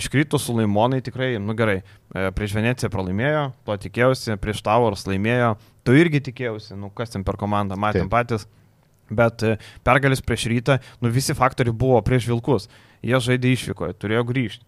iškrito 0.01 0.39
su 0.39 0.57
Laimonai 0.57 1.01
tikrai, 1.05 1.35
nu 1.43 1.57
gerai, 1.59 1.81
e, 2.15 2.31
prieš 2.37 2.57
Veneciją 2.59 2.91
pralaimėjo, 2.93 3.45
to 3.67 3.79
tikėjausi, 3.87 4.37
prieš 4.43 4.65
Towers 4.67 5.07
laimėjo, 5.09 5.55
to 5.87 5.97
irgi 5.99 6.23
tikėjausi, 6.29 6.77
nu 6.79 6.93
kas 6.95 7.15
ten 7.15 7.25
per 7.25 7.41
komandą, 7.41 7.79
matėm 7.81 8.09
Taip. 8.09 8.17
patys. 8.17 8.49
Bet 9.13 9.43
pergalis 9.85 10.23
prieš 10.25 10.47
rytą, 10.49 10.79
nu 11.05 11.11
visi 11.13 11.35
faktoriai 11.37 11.75
buvo 11.77 11.99
prieš 12.07 12.31
Vilkus. 12.31 12.71
Jie 13.05 13.19
žaidė 13.21 13.51
išvykoje, 13.53 13.99
turėjo 14.01 14.23
grįžti. 14.29 14.65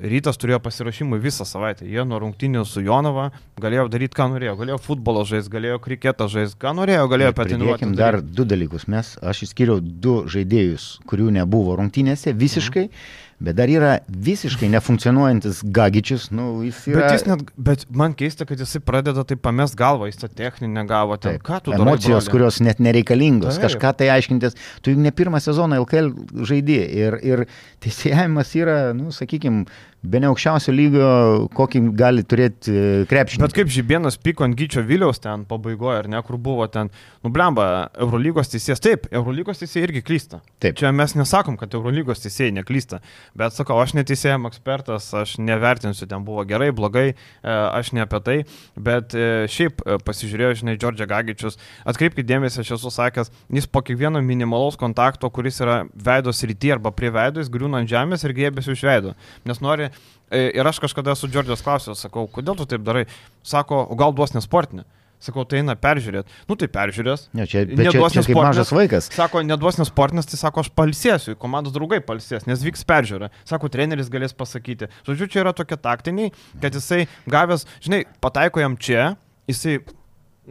Rytas 0.00 0.38
turėjo 0.40 0.62
pasirašymų 0.64 1.18
visą 1.20 1.44
savaitę. 1.44 1.84
Jie 1.84 2.00
nuo 2.08 2.16
rungtynių 2.22 2.62
su 2.64 2.80
Jonava 2.80 3.26
galėjo 3.60 3.84
daryti, 3.92 4.16
ką 4.16 4.30
norėjo. 4.32 4.54
Galėjo 4.56 4.78
futbolo 4.80 5.26
žaisti, 5.28 5.52
galėjo 5.52 5.76
kriketą 5.84 6.24
žaisti, 6.32 6.56
ką 6.62 6.72
norėjo, 6.78 7.04
galėjo 7.12 7.34
patinuoti. 7.36 7.90
Dar 7.98 8.22
du 8.24 8.48
dalykus. 8.48 8.88
Mes, 8.88 9.12
aš 9.20 9.44
išskiriau 9.44 9.82
du 9.84 10.22
žaidėjus, 10.32 10.88
kurių 11.10 11.28
nebuvo 11.36 11.76
rungtynėse 11.76 12.32
visiškai. 12.32 12.88
Mhm 12.88 13.26
Bet 13.38 13.54
dar 13.54 13.70
yra 13.70 13.90
visiškai 14.10 14.66
nefunkcionuojantis 14.72 15.60
Gagičius, 15.62 16.24
nu, 16.34 16.48
jis 16.66 16.80
yra... 16.90 17.04
Bet, 17.04 17.12
jis 17.14 17.24
net, 17.28 17.44
bet 17.68 17.84
man 17.94 18.16
keista, 18.18 18.42
kad 18.48 18.58
jisai 18.58 18.80
pradeda 18.82 19.22
taip 19.28 19.44
pamest 19.44 19.76
galvą, 19.78 20.08
jis 20.10 20.18
tą 20.18 20.30
techninę 20.40 20.82
gavo. 20.88 21.14
Ten, 21.22 21.36
taip, 21.36 21.44
ką 21.46 21.60
tu 21.62 21.70
darai? 21.70 21.84
Emocijos, 21.86 22.26
darai, 22.26 22.32
kurios 22.34 22.58
net 22.66 22.82
nereikalingos, 22.82 23.54
taip. 23.54 23.68
kažką 23.68 23.92
tai 24.00 24.10
aiškintis. 24.16 24.58
Tu 24.82 24.96
juk 24.96 25.04
ne 25.04 25.14
pirmą 25.14 25.38
sezoną 25.44 25.78
LKL 25.84 26.10
žaidži 26.50 26.80
ir, 26.98 27.18
ir 27.22 27.44
teisėjimas 27.84 28.50
yra, 28.58 28.78
nu, 28.98 29.14
sakykime, 29.14 29.68
be 30.02 30.20
ne 30.22 30.28
aukščiausio 30.30 30.72
lygio, 30.72 31.08
kokį 31.56 31.80
gali 31.98 32.22
turėti 32.26 32.72
e, 32.72 32.82
krepšinį. 33.10 33.42
Bet 33.42 33.54
kaip 33.56 33.70
Žibienas 33.72 34.18
pyko 34.22 34.44
ant 34.46 34.54
Gyčio 34.58 34.84
Viliaus 34.86 35.18
ten 35.22 35.42
pabaigoje, 35.48 36.04
ar 36.04 36.08
ne, 36.10 36.20
kur 36.26 36.38
buvo 36.42 36.66
ten, 36.70 36.90
nublemba, 37.26 37.88
Eurolygos 37.98 38.52
teisėjas, 38.52 38.82
taip, 38.84 39.08
Eurolygos 39.10 39.58
teisėjai 39.62 39.88
irgi 39.88 40.04
klysta. 40.06 40.40
Taip. 40.62 40.78
Čia 40.78 40.92
mes 40.94 41.16
nesakom, 41.18 41.58
kad 41.58 41.74
Eurolygos 41.74 42.22
teisėjai 42.22 42.54
neklysta, 42.60 43.00
bet 43.38 43.56
sakau, 43.56 43.80
aš 43.82 43.96
neteisėjam 43.98 44.46
ekspertas, 44.50 45.10
aš 45.18 45.34
nevertinsiu, 45.42 46.06
ten 46.10 46.22
buvo 46.26 46.46
gerai, 46.48 46.70
blogai, 46.74 47.08
e, 47.10 47.16
aš 47.50 47.90
ne 47.98 48.06
apie 48.06 48.22
tai, 48.28 48.38
bet 48.78 49.18
e, 49.18 49.48
šiaip 49.50 49.82
pasižiūrėjau, 50.06 50.60
žinai, 50.62 50.76
Džordžia 50.78 51.08
Gagičius, 51.10 51.58
atkreipkite 51.88 52.28
dėmesį, 52.28 52.62
aš 52.62 52.76
esu 52.78 52.94
sakęs, 52.94 53.34
jis 53.58 53.66
po 53.66 53.82
kiekvieno 53.82 54.22
minimalaus 54.22 54.78
kontakto, 54.78 55.26
kuris 55.34 55.58
yra 55.64 55.80
veidos 55.90 56.46
rytyje 56.46 56.78
arba 56.78 56.94
prie 56.94 57.10
veidos, 57.14 57.50
griūna 57.50 57.82
ant 57.82 57.90
žemės 57.90 58.22
ir 58.22 58.36
gėbėsi 58.38 58.76
iš 58.76 58.86
veido, 58.86 59.14
nes 59.48 59.62
nori 59.64 59.87
E, 60.28 60.44
ir 60.58 60.68
aš 60.68 60.80
kažkada 60.84 61.14
su 61.16 61.30
Džordžijos 61.30 61.64
klausiau, 61.64 61.96
sakau, 61.96 62.26
kodėl 62.30 62.56
tu 62.58 62.68
taip 62.68 62.84
darai? 62.84 63.06
Sako, 63.46 63.80
o 63.88 63.96
gal 63.98 64.14
duos 64.16 64.34
nesportinį? 64.36 64.84
Sakau, 65.18 65.42
tai 65.48 65.58
eina 65.58 65.74
peržiūrėti. 65.74 66.30
Nu 66.46 66.54
tai 66.58 66.68
peržiūrės. 66.70 67.24
Ne, 67.34 67.46
čia, 67.50 67.64
neduos 67.66 68.14
čia, 68.14 68.22
čia 68.22 68.28
kaip 68.28 68.38
mažas 68.38 68.70
vaikas. 68.70 69.08
Sako, 69.16 69.42
neduos 69.42 69.80
nesportinis, 69.80 70.28
tai 70.30 70.38
sako, 70.38 70.62
aš 70.62 70.70
palsėsiu, 70.78 71.34
komandos 71.40 71.74
draugai 71.74 71.98
palsės, 72.06 72.46
nes 72.46 72.62
vyks 72.62 72.86
peržiūra. 72.86 73.32
Sako, 73.48 73.70
treneris 73.72 74.12
galės 74.14 74.36
pasakyti. 74.38 74.86
Žodžiu, 75.08 75.26
čia 75.32 75.42
yra 75.42 75.54
tokie 75.58 75.80
taktiniai, 75.82 76.30
kad 76.62 76.78
jisai 76.78 77.08
gavęs, 77.26 77.66
žinai, 77.82 78.04
pataiko 78.22 78.62
jam 78.62 78.78
čia, 78.78 79.16
jisai 79.50 79.80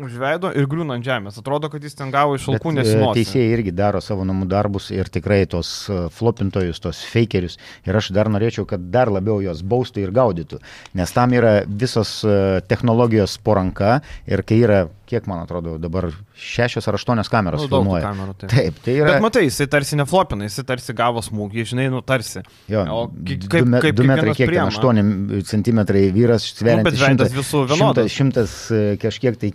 užveido 0.04 0.52
ir 0.56 0.68
griūna 0.70 0.98
ant 0.98 1.06
žemės. 1.06 1.40
Atrodo, 1.42 1.70
kad 1.74 1.84
jis 1.84 1.98
ten 1.98 2.12
gavo 2.14 2.38
iš 2.38 2.48
alkų 2.54 2.74
e, 2.74 2.78
nesinori. 2.80 3.22
Teisėjai 3.22 3.54
irgi 3.56 3.74
daro 3.76 4.02
savo 4.04 4.26
namų 4.28 4.48
darbus 4.52 4.90
ir 4.96 5.10
tikrai 5.14 5.42
tos 5.50 5.72
e, 5.90 6.00
flopintojus, 6.14 6.82
tos 6.84 7.02
fakerius. 7.12 7.58
Ir 7.88 7.98
aš 8.00 8.12
dar 8.16 8.32
norėčiau, 8.34 8.68
kad 8.70 8.90
dar 8.94 9.12
labiau 9.14 9.40
juos 9.44 9.64
baustų 9.66 10.06
ir 10.06 10.14
gaudytų. 10.16 10.62
Nes 10.98 11.16
tam 11.16 11.36
yra 11.38 11.60
visos 11.68 12.20
e, 12.26 12.38
technologijos 12.70 13.38
poranka 13.44 14.00
ir 14.30 14.46
kai 14.48 14.62
yra 14.66 14.86
kiek 15.08 15.28
man 15.30 15.42
atrodo 15.44 15.78
dabar 15.82 16.10
šešios 16.38 16.88
ar 16.90 16.98
aštuonios 17.00 17.32
kameros 17.32 17.64
nu, 17.66 17.70
filmuoja. 17.72 18.04
Kamerų, 18.06 18.36
taip. 18.44 18.54
taip, 18.54 18.82
tai 18.86 18.98
yra. 19.00 19.14
Bet 19.16 19.26
matai, 19.26 19.46
jisai 19.48 19.70
tarsi 19.72 20.00
neflopina, 20.00 20.48
jisai 20.50 20.66
tarsi 20.68 20.96
gavo 20.98 21.24
smūgį, 21.26 21.66
žinai, 21.72 21.88
nu 21.94 22.02
tarsi. 22.06 22.44
Jo, 22.72 22.84
o 22.94 23.00
kaip, 23.14 23.48
kaip, 23.52 23.72
kaip 23.88 24.00
2 24.02 24.10
metrai, 24.12 24.36
kiek 24.38 24.54
ten 24.54 24.74
8 24.74 25.46
cm 25.52 25.84
vyras, 26.16 26.50
sveriantis 26.58 27.00
nu, 27.00 27.06
šimtas, 27.06 27.34
visų 27.38 27.64
vienodas. 27.72 28.12
Šimtas, 28.14 28.58
šimtas 28.68 29.02
kažkiek 29.04 29.40
tai, 29.40 29.52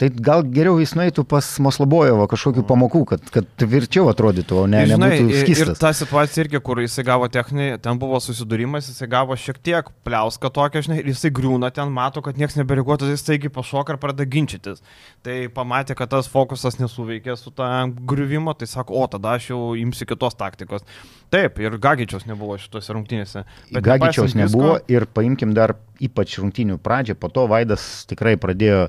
tai 0.00 0.08
gal 0.24 0.40
geriau 0.48 0.78
jis 0.80 0.94
nueitų 0.96 1.26
pas 1.28 1.44
Moslabojevą 1.60 2.24
kažkokių 2.30 2.64
pamokų, 2.68 3.02
kad, 3.10 3.26
kad 3.34 3.48
tvirčiau 3.60 4.08
atrodytų, 4.08 4.62
o 4.62 4.64
ne, 4.70 4.80
žinai, 4.88 5.10
nebūtų 5.12 5.42
skistas. 5.42 5.74
Ir 5.74 5.80
ta 5.82 5.90
situacija 5.96 6.46
irgi, 6.46 6.60
kur 6.64 6.80
jisai 6.80 7.04
gavo 7.04 7.28
techninį, 7.32 7.66
ten 7.84 8.00
buvo 8.00 8.20
susidūrimas, 8.24 8.88
jisai 8.88 9.10
gavo 9.12 9.36
šiek 9.36 9.60
tiek 9.60 9.90
pliauską 10.08 10.52
tokią, 10.56 10.84
žinai, 10.86 10.98
ir 11.02 11.10
jisai 11.12 11.32
griūna 11.36 11.68
ten, 11.76 11.92
mato, 11.92 12.24
kad 12.24 12.40
niekas 12.40 12.56
nebereaguotas, 12.56 13.12
jis 13.12 13.26
taigi 13.26 13.52
pašoka 13.52 13.94
ir 13.94 14.00
pradeda 14.00 14.28
ginčytis. 14.32 14.80
Tai 15.26 15.36
pamatė, 15.52 15.98
kad 15.98 16.14
tas 16.16 16.30
fokusas 16.32 16.80
nesuveikė 16.80 17.36
su 17.36 17.52
tą 17.52 17.68
griuvimo, 18.08 18.56
tai 18.56 18.70
sako, 18.72 19.04
o 19.04 19.08
tada 19.12 19.36
aš 19.36 19.52
jau 19.52 19.62
imsiu 19.76 20.08
kitos 20.08 20.38
taktikos. 20.40 20.88
Taip, 21.30 21.60
ir 21.62 21.76
Gagičiaus 21.78 22.24
nebuvo 22.26 22.56
šitose 22.58 22.94
rungtynėse. 22.96 23.44
Gagičiaus 23.70 24.34
nebuvo 24.34 24.72
visko... 24.74 24.90
ir 24.90 25.06
paimkim 25.14 25.52
dar 25.54 25.76
ypač 26.02 26.38
rungtynių 26.40 26.80
pradžią, 26.82 27.14
po 27.20 27.30
to 27.30 27.44
Vaidas 27.50 27.84
tikrai 28.10 28.34
pradėjo 28.40 28.88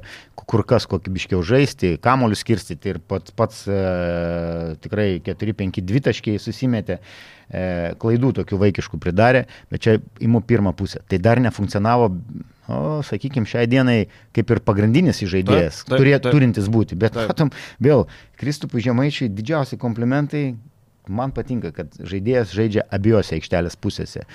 kur 0.51 0.63
kas 0.67 0.87
kokybiškiau 0.89 1.43
žaisti, 1.45 1.93
kamolius 2.01 2.41
skirstyti 2.41 2.95
ir 2.95 2.99
pats, 3.07 3.33
pats 3.37 3.61
e, 3.69 3.77
tikrai 4.83 5.11
4-5-2 5.23 6.01
taškiai 6.09 6.41
susimetė. 6.41 6.97
E, 7.51 7.61
klaidų 7.99 8.31
tokių 8.39 8.57
vaikiškų 8.61 8.97
pridarė, 9.03 9.43
bet 9.71 9.83
čia 9.83 9.97
imu 10.23 10.41
pirmą 10.47 10.71
pusę. 10.77 11.03
Tai 11.11 11.19
dar 11.19 11.41
nefunkcionavo 11.43 12.07
o, 12.09 12.99
sakykime, 13.05 13.49
šiai 13.49 13.67
dienai 13.69 13.97
kaip 14.35 14.53
ir 14.55 14.61
pagrindinis 14.63 15.19
žaidėjas, 15.19 15.83
turintis 16.31 16.71
būti. 16.71 16.97
Bet, 16.99 17.17
taip. 17.17 17.31
matom, 17.31 17.51
vėl, 17.83 18.05
Kristupui 18.39 18.83
Žemaičiai 18.85 19.31
didžiausi 19.35 19.79
komplimentai, 19.81 20.45
man 21.09 21.33
patinka, 21.35 21.71
kad 21.75 21.95
žaidėjas 21.97 22.53
žaidžia 22.55 22.85
abiejose 22.93 23.37
aikštelės 23.37 23.77
pusėse. 23.79 24.25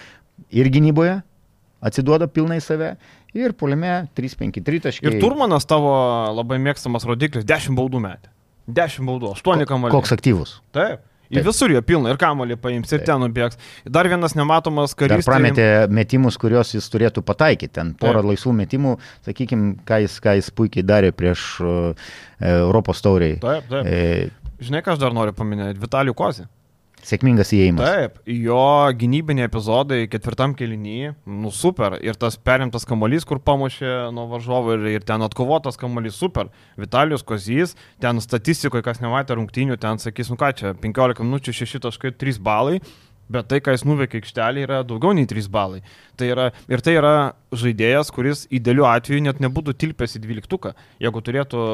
Ir 0.53 0.71
gynyboje 0.73 1.21
atsiduoda 1.87 2.27
pilnai 2.33 2.59
save, 2.65 2.95
ir 3.37 3.53
poliame 3.59 4.07
3-5-3 4.17 4.87
taškai. 4.89 5.11
Ir 5.11 5.21
Turmanas 5.23 5.69
tavo 5.69 5.93
labai 6.37 6.59
mėgstamas 6.63 7.07
rodiklis 7.09 7.47
10 7.47 7.77
baudų 7.79 8.01
metė. 8.03 8.33
10 8.67 9.07
baudų, 9.07 9.35
8 9.37 9.69
kamuolių. 9.69 9.95
Koks 9.95 10.17
aktyvus. 10.17 10.57
Taip. 10.75 11.05
Į 11.27 11.43
visur 11.43 11.73
jo 11.75 11.81
pilna 11.83 12.13
ir 12.13 12.19
kamolį 12.21 12.55
paims 12.63 12.93
ir 12.93 13.01
Taip. 13.01 13.07
ten 13.09 13.23
nubėgs. 13.25 13.59
Dar 13.91 14.07
vienas 14.07 14.37
nematomas 14.39 14.95
karys. 14.99 15.27
Prametė 15.27 15.65
tai... 15.67 15.95
metimus, 15.99 16.39
kuriuos 16.39 16.71
jis 16.77 16.87
turėtų 16.93 17.25
pataikyti. 17.27 17.73
Ten 17.81 17.95
porą 17.99 18.21
Taip. 18.21 18.31
laisvų 18.31 18.55
metimų, 18.61 18.93
sakykime, 19.27 19.73
ką 19.89 20.01
jis, 20.05 20.21
ką 20.23 20.37
jis 20.39 20.53
puikiai 20.55 20.87
darė 20.87 21.11
prieš 21.17 21.47
uh, 21.65 22.11
Europos 22.39 23.03
tauriai. 23.03 23.41
Taip, 23.43 23.67
taip. 23.73 23.91
E... 23.91 24.46
Žinai, 24.61 24.83
ką 24.85 24.95
aš 24.95 25.03
dar 25.03 25.17
noriu 25.17 25.35
paminėti? 25.37 25.81
Vitalijų 25.83 26.17
Kozį. 26.17 26.47
Sėkmingas 27.07 27.53
įėjimas. 27.55 27.87
Taip, 27.87 28.17
jo 28.27 28.63
gynybiniai 28.99 29.47
epizodai 29.47 29.99
ketvirtam 30.11 30.57
kelinyje, 30.59 31.13
nu 31.29 31.53
super. 31.55 31.99
Ir 32.03 32.17
tas 32.19 32.39
perimtas 32.41 32.89
kamuolys, 32.89 33.27
kur 33.29 33.39
pamušė 33.39 34.09
nuo 34.17 34.25
varžovo 34.33 34.75
ir, 34.75 34.87
ir 34.97 35.05
ten 35.07 35.23
atkovotas 35.23 35.79
kamuolys, 35.79 36.17
super. 36.19 36.51
Vitalijus 36.81 37.23
Kozys, 37.27 37.77
ten 38.03 38.19
statistikoje, 38.25 38.83
kas 38.87 39.03
nematė 39.05 39.37
rungtynių, 39.39 39.77
ten 39.83 40.03
sakys, 40.03 40.33
nu 40.33 40.41
ką 40.41 40.51
čia, 40.57 40.73
15 40.83 41.23
minučių 41.23 41.55
6.3 41.61 42.41
balai. 42.43 42.81
Bet 43.31 43.49
tai, 43.51 43.59
ką 43.59 43.73
jis 43.75 43.83
nuveikė 43.83 44.21
aikštelį, 44.21 44.61
yra 44.63 44.83
daugiau 44.87 45.15
nei 45.15 45.27
3 45.27 45.49
balai. 45.51 45.81
Tai 46.19 46.29
yra, 46.31 46.45
ir 46.71 46.83
tai 46.87 46.95
yra 46.95 47.15
žaidėjas, 47.51 48.13
kuris 48.15 48.45
idealiu 48.55 48.87
atveju 48.87 49.25
net 49.27 49.41
nebūtų 49.43 49.75
tilpęs 49.83 50.15
į 50.15 50.23
12. 50.29 50.75
Jeigu 51.03 51.23
turėtų 51.27 51.65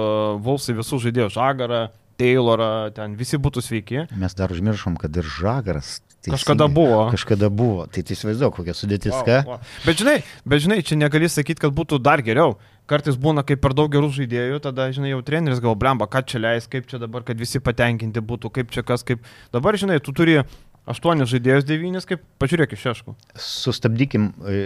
Volsai 0.44 0.78
visų 0.78 1.02
žaidėjų 1.04 1.28
žagarą, 1.36 1.82
Taylorą, 2.22 2.70
ten 2.94 3.18
visi 3.18 3.40
būtų 3.42 3.62
sveiki. 3.64 4.06
Mes 4.18 4.38
dar 4.38 4.54
užmiršom, 4.54 4.96
kad 5.00 5.16
ir 5.18 5.26
Žagaras. 5.26 5.98
Teisingai, 6.22 6.38
kažkada 6.38 6.68
buvo. 6.70 6.98
Kažkada 7.10 7.48
buvo. 7.50 7.86
Tai 7.90 8.04
tai 8.06 8.14
įsivaizduoju, 8.14 8.54
kokia 8.54 8.74
sudėtis. 8.78 9.10
Wow, 9.16 9.48
wow. 9.48 9.72
Bet 9.82 9.98
žinai, 9.98 10.20
bet 10.46 10.62
žinai, 10.62 10.78
čia 10.86 10.98
negali 11.00 11.26
sakyti, 11.26 11.58
kad 11.64 11.74
būtų 11.74 11.98
dar 11.98 12.22
geriau. 12.22 12.54
Kartais 12.86 13.18
būna, 13.18 13.42
kai 13.46 13.56
per 13.58 13.74
daug 13.74 13.90
gerų 13.90 14.12
žaidėjų, 14.14 14.60
tada, 14.62 14.86
žinai, 14.94 15.10
jau 15.16 15.22
treneris 15.26 15.62
gal 15.62 15.74
blemba, 15.78 16.06
ką 16.10 16.22
čia 16.30 16.42
leis, 16.42 16.70
kaip 16.70 16.86
čia 16.90 17.02
dabar, 17.02 17.26
kad 17.26 17.42
visi 17.42 17.58
patenkinti 17.62 18.22
būtų, 18.22 18.52
kaip 18.54 18.70
čia 18.74 18.86
kas, 18.86 19.02
kaip. 19.06 19.26
Dabar, 19.54 19.78
žinai, 19.78 19.98
tu 20.02 20.14
turi 20.14 20.38
aštuonis 20.86 21.30
žaidėjus, 21.30 21.66
devynis, 21.66 22.06
kaip 22.06 22.22
pažiūrėk 22.42 22.74
iš 22.76 22.86
šeškų. 22.86 23.16
Sustabdykim 23.42 24.30
e, 24.30 24.62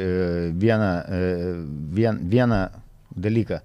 vieną, 0.60 0.92
e, 1.08 1.50
vien, 1.96 2.20
vieną 2.36 2.62
dalyką. 3.16 3.60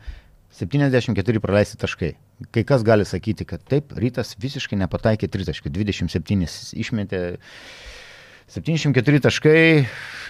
74 0.61 1.43
praleisti 1.43 1.79
taškai. 1.79 2.15
Kai 2.49 2.63
kas 2.67 2.83
gali 2.87 3.05
sakyti, 3.05 3.45
kad 3.45 3.63
taip, 3.69 3.93
rytas 3.93 4.33
visiškai 4.41 4.79
nepataikė 4.81 5.29
30, 5.29 5.69
27 5.69 6.45
išmetė. 6.81 7.23
74 8.51 9.21
taškai, 9.23 9.59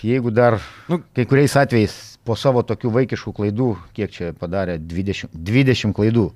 jeigu 0.06 0.30
dar 0.30 0.60
nu, 0.92 1.00
kai 1.16 1.24
kuriais 1.26 1.56
atvejais 1.58 1.96
po 2.28 2.36
savo 2.38 2.62
tokių 2.62 2.92
vaikiškų 3.00 3.34
klaidų, 3.34 3.70
kiek 3.98 4.12
čia 4.14 4.34
padarė 4.38 4.78
20, 4.78 5.32
20 5.34 5.96
klaidų. 5.98 6.28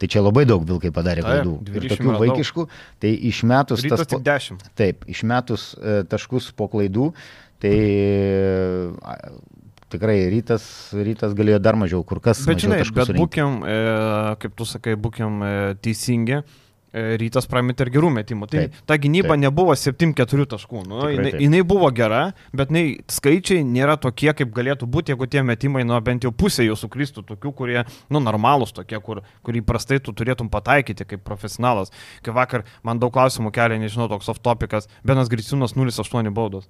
Tai 0.00 0.08
čia 0.08 0.22
labai 0.24 0.46
daug 0.48 0.62
vilkai 0.64 0.88
padarė 0.96 1.24
klaidų. 1.24 1.54
Ir 1.68 1.84
20 1.84 1.92
tokių 1.92 2.12
vaikiškų, 2.22 2.66
tai 3.04 3.10
išmetus 3.28 3.84
tas... 3.84 4.04
10. 4.08 4.62
Taip, 4.76 5.04
išmetus 5.12 5.64
e, 5.76 5.96
taškus 6.08 6.48
po 6.56 6.70
klaidų, 6.72 7.10
tai 7.60 7.74
tikrai 9.92 10.16
rytas, 10.32 10.64
rytas 10.94 11.36
galėjo 11.38 11.60
dar 11.62 11.78
mažiau, 11.80 12.02
kur 12.06 12.22
kas. 12.24 12.42
Bet 12.48 12.64
žinai, 12.64 12.82
bet 12.96 13.14
būkim, 13.16 13.60
e, 13.66 13.78
kaip 14.42 14.58
tu 14.58 14.66
sakai, 14.68 14.96
būkim 15.00 15.44
e, 15.44 15.54
teisingi. 15.84 16.42
E, 16.90 17.02
Rytas 17.20 17.46
prametė 17.46 17.84
ir 17.86 17.92
gerų 17.94 18.08
metimų. 18.16 18.48
Tai 18.50 18.64
Taip, 18.64 18.78
ta 18.88 18.96
gynyba 18.98 19.36
taip. 19.36 19.42
nebuvo 19.44 19.76
7-4 19.78 20.46
taškų. 20.50 20.82
Nu, 20.90 21.04
Tikrai 21.04 21.12
jinai, 21.14 21.32
jinai 21.44 21.60
buvo 21.66 21.90
gera, 21.94 22.22
bet 22.56 22.72
jinai, 22.72 22.84
skaičiai 23.10 23.62
nėra 23.66 23.94
tokie, 24.02 24.32
kaip 24.34 24.50
galėtų 24.56 24.88
būti, 24.90 25.14
jeigu 25.14 25.28
tie 25.30 25.44
metimai, 25.46 25.84
nu, 25.86 25.94
bent 26.02 26.26
jau 26.26 26.34
pusė 26.34 26.66
jų 26.66 26.74
sukristų, 26.80 27.22
tokių, 27.30 27.54
kurie, 27.62 27.78
nu, 28.10 28.22
normalūs 28.26 28.74
tokie, 28.74 28.98
kur, 29.06 29.22
kur 29.46 29.60
įprastai 29.62 30.00
tu 30.02 30.14
turėtum 30.16 30.50
pataikyti 30.50 31.06
kaip 31.14 31.22
profesionalas. 31.26 31.94
Kai 32.26 32.34
vakar 32.34 32.66
man 32.82 32.98
daug 32.98 33.14
klausimų 33.14 33.54
kelia, 33.54 33.78
nežinau, 33.78 34.10
toks 34.10 34.32
off 34.34 34.42
topicas, 34.42 34.90
Benas 35.06 35.30
Griciūnas 35.30 35.78
0,8 35.78 36.34
baudos. 36.34 36.66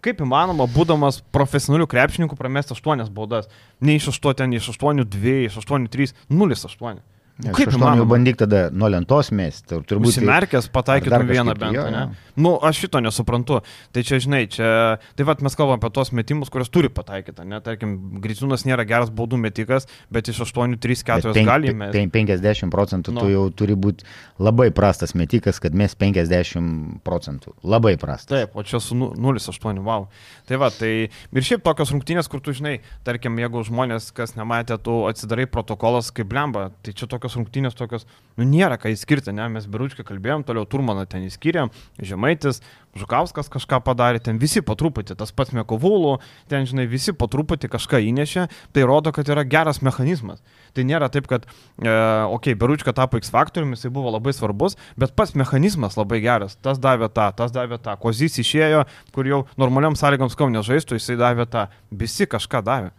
Kaip 0.00 0.22
įmanoma, 0.24 0.64
būdamas 0.72 1.20
profesionaliu 1.34 1.84
krepšininku, 1.90 2.36
pramesti 2.38 2.72
8 2.72 3.10
baudas. 3.12 3.50
Ne 3.84 3.98
iš 3.98 4.08
8, 4.14 4.38
ten 4.38 4.54
iš 4.56 4.70
8, 4.72 5.04
2, 5.04 5.34
iš 5.50 5.58
8, 5.60 5.88
3, 5.92 6.14
0,8. 6.32 7.02
Ne, 7.40 7.52
Kaip 7.56 7.68
aštuonių 7.70 7.80
jau 7.80 8.04
įmanoma? 8.04 8.10
bandyk 8.10 8.36
tada 8.36 8.58
nuo 8.72 8.88
lentos 8.92 9.30
mėsti. 9.32 9.80
Turbūt 9.88 10.10
Užsimerkęs 10.12 10.66
ar 10.68 10.72
pataikytum 10.74 11.26
vieną 11.30 11.54
bent, 11.58 11.74
jo, 11.76 11.84
ne? 11.90 12.00
jo. 12.00 12.32
Nu, 12.40 12.52
aš 12.64 12.78
šito 12.84 13.00
nesuprantu. 13.00 13.60
Tai 13.92 14.02
čia, 14.06 14.18
žinai, 14.22 14.42
čia, 14.48 14.98
tai 15.16 15.24
vad 15.28 15.40
mes 15.44 15.56
kalbam 15.58 15.78
apie 15.80 15.90
tos 15.92 16.12
metimus, 16.16 16.48
kuriuos 16.52 16.70
turi 16.72 16.88
pataikyti, 16.88 17.44
ne? 17.48 17.60
Tarkim, 17.64 17.96
Griciūnas 18.22 18.64
nėra 18.68 18.86
geras 18.88 19.10
baudų 19.10 19.38
metikas, 19.40 19.86
bet 20.12 20.28
iš 20.32 20.40
8, 20.46 20.76
3, 20.80 21.02
4 21.04 21.22
Bet 21.30 21.34
pen- 21.40 21.46
galime. 21.48 21.90
pen- 21.92 22.10
50 22.10 22.70
procentų 22.72 23.12
Nu. 23.16 23.20
tu 23.20 23.28
jau 23.32 23.44
turi 23.50 23.74
būti 23.76 24.04
labai 24.38 24.70
prastas 24.70 25.12
metikas, 25.14 25.58
kad 25.60 25.74
mes 25.74 25.94
50 25.94 27.00
procentų. 27.04 27.52
Labai 27.64 27.96
prastas. 28.00 28.30
Taip, 28.30 28.56
o 28.56 28.62
čia 28.62 28.80
su 28.80 28.94
nu- 28.94 29.12
0,8, 29.16 29.78
wow. 29.84 30.08
Tai 30.46 30.56
va, 30.56 30.70
tai 30.70 31.08
ir 31.32 31.42
šiaip 31.42 31.62
tokios 31.62 31.90
rungtynės, 31.92 32.28
kur 32.28 32.40
tu 32.40 32.52
žinai, 32.52 32.80
tarkim, 33.04 33.36
jeigu 33.38 33.64
žmonės, 33.66 34.12
kas 34.14 34.34
nematė, 34.36 34.78
tu 34.82 35.04
atsidarai 35.10 35.46
protokolas 35.46 36.10
kaip 36.10 36.28
blemba, 36.28 36.70
tai 36.82 36.92
čia 36.92 37.06
tokios 37.06 37.29
rungtynės 37.38 37.76
tokios, 37.78 38.06
nu 38.38 38.46
nėra 38.48 38.78
ką 38.80 38.92
įskirti, 38.94 39.34
ne, 39.36 39.48
mes 39.52 39.66
biručkai 39.70 40.04
kalbėjom, 40.06 40.44
toliau 40.48 40.66
Turmaną 40.68 41.06
ten 41.10 41.26
įskyrėm, 41.28 41.72
Žemaitis, 41.98 42.62
Žukauskas 42.98 43.46
kažką 43.46 43.78
padarė, 43.86 44.18
ten 44.18 44.38
visi 44.42 44.64
po 44.66 44.74
truputį, 44.74 45.14
tas 45.18 45.30
pats 45.30 45.52
Mekovulų, 45.54 46.16
ten, 46.50 46.66
žinai, 46.66 46.88
visi 46.90 47.14
po 47.14 47.28
truputį 47.30 47.70
kažką 47.70 48.00
įnešė, 48.08 48.48
tai 48.74 48.86
rodo, 48.88 49.12
kad 49.14 49.28
yra 49.30 49.44
geras 49.46 49.78
mechanizmas. 49.86 50.42
Tai 50.74 50.82
nėra 50.88 51.06
taip, 51.12 51.28
kad, 51.30 51.46
e, 51.46 51.86
okei, 51.86 52.34
okay, 52.34 52.58
Beručka 52.58 52.94
tapo 52.96 53.20
X 53.20 53.30
faktoriumi, 53.30 53.78
jisai 53.78 53.92
buvo 53.94 54.10
labai 54.16 54.34
svarbus, 54.34 54.74
bet 54.98 55.14
pats 55.14 55.36
mechanizmas 55.38 55.94
labai 56.00 56.18
geras. 56.24 56.58
Tas 56.58 56.82
davė 56.82 57.12
tą, 57.14 57.28
tas 57.38 57.54
davė 57.54 57.78
tą. 57.78 57.94
Kozys 58.02 58.40
išėjo, 58.42 58.82
kur 59.14 59.30
jau 59.30 59.44
normaliam 59.60 59.94
sąlygoms 59.94 60.34
kom 60.38 60.50
nežaistų, 60.54 60.98
jisai 60.98 61.18
davė 61.20 61.46
tą. 61.50 61.68
Visi 61.94 62.26
kažką 62.26 62.64
davė. 62.66 62.90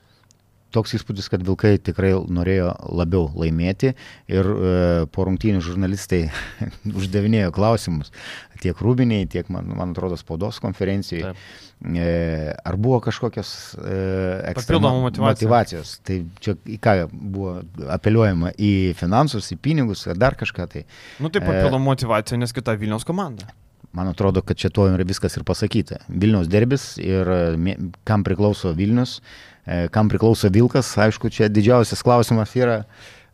Toks 0.72 0.96
įspūdis, 0.98 1.28
kad 1.32 1.44
Vilkai 1.46 1.76
tikrai 1.84 2.14
norėjo 2.16 2.72
labiau 2.96 3.30
laimėti 3.36 3.94
ir 4.32 4.52
e, 4.52 4.76
po 5.12 5.28
rungtynių 5.28 5.64
žurnalistai 5.66 6.26
uždavinėjo 7.00 7.52
klausimus 7.56 8.14
tiek 8.62 8.82
Rūbiniai, 8.82 9.28
tiek, 9.30 9.50
man, 9.54 9.70
man 9.78 9.94
atrodo, 9.96 10.18
spaudos 10.20 10.62
konferencijoje. 10.64 11.32
Taip. 11.32 11.70
E, 11.98 12.54
ar 12.54 12.78
buvo 12.78 13.00
kažkokios 13.02 13.52
e, 13.82 14.54
Papildomų 14.60 15.08
motyvacijų. 15.08 15.26
motyvacijos? 15.26 15.96
Tai 16.06 16.20
čia 16.44 16.56
į 16.70 16.78
ką 16.84 16.96
buvo 17.10 17.56
apeliuojama? 17.96 18.54
Į 18.62 18.72
finansus, 19.00 19.50
į 19.56 19.58
pinigus, 19.66 20.06
ar 20.12 20.20
dar 20.22 20.38
kažką 20.40 20.70
tai? 20.76 20.86
Nu 21.24 21.34
tai 21.34 21.42
E. 21.42 21.48
papildoma 21.48 21.90
motivacija, 21.90 22.38
nes 22.42 22.54
kita 22.54 22.78
Vilniaus 22.78 23.08
komanda. 23.08 23.50
Man 23.98 24.08
atrodo, 24.08 24.44
kad 24.46 24.56
čia 24.62 24.70
tuo 24.72 24.86
yra 24.88 25.04
viskas 25.04 25.34
ir 25.36 25.44
pasakyta. 25.48 26.04
Vilniaus 26.08 26.48
derbis 26.52 26.94
ir 27.02 27.34
e, 27.34 27.78
kam 28.08 28.24
priklauso 28.28 28.76
Vilnius, 28.78 29.18
e, 29.20 29.51
kam 29.94 30.10
priklauso 30.10 30.50
Vilkas, 30.50 30.90
aišku, 30.98 31.30
čia 31.30 31.50
didžiausias 31.52 32.02
klausimas 32.04 32.54
yra, 32.58 32.82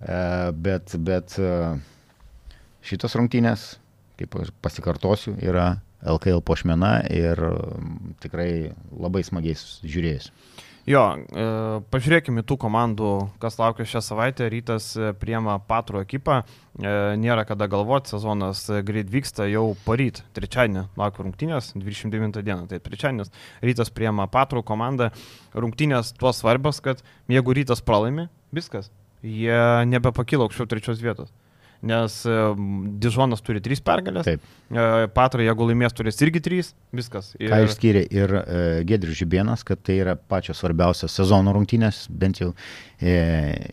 e, 0.01 0.21
bet, 0.51 0.95
bet 0.99 1.38
e, 1.39 1.51
šitos 2.84 3.15
rungtynės, 3.19 3.67
kaip 4.19 4.36
pasikartosiu, 4.63 5.38
yra 5.39 5.78
LKL 6.05 6.43
pošmena 6.45 6.99
ir 7.13 7.39
tikrai 8.21 8.73
labai 8.91 9.23
smagiai 9.25 9.57
žiūrėjus. 9.57 10.30
Jo, 10.88 11.01
e, 11.19 11.45
pažiūrėkime 11.91 12.45
tų 12.47 12.55
komandų, 12.63 13.09
kas 13.43 13.57
laukia 13.59 13.83
šią 13.91 13.99
savaitę. 14.05 14.45
Rytas 14.47 14.93
e, 14.95 15.09
priema 15.19 15.57
Patro 15.59 15.99
ekipą, 15.99 16.38
e, 16.39 16.93
nėra 17.19 17.43
kada 17.49 17.67
galvoti, 17.67 18.13
sezonas 18.13 18.61
e, 18.71 18.79
greit 18.88 19.11
vyksta 19.11 19.49
jau 19.51 19.73
paryt, 19.83 20.21
trečiadienį 20.38 20.85
laukia 20.95 21.25
rungtynės, 21.25 21.73
29 21.75 22.39
dieną, 22.39 22.69
tai 22.71 22.79
trečiadienis. 22.79 23.33
Rytas 23.67 23.91
priema 23.91 24.29
Patro 24.31 24.63
komandą, 24.63 25.09
rungtynės 25.51 26.13
tuo 26.15 26.31
svarbios, 26.31 26.79
kad 26.85 27.03
jeigu 27.27 27.57
Rytas 27.59 27.83
pralaimi, 27.83 28.29
viskas, 28.55 28.88
jie 29.19 29.59
nebepakilo 29.91 30.47
aukščiau 30.47 30.71
trečios 30.71 31.03
vietos. 31.03 31.35
Nes 31.86 32.13
e, 32.25 32.36
Dižonas 33.01 33.43
turi 33.45 33.61
trys 33.61 33.82
pergalės, 33.86 34.25
Taip. 34.25 34.45
e, 34.71 35.07
Patro, 35.13 35.43
jeigu 35.45 35.67
laimės, 35.69 35.93
turės 35.97 36.17
irgi 36.25 36.41
trys, 36.41 36.71
viskas. 36.95 37.34
Ir... 37.38 37.51
Ką 37.51 37.59
išskyrė 37.67 38.01
ir 38.17 38.34
e, 38.39 38.45
Gedrius 38.89 39.19
Žibienas, 39.19 39.65
kad 39.67 39.84
tai 39.86 39.99
yra 40.01 40.15
pačios 40.17 40.57
svarbiausios 40.63 41.13
sezono 41.13 41.53
rungtynės, 41.53 42.07
bent 42.09 42.41
jau 42.41 42.53
e, 42.97 43.13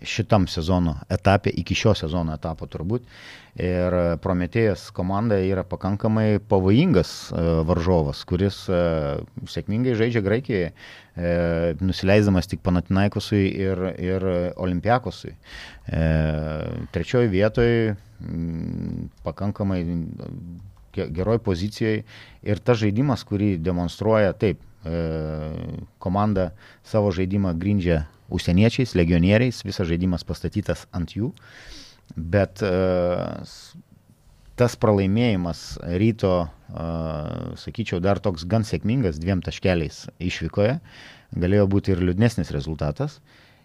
šitam 0.04 0.44
sezono 0.52 0.98
etapė, 1.08 1.54
iki 1.64 1.76
šio 1.78 1.96
sezono 2.04 2.36
etapo 2.36 2.68
turbūt. 2.68 3.08
Ir 3.54 3.94
e, 3.94 4.02
Prometėjas 4.18 4.88
komanda 4.94 5.36
yra 5.38 5.62
pakankamai 5.62 6.40
pavojingas 6.50 7.10
e, 7.30 7.42
varžovas, 7.68 8.24
kuris 8.26 8.64
e, 8.66 8.78
sėkmingai 9.46 9.94
žaidžia 9.98 10.22
Graikijoje, 10.24 10.72
nusileisdamas 11.78 12.48
tik 12.50 12.58
Panatinaikosui 12.66 13.44
ir, 13.46 13.82
ir 14.02 14.24
Olimpiakosui. 14.58 15.30
Trečioji 16.90 17.30
vietoje 17.30 17.92
pakankamai 19.22 19.78
ge- 20.96 21.06
geroj 21.14 21.38
pozicijoje 21.46 22.02
ir 22.42 22.62
tas 22.66 22.80
žaidimas, 22.82 23.22
kurį 23.28 23.52
demonstruoja 23.62 24.34
taip, 24.34 24.58
komanda 26.02 26.48
savo 26.82 27.14
žaidimą 27.14 27.54
grindžia 27.62 28.08
užsieniečiais, 28.34 28.96
legionieriais, 28.98 29.62
visas 29.62 29.86
žaidimas 29.86 30.26
pastatytas 30.26 30.88
ant 30.90 31.14
jų, 31.14 31.30
e, 31.30 31.83
s- 33.42 33.74
tas 34.56 34.76
pralaimėjimas 34.78 35.78
ryto, 35.98 36.46
e, 36.70 36.84
sakyčiau, 37.58 38.00
dar 38.00 38.20
toks 38.22 38.44
gan 38.46 38.62
sėkmingas 38.62 39.18
dviem 39.18 39.42
taškeliais 39.42 40.04
išvykoje, 40.22 40.78
galėjo 41.34 41.66
būti 41.68 41.90
ir 41.90 41.98
liūdnesnis 41.98 42.52
rezultatas. 42.54 43.20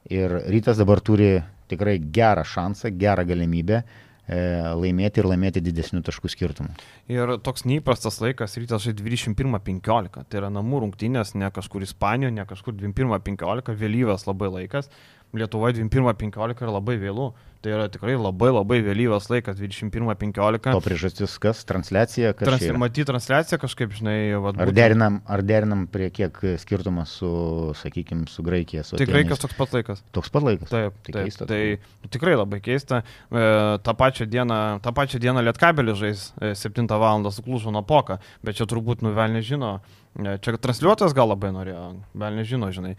Ir 0.09 0.31
rytas 0.49 0.79
dabar 0.81 1.01
turi 1.05 1.43
tikrai 1.69 1.99
gerą 1.99 2.41
šansą, 2.47 2.89
gerą 2.97 3.27
galimybę 3.29 3.83
e, 4.29 4.39
laimėti 4.73 5.21
ir 5.21 5.27
laimėti 5.29 5.61
didesnių 5.61 6.01
taškų 6.05 6.29
skirtumų. 6.33 6.73
Ir 7.09 7.35
toks 7.45 7.65
neįprastas 7.69 8.17
laikas, 8.21 8.57
rytas 8.57 8.81
žaidžia 8.87 9.05
21.15, 9.05 10.23
tai 10.29 10.41
yra 10.41 10.49
namų 10.53 10.81
rungtynės, 10.85 11.35
ne 11.37 11.49
kažkur 11.53 11.85
Ispanijoje, 11.85 12.33
ne 12.33 12.45
kažkur 12.49 12.73
21.15, 12.77 13.75
vėlyvas 13.77 14.25
labai 14.29 14.49
laikas. 14.53 14.89
Lietuvoje 15.34 15.75
21.15 15.77 16.63
yra 16.65 16.71
labai 16.73 16.95
vėlų, 16.97 17.25
tai 17.61 17.73
yra 17.75 17.86
tikrai 17.91 18.15
labai 18.17 18.49
labai 18.49 18.80
vėlyvas 18.82 19.27
laikas, 19.30 19.59
21.15. 19.59 20.71
To 20.73 20.80
priežastis 20.82 21.36
kas? 21.43 21.61
Transliacija? 21.69 22.32
Kas 22.38 22.49
Trans? 22.49 22.65
Matyti 22.82 23.05
transliaciją 23.05 23.59
kažkaip, 23.61 23.93
žinai, 23.99 24.15
vat, 24.41 24.57
Ar 24.63 24.71
derinam, 24.73 25.19
ar 25.30 25.43
derinam 25.45 25.84
prie 25.91 26.07
kiek 26.15 26.39
skirtumas 26.63 27.13
su, 27.19 27.30
sakykime, 27.77 28.25
su 28.32 28.45
Graikija? 28.47 28.86
Su 28.88 28.97
Tikrai 28.97 29.21
Atėnais? 29.21 29.30
kas 29.36 29.43
toks 29.45 29.59
pat 29.59 29.77
laikas. 29.77 30.03
Toks 30.17 30.34
pat 30.34 30.47
laikas. 30.49 30.71
Taip, 30.73 30.97
Tai 31.05 31.13
taip, 31.13 31.21
keista, 31.30 31.49
tai 31.49 31.61
nu, 31.77 32.11
tikrai 32.17 32.34
labai 32.39 32.61
keista. 32.65 33.03
E, 33.30 33.45
tą 33.86 33.97
pačią 34.01 34.25
dieną, 34.34 34.59
tą 34.82 34.95
pačią 34.97 35.21
dieną 35.21 35.45
Lietkabelį 35.45 35.97
žais 36.01 36.30
e, 36.41 36.55
7 36.57 36.89
val. 36.89 37.21
su 37.32 37.45
Klužo 37.45 37.69
Napoka, 37.75 38.17
bet 38.41 38.57
čia 38.57 38.65
turbūt 38.65 39.05
nuvelnė 39.05 39.45
žino. 39.45 39.77
E, 40.18 40.38
Čia 40.41 40.57
transliuotojas 40.57 41.14
gal 41.16 41.30
labai 41.30 41.51
norėjo, 41.53 41.84
gal 42.18 42.36
nežino, 42.36 42.72
žinai. 42.74 42.95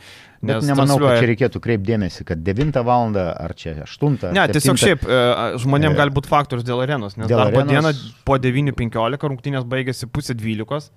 Bet 0.47 0.63
nemanau, 0.65 0.97
kad 1.03 1.19
čia 1.19 1.29
reikėtų 1.33 1.61
kreipdėmėsi, 1.65 2.25
kad 2.29 2.41
9 2.47 2.81
val. 2.87 3.11
ar 3.19 3.55
čia 3.59 3.75
8. 3.85 4.31
Ne, 4.37 4.47
tiesiog 4.55 4.79
šiaip 4.81 5.05
e, 5.05 5.21
žmonėm 5.61 5.97
E, 5.97 5.99
gali 5.99 6.15
būti 6.15 6.31
faktorius 6.31 6.65
dėl 6.65 6.85
arenos, 6.87 7.19
nes 7.19 7.29
dėl 7.29 7.43
darbo 7.43 7.65
arenos- 7.65 7.75
dieną 7.99 8.25
po 8.25 8.39
9.15 8.39 9.31
rungtynės 9.33 9.67
baigėsi 9.67 10.07
pusė 10.07 10.39
12 10.39 10.91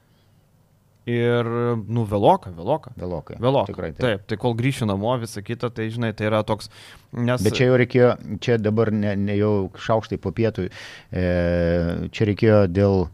ir, 1.10 1.50
nu, 1.88 2.06
vėloka, 2.08 2.52
vėloka. 2.56 2.94
Vėlokai. 3.00 3.38
Vėloka. 3.42 3.72
Tikrai 3.72 3.90
taip. 3.92 4.04
taip, 4.06 4.28
tai 4.30 4.38
kol 4.40 4.56
grįšiu 4.60 4.88
namo, 4.88 5.16
visa 5.20 5.44
kita, 5.44 5.70
tai 5.74 5.90
žinai, 5.92 6.14
tai 6.16 6.30
yra 6.30 6.44
toks, 6.48 6.70
nes... 7.12 7.44
Bet 7.44 7.58
čia 7.58 7.68
jau 7.68 7.80
reikėjo, 7.82 8.14
čia 8.44 8.58
dabar 8.62 8.92
ne, 8.96 9.16
ne 9.20 9.36
jau 9.36 9.54
šaukštai 9.84 10.20
po 10.24 10.32
pietų, 10.36 10.70
e, 11.12 11.26
čia 12.14 12.30
reikėjo 12.30 12.62
dėl 12.72 13.08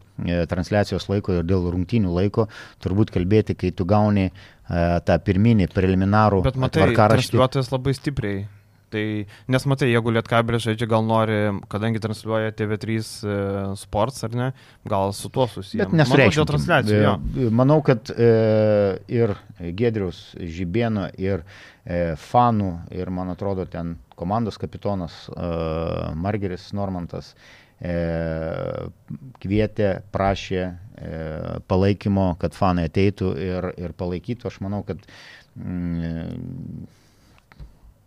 transliacijos 0.50 1.08
laiko 1.10 1.38
ir 1.38 1.48
dėl 1.48 1.70
rungtynių 1.74 2.14
laiko, 2.14 2.48
turbūt 2.84 3.12
kalbėti, 3.14 3.56
kai 3.58 3.74
tu 3.76 3.86
gauni 3.88 4.30
tą 4.68 5.16
pirminį 5.26 5.66
preliminarų 5.74 6.44
Bet 6.46 6.58
matai, 6.60 6.86
labai 7.72 7.94
stipriai 7.96 8.44
Tai, 8.90 9.02
nes 9.46 9.64
matai, 9.70 9.92
jeigu 9.92 10.10
Lietkabelis 10.10 10.64
žaidžia, 10.66 10.88
gal 10.90 11.04
nori, 11.06 11.36
kadangi 11.70 12.00
transliuoja 12.02 12.50
TV3 12.58 12.96
e, 12.98 13.34
sports, 13.78 14.24
ar 14.26 14.34
ne, 14.34 14.48
gal 14.90 15.14
su 15.14 15.30
tuo 15.30 15.46
susiję. 15.50 15.84
Bet 15.84 15.94
nesureikščiau 16.00 16.46
transliacijų. 16.50 17.12
E, 17.14 17.52
manau, 17.54 17.78
kad 17.86 18.10
e, 18.10 18.30
ir 19.14 19.36
Gedrius 19.78 20.24
Žibėno, 20.34 21.06
ir 21.22 21.44
e, 21.84 22.16
fanų, 22.18 22.72
ir 22.98 23.14
man 23.14 23.30
atrodo, 23.36 23.68
ten 23.70 23.94
komandos 24.18 24.58
kapitonas 24.58 25.22
e, 25.30 25.50
Margeris 26.18 26.72
Normantas 26.74 27.30
e, 27.36 27.59
kvietė, 29.40 29.90
prašė 30.12 30.62
e, 30.62 30.72
palaikymo, 31.70 32.34
kad 32.40 32.56
fanai 32.56 32.88
ateitų 32.90 33.34
ir, 33.40 33.70
ir 33.80 33.94
palaikytų. 33.96 34.50
Aš 34.50 34.58
manau, 34.64 34.82
kad 34.84 35.00
mm, 35.56 36.84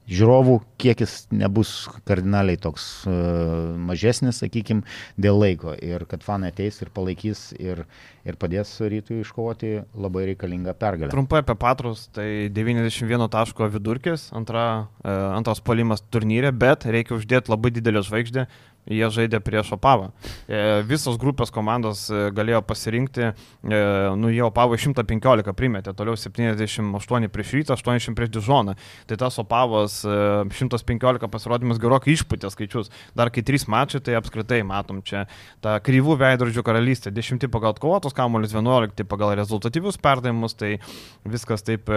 žiūrovų 0.10 0.58
kiekis 0.82 1.14
nebus 1.32 1.72
kardinaliai 2.08 2.60
toks 2.60 2.86
uh, 3.08 3.72
mažesnis, 3.88 4.42
sakykime, 4.42 4.84
dėl 5.16 5.40
laiko 5.40 5.76
ir 5.80 6.04
kad 6.10 6.26
fanai 6.26 6.52
ateis 6.52 6.82
ir 6.84 6.92
palaikys 6.94 7.46
ir, 7.56 7.86
ir 8.28 8.38
padės 8.40 8.74
rytui 8.82 9.22
iškovoti 9.24 9.78
labai 9.96 10.26
reikalingą 10.34 10.76
pergalę. 10.80 11.12
Trumpai 11.14 11.40
apie 11.44 11.56
Patrus, 11.60 12.10
tai 12.16 12.50
91 12.52 13.30
taško 13.32 13.70
vidurkis, 13.72 14.28
antra, 14.36 14.66
uh, 14.84 15.32
antras 15.38 15.64
polimas 15.64 16.04
turnyrė, 16.12 16.52
bet 16.52 16.84
reikia 16.84 17.16
uždėti 17.18 17.54
labai 17.54 17.72
didelę 17.76 18.04
žvaigždę, 18.04 18.48
Jie 18.84 19.08
žaidė 19.08 19.40
prieš 19.40 19.74
Opavą. 19.78 20.10
E, 20.48 20.82
visos 20.88 21.16
grupės 21.20 21.54
komandos 21.56 22.06
e, 22.12 22.26
galėjo 22.36 22.60
pasirinkti, 22.68 23.30
e, 23.30 23.78
nu 24.20 24.32
jie 24.32 24.42
Opavo 24.44 24.76
115 24.76 25.54
primetė, 25.56 25.94
toliau 25.96 26.18
78 26.20 27.30
prieš 27.32 27.54
Rytą, 27.56 27.78
80 27.80 28.18
prieš 28.18 28.34
Dižoną. 28.36 28.76
Tai 29.08 29.20
tas 29.22 29.40
Opavas 29.40 30.02
115 30.04 31.32
pasirodymas 31.32 31.80
gerokai 31.80 32.18
išputė 32.18 32.52
skaičius. 32.52 32.92
Dar 33.16 33.32
kai 33.32 33.46
3 33.46 33.70
mačiai, 33.72 34.04
tai 34.04 34.18
apskritai 34.20 34.60
matom 34.68 35.00
čia 35.06 35.26
tą 35.64 35.78
kryvų 35.84 36.18
veidrodžių 36.20 36.66
karalystę. 36.68 37.14
10 37.16 37.48
pagal 37.54 37.80
kovotus 37.80 38.16
kamuolius, 38.18 38.56
11 38.58 39.08
pagal 39.08 39.38
rezultatyvius 39.40 40.00
perdavimus, 40.02 40.60
tai 40.60 40.76
viskas 41.24 41.64
taip 41.64 41.88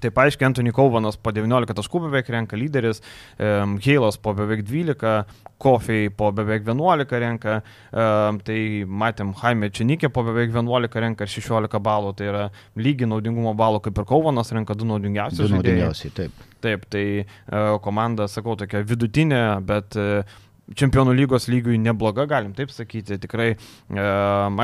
Taip 0.00 0.18
aiškiai, 0.22 0.48
Antony 0.48 0.72
Kauvanas 0.74 1.18
po 1.20 1.32
19 1.34 1.76
taškų 1.76 2.04
beveik 2.06 2.30
renka 2.32 2.58
lyderis, 2.58 3.02
um, 3.36 3.76
Heilas 3.84 4.18
po 4.20 4.34
beveik 4.36 4.64
12, 4.68 5.14
Kofiai 5.60 6.08
po 6.16 6.30
beveik 6.32 6.64
11 6.64 7.16
renka, 7.20 7.58
um, 7.92 8.40
tai 8.44 8.60
matėm 8.88 9.34
Jaime 9.42 9.68
Činikė 9.76 10.08
po 10.12 10.24
beveik 10.26 10.54
11 10.54 11.00
renka 11.04 11.28
ir 11.28 11.34
16 11.36 11.82
balų, 11.84 12.14
tai 12.16 12.30
yra 12.32 12.44
lygi 12.80 13.08
naudingumo 13.08 13.52
balų 13.58 13.82
kaip 13.84 14.00
ir 14.00 14.08
Kauvanas 14.08 14.52
renka 14.56 14.76
du 14.78 14.88
naudingiausius. 14.88 15.50
Du 15.50 15.58
naudingiausiai, 15.58 16.14
taip. 16.16 16.46
Taip, 16.60 16.84
tai 16.92 17.04
uh, 17.24 17.76
komanda, 17.84 18.28
sakau, 18.28 18.56
tokia 18.60 18.82
vidutinė, 18.84 19.44
bet 19.64 19.96
uh, 20.00 20.40
čempionų 20.76 21.14
lygos 21.18 21.48
lygiui 21.50 21.78
nebloga, 21.82 22.26
galim 22.30 22.52
taip 22.56 22.72
sakyti. 22.74 23.18
Tikrai, 23.20 23.48
e, 23.54 24.04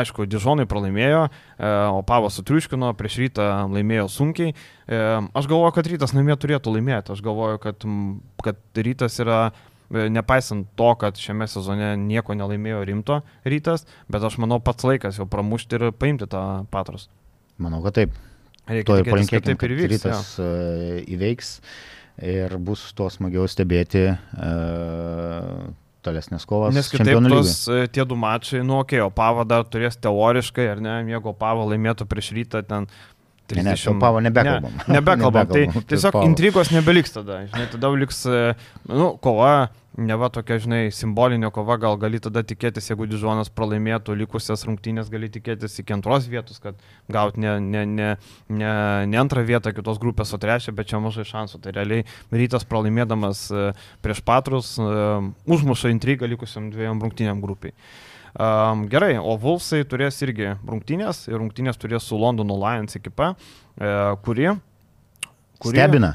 aišku, 0.01 0.27
Dižonai 0.31 0.67
pralaimėjo, 0.71 1.23
e, 1.27 1.71
o 1.93 2.03
Pavas 2.07 2.39
sutriuškino, 2.39 2.93
prieš 2.99 3.19
rytą 3.25 3.49
laimėjo 3.73 4.09
sunkiai. 4.13 4.55
E, 4.55 5.01
aš 5.27 5.49
galvoju, 5.51 5.75
kad 5.77 5.91
rytas 5.91 6.15
namie 6.17 6.37
turėtų 6.39 6.77
laimėti. 6.77 7.15
Aš 7.17 7.25
galvoju, 7.27 7.63
kad, 7.63 7.89
kad 8.45 8.83
rytas 8.89 9.19
yra 9.23 9.41
e, 9.51 10.07
nepaisant 10.13 10.71
to, 10.79 10.93
kad 11.01 11.19
šiame 11.21 11.49
sezone 11.51 11.95
nieko 12.01 12.39
nelaimėjo 12.39 12.85
rimto 12.87 13.21
rytas, 13.45 13.87
bet 14.13 14.25
aš 14.27 14.39
manau 14.43 14.61
pats 14.63 14.87
laikas 14.87 15.21
jau 15.21 15.29
pramušti 15.31 15.81
ir 15.81 15.91
paimti 15.97 16.31
tą 16.31 16.47
patrus. 16.71 17.11
Manau, 17.59 17.83
kad 17.87 17.99
taip. 17.99 18.17
Reikia 18.67 18.87
to 18.89 18.95
ir 18.99 19.07
palinkėti, 19.07 19.55
ir 19.55 19.77
vyks. 19.79 19.93
Rytas 19.95 20.31
ja. 20.39 20.47
E, 20.47 21.03
įveiks 21.15 21.59
ir 22.27 22.55
bus 22.59 22.83
to 22.97 23.07
smagiau 23.13 23.45
stebėti. 23.51 24.09
Uh, 24.33 25.69
tolesnės 26.07 26.47
kovos. 26.49 26.75
Nes 26.77 26.89
kitaip 26.93 27.21
tos 27.31 27.59
e, 27.69 27.83
tie 27.93 28.07
du 28.09 28.19
mačai, 28.19 28.63
nu, 28.63 28.81
okei, 28.81 29.03
okay, 29.03 29.05
o 29.05 29.11
Pava 29.15 29.45
dar 29.49 29.67
turės 29.69 29.99
teoriškai, 30.01 30.71
ar 30.77 30.83
ne, 30.83 30.97
jeigu 31.11 31.35
Pava 31.39 31.67
laimėtų 31.73 32.09
prieš 32.11 32.33
rytą 32.39 32.63
ten 32.67 32.89
30... 33.47 33.65
Ne, 33.65 33.95
ne, 33.95 34.01
Pavo 34.01 34.21
nebekalbam. 34.21 34.77
Ne, 34.87 34.95
nebekalbam. 34.99 35.51
tai 35.55 35.67
tiesiog 35.89 36.21
intrigos 36.25 36.71
nebeliks 36.75 37.15
tada, 37.15 37.43
žinai, 37.51 37.67
tada 37.73 37.91
liks, 37.95 38.25
e, 38.27 38.55
nu, 38.91 39.13
kova, 39.23 39.69
ne 39.97 40.17
va 40.19 40.29
tokia, 40.33 40.59
žinai, 40.63 40.81
simbolinė 40.95 41.51
kova, 41.55 41.79
gal 41.81 41.97
gali 42.01 42.21
tada 42.23 42.43
tikėtis, 42.47 42.91
jeigu 42.91 43.07
Dižonas 43.11 43.53
pralaimėtų 43.55 44.17
likusias 44.19 44.67
rungtynės, 44.69 45.11
gali 45.13 45.31
tikėtis 45.33 45.79
iki 45.81 45.95
antros 45.97 46.27
vietos, 46.31 46.59
kad 46.63 46.81
gaut 47.13 47.39
ne, 47.41 47.55
ne, 47.63 47.85
ne, 47.87 48.11
ne, 48.49 48.73
ne 49.07 49.23
antrą 49.23 49.47
vietą 49.47 49.73
kitos 49.77 50.03
grupės, 50.03 50.35
o 50.37 50.41
trečią, 50.43 50.75
bet 50.77 50.91
čia 50.91 51.01
mažai 51.03 51.25
šansų. 51.29 51.63
Tai 51.65 51.77
realiai 51.79 52.05
rytas 52.35 52.67
pralaimėdamas 52.69 53.47
e, 53.51 53.71
prieš 54.05 54.21
patrus 54.27 54.75
užmuša 54.77 55.95
intrigą 55.95 56.29
likusiam 56.29 56.69
dviejom 56.75 57.01
rungtynėm 57.07 57.41
grupiai. 57.45 57.77
Um, 58.37 58.85
gerai, 58.93 59.15
o 59.17 59.37
Vulfsai 59.41 59.81
turės 59.89 60.19
irgi 60.21 60.51
rungtynės 60.61 61.25
ir 61.31 61.39
rungtynės 61.41 61.79
turės 61.81 62.05
su 62.05 62.19
Londono 62.21 62.59
Lions 62.61 62.99
ekipa, 62.99 63.31
e, 63.81 63.93
kuri, 64.27 64.51
kuri... 65.57 65.79
Stebina. 65.79 66.11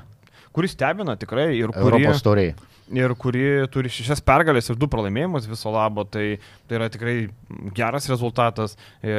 Kuri 0.53 0.69
stebina 0.69 1.15
tikrai 1.17 1.47
ir 1.57 1.73
kuri... 1.73 2.03
Europos 2.03 2.21
tauriai 2.21 2.53
ir 2.93 3.13
kuri 3.19 3.43
turi 3.71 3.91
šešias 3.91 4.21
pergalės 4.25 4.69
ir 4.71 4.77
du 4.79 4.87
pralaimėjimus 4.91 5.47
viso 5.49 5.71
labo, 5.73 6.03
tai, 6.07 6.39
tai 6.67 6.77
yra 6.79 6.89
tikrai 6.91 7.15
geras 7.77 8.07
rezultatas. 8.11 8.75
E, 9.01 9.15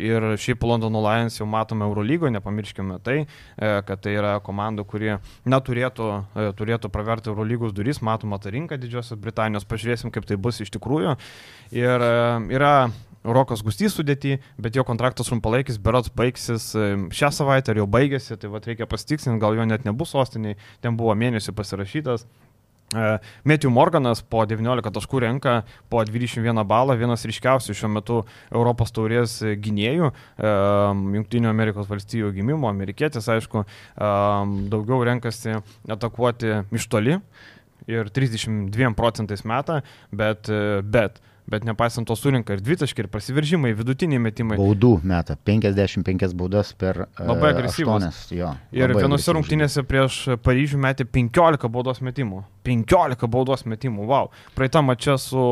ir 0.00 0.26
šiaip 0.40 0.64
Londono 0.66 1.02
Lions 1.04 1.38
jau 1.38 1.46
matome 1.48 1.86
Eurolygoje, 1.88 2.32
nepamirškime 2.36 2.98
tai, 3.04 3.22
e, 3.22 3.72
kad 3.88 4.02
tai 4.04 4.16
yra 4.16 4.34
komanda, 4.44 4.86
kuri 4.88 5.16
neturėtų 5.48 6.10
e, 6.10 6.48
turėtų 6.58 6.92
praverti 6.92 7.32
Eurolygos 7.32 7.76
duris, 7.76 8.02
matoma 8.04 8.40
ta 8.42 8.52
rinka 8.52 8.80
Didžiosios 8.80 9.20
Britanijos, 9.20 9.68
pažiūrėsim, 9.68 10.12
kaip 10.14 10.28
tai 10.28 10.40
bus 10.40 10.62
iš 10.64 10.72
tikrųjų. 10.74 11.16
Ir 11.76 12.04
yra 12.52 12.74
Rokas 13.22 13.62
Gustys 13.62 13.94
sudėti, 13.94 14.40
bet 14.58 14.74
jo 14.74 14.82
kontraktas 14.86 15.28
trumpalaikis 15.30 15.78
berots 15.82 16.10
baigsis 16.10 16.72
šią 16.74 17.30
savaitę 17.30 17.70
ar 17.70 17.78
jau 17.78 17.86
baigėsi, 17.86 18.34
tai 18.34 18.50
va 18.50 18.58
reikia 18.64 18.88
pasitikslinti, 18.90 19.38
gal 19.42 19.54
jo 19.54 19.66
net 19.68 19.86
nebus 19.86 20.10
sostiniai, 20.16 20.58
ten 20.82 20.98
buvo 20.98 21.14
mėnesį 21.14 21.54
pasirašytas. 21.54 22.26
E, 22.94 23.18
Matthew 23.44 23.72
Morganas 23.72 24.22
po 24.22 24.44
19 24.48 24.92
taškų 24.92 25.22
renka 25.24 25.54
po 25.92 26.02
21 26.04 26.62
balą, 26.68 26.96
vienas 27.00 27.24
ryškiausių 27.28 27.76
šiuo 27.76 27.90
metu 27.92 28.18
Europos 28.52 28.92
taurės 28.94 29.38
gynėjų, 29.64 30.12
e, 30.12 30.52
Junktinių 31.16 31.50
Amerikos 31.50 31.88
valstijų 31.90 32.32
gimimo, 32.36 32.68
amerikietis, 32.70 33.28
aišku, 33.32 33.64
e, 33.64 34.12
daugiau 34.72 35.02
renkasi 35.08 35.58
atakuoti 35.88 36.62
iš 36.72 36.88
toli 36.92 37.18
ir 37.90 38.12
32 38.14 38.94
procentais 38.94 39.42
metą, 39.48 39.80
bet, 40.14 40.46
bet 40.84 41.18
bet 41.50 41.64
nepaisant 41.66 42.06
to 42.08 42.16
surinka 42.16 42.56
ir 42.56 42.62
dvitaškiai, 42.64 43.06
ir 43.06 43.10
prasiveržimai, 43.12 43.72
vidutiniai 43.76 44.20
metimai. 44.22 44.58
Baudų 44.60 44.92
metą, 45.06 45.36
55 45.48 46.36
baudas 46.38 46.72
per... 46.78 47.04
Labai 47.18 47.52
agresyvus. 47.52 48.24
Jo, 48.34 48.54
ir 48.76 48.94
vienose 48.96 49.34
rungtynėse 49.36 49.84
prieš 49.88 50.22
Paryžių 50.42 50.80
metė 50.82 51.06
15 51.08 51.70
baudos 51.72 52.02
metimų. 52.04 52.42
15 52.66 53.30
baudos 53.32 53.66
metimų, 53.68 54.06
wow. 54.10 54.30
Praeitą 54.56 54.84
mačią 54.86 55.18
su 55.20 55.46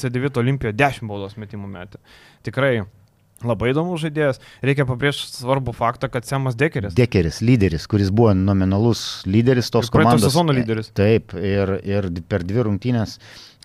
C9 0.00 0.40
Olimpijo 0.40 0.72
10 0.72 1.10
baudos 1.10 1.36
metimų 1.40 1.68
metė. 1.74 2.00
Tikrai 2.46 2.78
Labai 3.46 3.68
įdomus 3.70 4.00
žaidėjas. 4.02 4.40
Reikia 4.66 4.82
pabrėžti 4.88 5.44
svarbų 5.44 5.70
faktą, 5.78 6.08
kad 6.10 6.26
Semas 6.26 6.56
Dekeris. 6.58 6.96
Dekeris, 6.98 7.38
lyderis, 7.38 7.84
kuris 7.86 8.10
buvo 8.10 8.32
nominalus 8.34 9.22
lyderis 9.30 9.70
tos 9.70 9.92
komandos. 9.94 10.24
sezono 10.26 10.56
lyderis. 10.56 10.90
Taip, 10.90 11.36
ir, 11.38 11.76
ir 11.86 12.08
per 12.26 12.42
dvi 12.42 12.66
rungtynės 12.66 13.14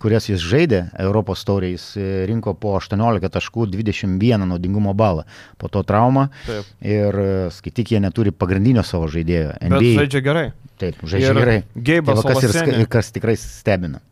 kurias 0.02 0.28
jis 0.30 0.42
žaidė 0.42 0.84
Europos 1.02 1.44
tauriai, 1.48 1.76
jis 1.78 1.86
e, 1.98 2.08
rinko 2.30 2.56
po 2.60 2.76
18 2.80 3.30
taškų 3.34 3.68
21 3.74 4.48
naudingumo 4.50 4.94
balą. 4.98 5.28
Po 5.62 5.70
to 5.72 5.84
trauma. 5.88 6.30
Taip. 6.48 6.72
Ir 6.86 7.20
e, 7.24 7.34
skaityk, 7.56 7.96
jie 7.96 8.02
neturi 8.04 8.34
pagrindinio 8.36 8.86
savo 8.88 9.10
žaidėjo. 9.12 9.58
NBA. 9.62 9.84
Bet 9.84 10.02
žaidžia 10.04 10.24
gerai. 10.26 10.48
Taip, 10.82 11.04
žaidžia 11.04 11.30
ir 11.36 11.42
gerai. 11.44 11.60
Geibas, 11.76 12.24
tai 12.24 12.34
va, 12.34 12.42
kas, 12.42 12.58
ir, 12.64 12.90
kas 12.92 13.14
tikrai 13.16 13.38
stebina 13.40 14.04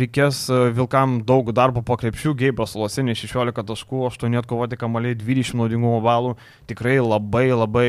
reikės 0.00 0.46
e, 0.48 0.58
Vilkam 0.72 1.18
daug 1.28 1.50
darbo 1.52 1.82
po 1.84 1.98
krepšių, 2.00 2.32
Geibas 2.40 2.72
Losinė 2.78 3.12
16 3.18 3.66
taškų, 3.68 4.06
8 4.08 4.38
atkovoti 4.40 4.78
kamaliai, 4.80 5.16
20 5.18 5.58
naudingumo 5.60 5.98
balų, 6.04 6.34
tikrai 6.70 6.96
labai 7.04 7.50
labai 7.52 7.88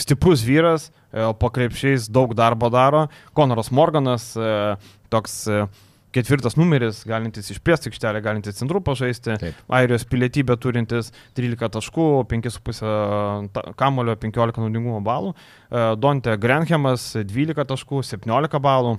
stiprus 0.00 0.44
vyras, 0.46 0.88
po 1.12 1.50
krepšiais 1.52 2.08
daug 2.08 2.32
darbo 2.34 2.70
daro, 2.72 3.04
Konoras 3.36 3.68
Morganas, 3.70 4.32
toks 5.12 5.36
ketvirtas 6.14 6.58
numeris, 6.58 7.02
galintis 7.08 7.50
išplėsti 7.54 7.90
aikštelę, 7.90 8.22
galintis 8.24 8.58
centrų 8.60 8.82
pažaisti, 8.84 9.36
Taip. 9.40 9.62
Airijos 9.78 10.06
pilietybę 10.10 10.56
turintis 10.60 11.10
13 11.38 11.72
taškų, 11.78 12.08
5,5 12.30 13.74
kamulio, 13.80 14.16
15 14.20 14.62
naudingumo 14.62 15.00
balų, 15.04 15.34
e, 15.34 15.88
Donte 16.00 16.36
Grenhemas 16.40 17.10
12 17.18 17.66
taškų, 17.74 18.04
17 18.14 18.62
balų. 18.62 18.98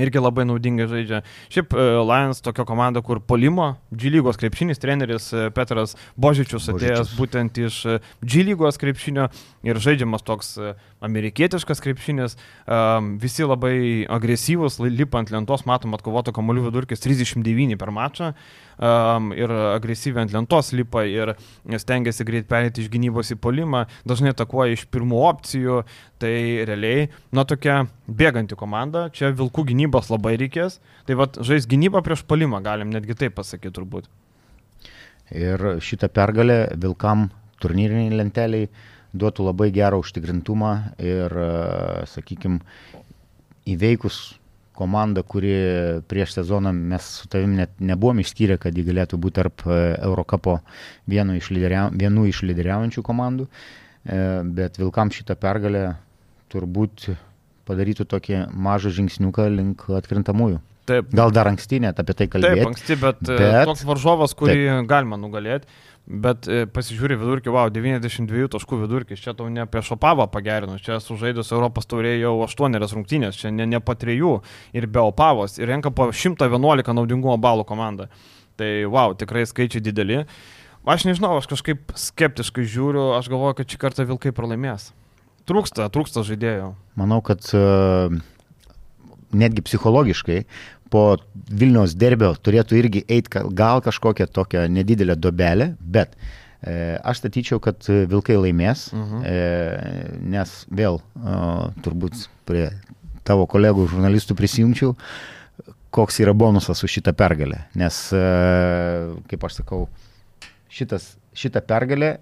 Irgi 0.00 0.20
labai 0.20 0.46
naudingai 0.48 0.86
žaidžia. 0.90 1.22
Šiaip 1.52 1.74
e, 1.74 1.86
Lions 2.06 2.42
tokia 2.44 2.66
komanda, 2.68 3.02
kur 3.04 3.20
polimo, 3.20 3.74
G 3.90 4.12
lygos 4.12 4.38
krepšinis 4.40 4.80
treneris 4.82 5.30
e, 5.32 5.48
Petras 5.56 5.96
Božičius 6.20 6.68
atėjęs 6.72 7.02
Božičius. 7.02 7.16
būtent 7.18 7.60
iš 7.62 7.80
e, 7.86 7.98
G 8.22 8.44
lygos 8.46 8.80
krepšinio 8.82 9.28
ir 9.66 9.80
žaidžiamas 9.82 10.24
toks 10.26 10.54
amerikietiškas 11.04 11.82
krepšinis. 11.84 12.36
Visi 13.20 13.46
labai 13.46 14.06
agresyvus, 14.10 14.78
lipant 14.80 15.30
lentos, 15.32 15.66
matom 15.68 15.96
atkovoto 15.96 16.32
kamolių 16.34 16.68
vidurkis 16.68 17.02
39 17.04 17.76
per 17.80 17.92
mačą 17.94 18.32
ir 19.36 19.52
agresyviai 19.76 20.26
ant 20.26 20.34
lentos 20.34 20.72
lipa 20.76 21.04
ir 21.08 21.34
stengiasi 21.64 22.26
greit 22.28 22.48
perėti 22.50 22.84
iš 22.84 22.90
gynybos 22.92 23.32
į 23.32 23.38
polimą, 23.40 23.86
dažnai 24.08 24.34
atakuoja 24.34 24.76
iš 24.76 24.86
pirmų 24.92 25.22
opcijų, 25.30 25.82
tai 26.20 26.36
realiai, 26.68 27.08
na 27.32 27.46
tokia 27.48 27.86
bėganti 28.06 28.56
komanda, 28.58 29.08
čia 29.10 29.32
vilkų 29.34 29.66
gynybos 29.72 30.10
labai 30.12 30.36
reikės, 30.40 30.78
tai 31.06 31.16
vad 31.18 31.38
žais 31.46 31.66
gynybą 31.68 32.02
prieš 32.06 32.24
polimą, 32.28 32.62
galim 32.64 32.92
netgi 32.94 33.18
taip 33.18 33.36
pasakyti 33.38 33.74
turbūt. 33.76 34.08
Ir 35.34 35.80
šitą 35.82 36.08
pergalę 36.14 36.76
vilkam 36.78 37.28
turnyriniai 37.62 38.14
lenteliai 38.14 38.68
duotų 39.16 39.48
labai 39.48 39.70
gerą 39.74 39.98
užtikrintumą 40.02 40.72
ir, 41.02 41.34
sakykime, 42.12 42.60
įveikus 43.66 44.36
komanda, 44.76 45.24
kuri 45.24 45.54
prieš 46.08 46.36
sezoną 46.36 46.72
mes 46.76 47.06
su 47.22 47.28
tavim 47.32 47.56
net 47.58 47.72
nebuvom 47.80 48.20
išskyrę, 48.22 48.58
kad 48.60 48.76
ji 48.76 48.84
galėtų 48.86 49.18
būti 49.20 49.38
tarp 49.40 49.64
e, 49.64 49.78
Eurocapo 50.04 50.58
vienu 51.08 51.38
iš 51.38 51.48
lyderia, 51.54 51.86
vienų 51.96 52.26
iš 52.30 52.42
lyderiaujančių 52.44 53.04
komandų, 53.06 53.46
e, 53.48 54.18
bet 54.58 54.76
Vilkam 54.76 55.12
šitą 55.14 55.38
pergalę 55.40 55.86
turbūt 56.52 57.08
padarytų 57.66 58.06
tokį 58.08 58.46
mažą 58.52 58.94
žingsniuką 58.96 59.50
link 59.52 59.86
atkrintamųjų. 59.98 60.62
Taip. 60.86 61.10
Gal 61.10 61.32
dar 61.34 61.50
anksti 61.50 61.80
net 61.82 61.98
apie 61.98 62.14
tai 62.14 62.28
kalbėti. 62.30 62.62
Taip, 62.62 62.70
anksti, 62.70 62.96
bet, 63.02 63.22
e, 63.26 63.36
bet 63.40 63.66
toks 63.66 63.82
varžovas, 63.88 64.34
kurį 64.38 64.54
taip. 64.60 64.88
galima 64.90 65.18
nugalėti. 65.18 65.66
Bet 66.06 66.46
e, 66.46 66.60
pasižiūri 66.70 67.16
vidurkį, 67.18 67.50
wow, 67.50 67.66
92 67.74 68.46
taškų 68.52 68.78
vidurkis, 68.84 69.18
čia 69.18 69.32
tau 69.34 69.48
ne 69.50 69.64
apie 69.64 69.80
Šopavą 69.82 70.28
pagerino, 70.30 70.76
čia 70.78 71.00
sužaidus 71.02 71.50
Europos 71.50 71.90
taurėje 71.90 72.20
jau 72.20 72.36
8 72.46 72.78
rungtynės, 72.78 73.40
čia 73.40 73.50
ne, 73.50 73.66
ne 73.66 73.80
po 73.82 73.96
3 73.98 74.14
ir 74.78 74.86
be 74.86 75.02
Opavos 75.02 75.58
ir 75.58 75.66
renka 75.72 75.90
po 75.90 76.12
111 76.14 76.94
naudingumo 76.94 77.34
balų 77.42 77.66
komandą. 77.66 78.06
Tai 78.56 78.70
wow, 78.86 79.16
tikrai 79.18 79.42
skaičiai 79.50 79.82
dideli. 79.82 80.22
Aš 80.86 81.08
nežinau, 81.08 81.34
aš 81.40 81.50
kažkaip 81.50 81.90
skeptiškai 81.98 82.62
žiūriu, 82.62 83.08
aš 83.18 83.26
galvoju, 83.32 83.58
kad 83.58 83.74
šį 83.74 83.82
kartą 83.82 84.06
Vilkai 84.06 84.30
pralaimės. 84.30 84.92
Trūksta, 85.46 85.86
trūksta 85.94 86.24
žaidėjų. 86.26 86.72
Manau, 86.98 87.20
kad 87.22 87.44
uh, 87.54 88.10
netgi 89.36 89.62
psichologiškai 89.62 90.40
po 90.92 91.04
Vilniaus 91.50 91.94
derbio 91.98 92.32
turėtų 92.38 92.78
irgi 92.78 93.04
eiti 93.10 93.42
gal 93.58 93.82
kažkokią 93.84 94.28
tokią 94.32 94.66
nedidelę 94.70 95.16
dobelę, 95.18 95.72
bet 95.80 96.14
e, 96.62 96.96
aš 97.02 97.24
statyčiau, 97.24 97.60
kad 97.62 97.82
Vilkai 97.86 98.36
laimės, 98.38 98.90
uh 98.94 99.00
-huh. 99.00 99.24
e, 99.26 100.18
nes 100.22 100.52
vėl 100.70 101.00
turbūt 101.82 102.28
prie 102.46 102.70
tavo 103.24 103.46
kolegų 103.46 103.88
žurnalistų 103.90 104.36
prisijungčiau, 104.38 104.94
koks 105.90 106.20
yra 106.20 106.34
bonusas 106.34 106.84
už 106.84 106.98
šitą 106.98 107.12
pergalę. 107.12 107.66
Nes, 107.74 108.12
e, 108.12 108.22
kaip 109.26 109.44
aš 109.44 109.62
sakau, 109.62 109.88
šitas, 110.70 111.16
šitą 111.34 111.60
pergalę 111.60 112.18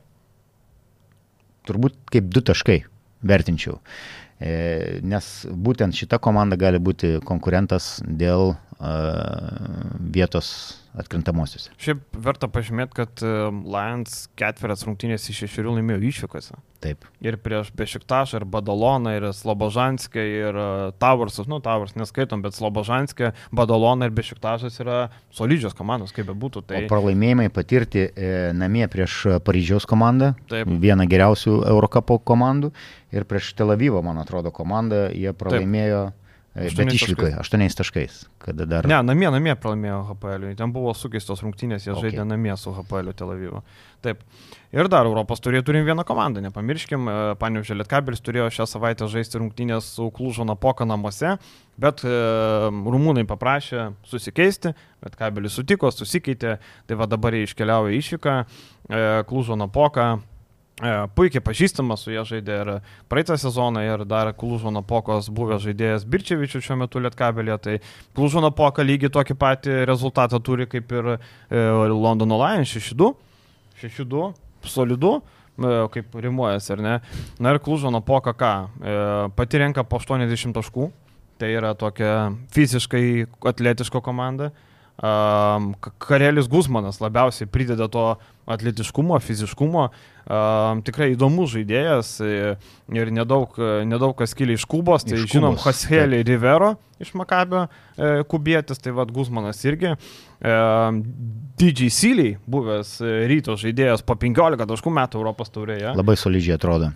turbūt 1.68 1.94
kaip 2.12 2.24
du 2.24 2.40
taškai 2.40 2.84
vertinčiau. 3.24 3.80
E, 4.44 5.00
nes 5.00 5.30
būtent 5.48 5.96
šita 5.96 6.20
komanda 6.20 6.58
gali 6.60 6.82
būti 6.82 7.16
konkurentas 7.24 7.96
dėl 8.04 8.52
vietos 10.14 10.48
atkrintamosios. 10.94 11.70
Šiaip 11.80 12.02
verta 12.22 12.46
pažymėti, 12.50 12.94
kad 13.00 13.22
Lions 13.24 14.28
ketverias 14.38 14.84
rungtynės 14.86 15.26
iš 15.30 15.44
šešių 15.44 15.76
laimėjo 15.78 16.02
išvykose. 16.10 16.58
Taip. 16.84 17.06
Ir 17.24 17.38
prieš 17.40 17.70
Bešiktašą, 17.74 18.42
ir 18.42 18.44
Badaloną, 18.44 19.14
ir 19.16 19.26
Slobožanskę, 19.34 20.20
ir 20.20 20.58
Tavarsas, 21.00 21.48
nu 21.50 21.58
Tavars 21.64 21.96
neskaitom, 21.96 22.42
bet 22.44 22.54
Slobožanskė, 22.54 23.32
Badalona 23.56 24.10
ir 24.10 24.14
Bešiktašas 24.14 24.76
yra 24.84 24.98
solidžios 25.34 25.74
komandos, 25.74 26.12
kaip 26.14 26.28
be 26.28 26.36
būtų. 26.36 26.66
Tai... 26.68 26.82
O 26.84 26.90
pralaimėjimai 26.92 27.48
patirti 27.54 28.04
e, 28.10 28.34
namie 28.54 28.84
prieš 28.92 29.40
Paryžiaus 29.46 29.88
komandą, 29.88 30.34
Taip. 30.52 30.68
vieną 30.84 31.08
geriausių 31.10 31.56
Eurocapo 31.72 32.20
komandų, 32.20 32.74
ir 33.14 33.24
prieš 33.30 33.52
Tel 33.54 33.70
Avivo, 33.70 34.02
man 34.02 34.18
atrodo, 34.18 34.33
komandą 34.54 35.08
jie 35.14 35.32
pralaimėjo. 35.36 36.04
Taip 36.54 36.76
Bet 36.78 36.92
išvykoje, 36.94 37.32
aštuoniais 37.42 37.74
taškais. 37.74 38.18
Dar... 38.54 38.86
Ne, 38.86 39.00
namie, 39.02 39.26
namie 39.34 39.56
pralaimėjo 39.58 39.96
HPL. 40.12 40.44
Ten 40.54 40.70
buvo 40.70 40.92
sukeistos 40.94 41.40
rungtynės, 41.42 41.82
jie 41.82 41.90
okay. 41.90 42.12
žaidė 42.12 42.26
namie 42.30 42.52
su 42.60 42.70
HPL 42.70 43.10
Tel 43.18 43.32
Avivu. 43.34 43.62
Taip. 44.06 44.20
Ir 44.70 44.86
dar 44.90 45.08
Europos 45.08 45.42
turėjo 45.42 45.64
turim 45.66 45.82
vieną 45.86 46.04
komandą, 46.06 46.38
nepamirškim, 46.44 47.08
e, 47.10 47.16
Paniužė 47.40 47.74
Lietkabelis 47.80 48.22
turėjo 48.22 48.46
šią 48.54 48.68
savaitę 48.70 49.08
žaisti 49.10 49.40
rungtynės 49.42 49.88
su 49.96 50.06
Klužo 50.14 50.46
Napoka 50.46 50.86
namuose, 50.86 51.32
bet 51.80 52.04
e, 52.06 52.12
rumūnai 52.70 53.26
paprašė 53.26 53.88
susikeisti, 54.06 54.76
bet 55.02 55.18
Kabelis 55.18 55.58
sutiko, 55.58 55.90
susikeitė, 55.90 56.60
tai 56.86 57.00
va 57.00 57.10
dabar 57.10 57.34
jie 57.34 57.48
iškeliauja 57.48 57.98
išvyką, 57.98 58.36
e, 58.44 59.02
Klužo 59.26 59.58
Napoka 59.58 60.12
E, 60.14 60.33
puikiai 61.14 61.42
pažįstamas 61.44 62.02
su 62.02 62.10
jie 62.10 62.22
žaidė 62.26 62.54
ir 62.62 62.70
praeitą 63.08 63.36
sezoną 63.38 63.84
ir 63.86 64.04
dar 64.10 64.32
Klužono 64.34 64.82
Pokos 64.82 65.28
buvęs 65.30 65.62
žaidėjas 65.62 66.06
Birčevičius 66.10 66.64
šiuo 66.66 66.80
metu 66.82 66.98
Lietkabelė, 66.98 67.58
tai 67.62 67.78
Klužono 68.14 68.50
Poka 68.50 68.82
lygiai 68.82 69.12
tokį 69.14 69.36
patį 69.38 69.84
rezultatą 69.86 70.40
turi 70.42 70.66
kaip 70.66 70.90
ir 70.90 71.12
e, 71.14 71.18
Londono 71.94 72.40
Lions 72.42 72.74
6-2, 72.74 73.12
6-2, 73.84 74.26
solidu, 74.66 75.14
e, 75.54 75.72
kaip 75.94 76.18
rimuojas 76.26 76.66
ar 76.74 76.82
ne. 76.82 76.98
Na 77.38 77.54
ir 77.54 77.62
Klužono 77.62 78.02
Poka 78.02 78.34
ką, 78.34 78.52
pati 79.38 79.62
renka 79.62 79.86
po 79.86 80.02
80 80.02 80.58
taškų, 80.58 80.90
tai 81.38 81.54
yra 81.54 81.74
tokia 81.78 82.32
fiziškai 82.54 83.28
atletiška 83.46 84.02
komanda. 84.02 84.50
Um, 84.94 85.72
Karelis 85.98 86.46
Guzmanas 86.46 87.00
labiausiai 87.02 87.48
prideda 87.50 87.88
to 87.90 88.04
atletiškumo, 88.46 89.18
fiziškumo. 89.18 89.88
Um, 90.24 90.82
tikrai 90.86 91.10
įdomus 91.16 91.50
žaidėjas 91.56 92.16
ir 92.22 93.10
nedaug, 93.12 93.58
nedaug 93.88 94.14
kas 94.18 94.36
kilia 94.38 94.54
iš 94.54 94.68
Kubos. 94.70 95.06
Tai 95.08 95.18
iš 95.18 95.26
žinom, 95.34 95.58
Hashelį 95.60 96.22
Rivero 96.28 96.76
iš 97.02 97.14
Makabio 97.18 97.66
e, 97.66 98.22
kubietis, 98.30 98.78
tai 98.78 98.92
vad 98.94 99.10
Guzmanas 99.12 99.64
irgi. 99.66 99.94
E, 99.94 100.54
Didžiai 101.58 101.90
Syliai, 101.92 102.36
buvęs 102.50 102.96
ryto 103.30 103.58
žaidėjas 103.60 104.04
po 104.06 104.16
15 104.20 104.68
taškų 104.70 104.94
metų 105.00 105.20
Europos 105.20 105.52
taurėje. 105.54 105.94
Labai 105.98 106.16
solidžiai 106.20 106.56
atrodo. 106.58 106.92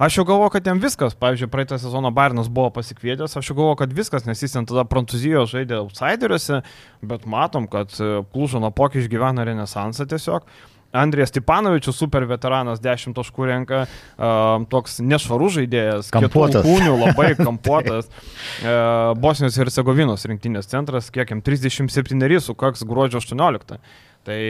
Aš 0.00 0.16
jau 0.16 0.24
galvoju, 0.24 0.54
kad 0.54 0.66
jam 0.66 0.78
viskas, 0.80 1.12
pavyzdžiui, 1.20 1.50
praeitą 1.52 1.76
sezoną 1.76 2.08
Bairnas 2.16 2.46
buvo 2.48 2.70
pasikvietęs, 2.72 3.34
aš 3.36 3.50
jau 3.50 3.56
galvoju, 3.58 3.76
kad 3.82 3.90
viskas, 3.92 4.24
nes 4.24 4.40
jis 4.40 4.54
ten 4.56 4.64
tada 4.64 4.86
Prancūzijos 4.88 5.52
žaidė 5.52 5.76
outsideriuose, 5.82 6.62
bet 7.04 7.26
matom, 7.28 7.66
kad 7.68 7.92
Klužano 8.32 8.70
pokį 8.72 9.02
išgyvena 9.02 9.44
renesansą 9.44 10.08
tiesiog. 10.08 10.48
Andrijas 10.96 11.28
Stepanovičius, 11.34 12.00
super 12.00 12.24
veteranas, 12.26 12.80
10 12.82 13.12
taškų 13.14 13.46
renka, 13.52 13.84
uh, 13.84 14.64
toks 14.72 14.98
nešvarus 15.04 15.58
žaidėjas, 15.60 16.08
kampuotas. 16.16 16.64
Kūnių, 16.64 16.96
labai 17.04 17.34
kampuotas. 17.50 18.08
Uh, 18.08 19.12
Bosnijos 19.20 19.60
ir 19.60 19.70
Segovinos 19.70 20.24
rinktinės 20.26 20.72
centras, 20.72 21.12
kiek 21.12 21.30
jam 21.30 21.44
37 21.44 22.40
sukaks 22.48 22.88
gruodžio 22.88 23.20
18. 23.20 23.78
Tai 24.26 24.40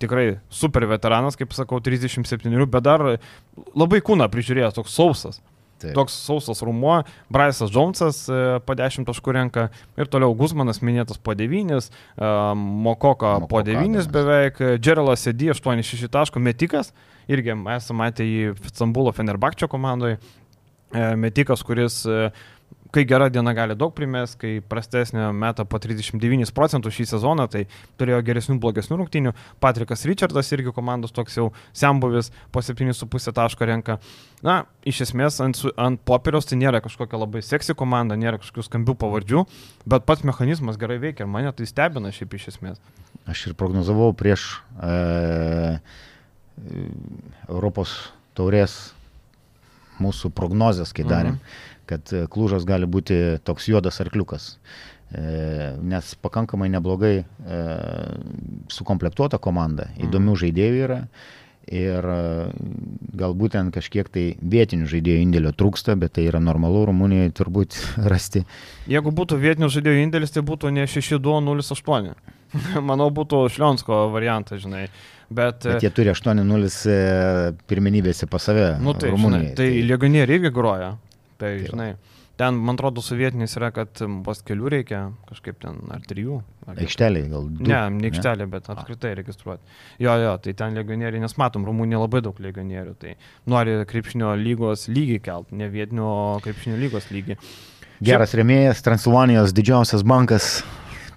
tikrai 0.00 0.26
super 0.52 0.86
veteranas, 0.90 1.38
kaip 1.38 1.54
sakau, 1.56 1.80
37, 1.84 2.66
bet 2.66 2.84
dar 2.86 3.06
labai 3.76 4.02
kūną 4.04 4.28
prižiūrėjęs, 4.32 4.76
toks 4.78 4.96
sausas. 4.96 5.40
Taip. 5.80 5.94
Toks 5.96 6.12
sausas 6.26 6.60
rumuo, 6.60 6.98
Bryce'as 7.32 7.70
Jonesas 7.72 8.18
e, 8.28 8.58
po 8.66 8.74
10 8.76 9.06
taškų 9.08 9.32
renka 9.32 9.62
ir 9.96 10.10
toliau 10.12 10.34
Guzmanas 10.36 10.82
minėtas 10.84 11.16
po 11.16 11.32
9, 11.32 11.72
e, 11.72 12.32
Mokoka 12.84 13.38
po 13.48 13.62
9 13.64 14.10
beveik, 14.12 14.60
Džerelas 14.76 15.24
Sėdi 15.24 15.48
8-6 15.54 16.12
taškų, 16.12 16.42
Metikas, 16.44 16.92
irgi 17.32 17.56
esame 17.56 18.02
matę 18.02 18.28
į 18.28 18.52
Stambulo 18.68 19.14
Fenerbakčio 19.16 19.70
komandoje, 19.72 20.20
Metikas, 20.92 21.62
kuris 21.64 22.02
kai 22.92 23.04
gera 23.06 23.28
diena 23.30 23.52
gali 23.54 23.76
daug 23.78 23.92
primės, 23.94 24.34
kai 24.38 24.58
prastesnė 24.66 25.30
meta 25.36 25.64
po 25.68 25.78
39 25.82 26.52
procentų 26.56 26.92
šį 26.94 27.06
sezoną, 27.12 27.46
tai 27.50 27.64
turėjo 28.00 28.20
geresnių, 28.26 28.58
blogesnių 28.62 28.98
rungtynių. 29.00 29.32
Patrikas 29.62 30.04
Richardas 30.08 30.50
irgi 30.54 30.74
komandos 30.74 31.14
toks 31.14 31.38
jau 31.38 31.48
sembuvis 31.76 32.32
po 32.52 32.62
7,5 32.64 33.32
taško 33.36 33.70
renka. 33.70 33.98
Na, 34.46 34.64
iš 34.88 35.04
esmės 35.06 35.40
ant, 35.44 35.62
ant 35.80 36.02
popieriaus 36.08 36.48
tai 36.50 36.58
nėra 36.60 36.82
kažkokia 36.84 37.20
labai 37.20 37.44
seksy 37.46 37.76
komanda, 37.78 38.18
nėra 38.18 38.40
kažkokių 38.42 38.66
skambių 38.66 38.96
pavardžių, 39.00 39.44
bet 39.90 40.06
pats 40.08 40.26
mechanizmas 40.26 40.80
gerai 40.80 41.00
veikia 41.02 41.26
ir 41.26 41.32
mane 41.32 41.52
tai 41.56 41.68
stebina 41.70 42.12
šiaip 42.14 42.38
iš 42.38 42.50
esmės. 42.54 42.80
Aš 43.30 43.50
ir 43.50 43.58
prognozavau 43.58 44.14
prieš 44.16 44.56
e, 44.80 45.76
Europos 47.50 47.92
taurės 48.34 48.94
mūsų 50.00 50.30
prognozes, 50.32 50.94
kai 50.96 51.04
darėm. 51.04 51.36
Mhm 51.36 51.69
kad 51.90 52.14
e, 52.14 52.24
Klūžas 52.30 52.66
gali 52.68 52.88
būti 52.88 53.40
toks 53.44 53.68
juodas 53.72 54.00
arkliukas. 54.04 54.54
nes 55.82 56.14
pakankamai 56.22 56.68
neblogai 56.70 57.24
sukomplektuota 58.70 59.40
komanda, 59.42 59.88
įdomių 59.98 60.36
žaidėjų 60.38 60.84
yra. 60.84 60.98
Ir 61.66 62.06
galbūt 63.18 63.56
ten 63.56 63.72
kažkiek 63.74 64.06
tai 64.06 64.22
vietinių 64.38 64.86
žaidėjų 64.86 65.24
indėlio 65.24 65.50
trūksta, 65.50 65.96
bet 65.98 66.14
tai 66.14 66.28
yra 66.30 66.38
normalu 66.38 66.84
Rumunijoje 66.92 67.34
turbūt 67.42 67.74
rasti. 68.12 68.44
Jeigu 68.86 69.10
būtų 69.10 69.38
vietinių 69.42 69.68
žaidėjų 69.74 70.04
indėlis, 70.06 70.30
tai 70.30 70.46
būtų 70.46 70.70
ne 70.78 70.86
6-2-0-8. 70.86 72.14
Manau, 72.90 73.10
būtų 73.14 73.44
Šlionsko 73.54 74.06
variantas, 74.14 74.62
žinai. 74.64 74.88
Bet, 75.30 75.62
bet 75.62 75.84
jie 75.84 75.92
turi 75.94 76.10
8-0 76.10 76.70
pirmenybėse 77.70 78.26
pas 78.30 78.48
save. 78.48 78.72
Nu, 78.82 78.96
tai, 78.98 79.12
žinai, 79.14 79.44
tai, 79.54 79.68
tai 79.70 79.84
legionieriai 79.86 80.40
irgi 80.40 80.50
groja. 80.54 80.96
Tai, 81.40 81.54
tai 81.56 81.70
žinai. 81.70 81.92
Va. 81.96 82.18
Ten, 82.40 82.56
man 82.56 82.78
atrodo, 82.78 83.02
sovietinis 83.04 83.52
yra, 83.58 83.68
kad 83.76 84.00
vos 84.24 84.38
kelių 84.48 84.70
reikia 84.72 85.00
kažkaip 85.28 85.58
ten, 85.60 85.76
ar 85.92 86.00
trijų. 86.08 86.38
Aikšteliai 86.72 87.28
gal. 87.28 87.50
Du, 87.52 87.66
ne, 87.68 87.80
ne 87.98 88.08
aikštelė, 88.08 88.46
bet 88.48 88.70
apskritai 88.72 89.10
registruoti. 89.18 89.76
Jo, 90.00 90.14
jo, 90.22 90.32
tai 90.40 90.54
ten 90.56 90.78
legionieriai, 90.80 91.20
nes 91.20 91.36
matom, 91.40 91.66
Rumunija 91.68 92.00
labai 92.00 92.22
daug 92.24 92.40
legionierių, 92.40 92.96
tai 93.02 93.12
nori 93.50 93.76
krepšinio 93.90 94.32
lygos 94.40 94.86
lygį 94.88 95.20
kelt, 95.26 95.52
ne 95.52 95.68
vietinio 95.68 96.08
krepšinio 96.46 96.80
lygos 96.80 97.12
lygį. 97.12 97.36
Geras 98.00 98.32
Šiaip... 98.32 98.40
remėjas, 98.40 98.80
Transilvanijos 98.88 99.52
didžiausias 99.60 100.06
bankas. 100.08 100.54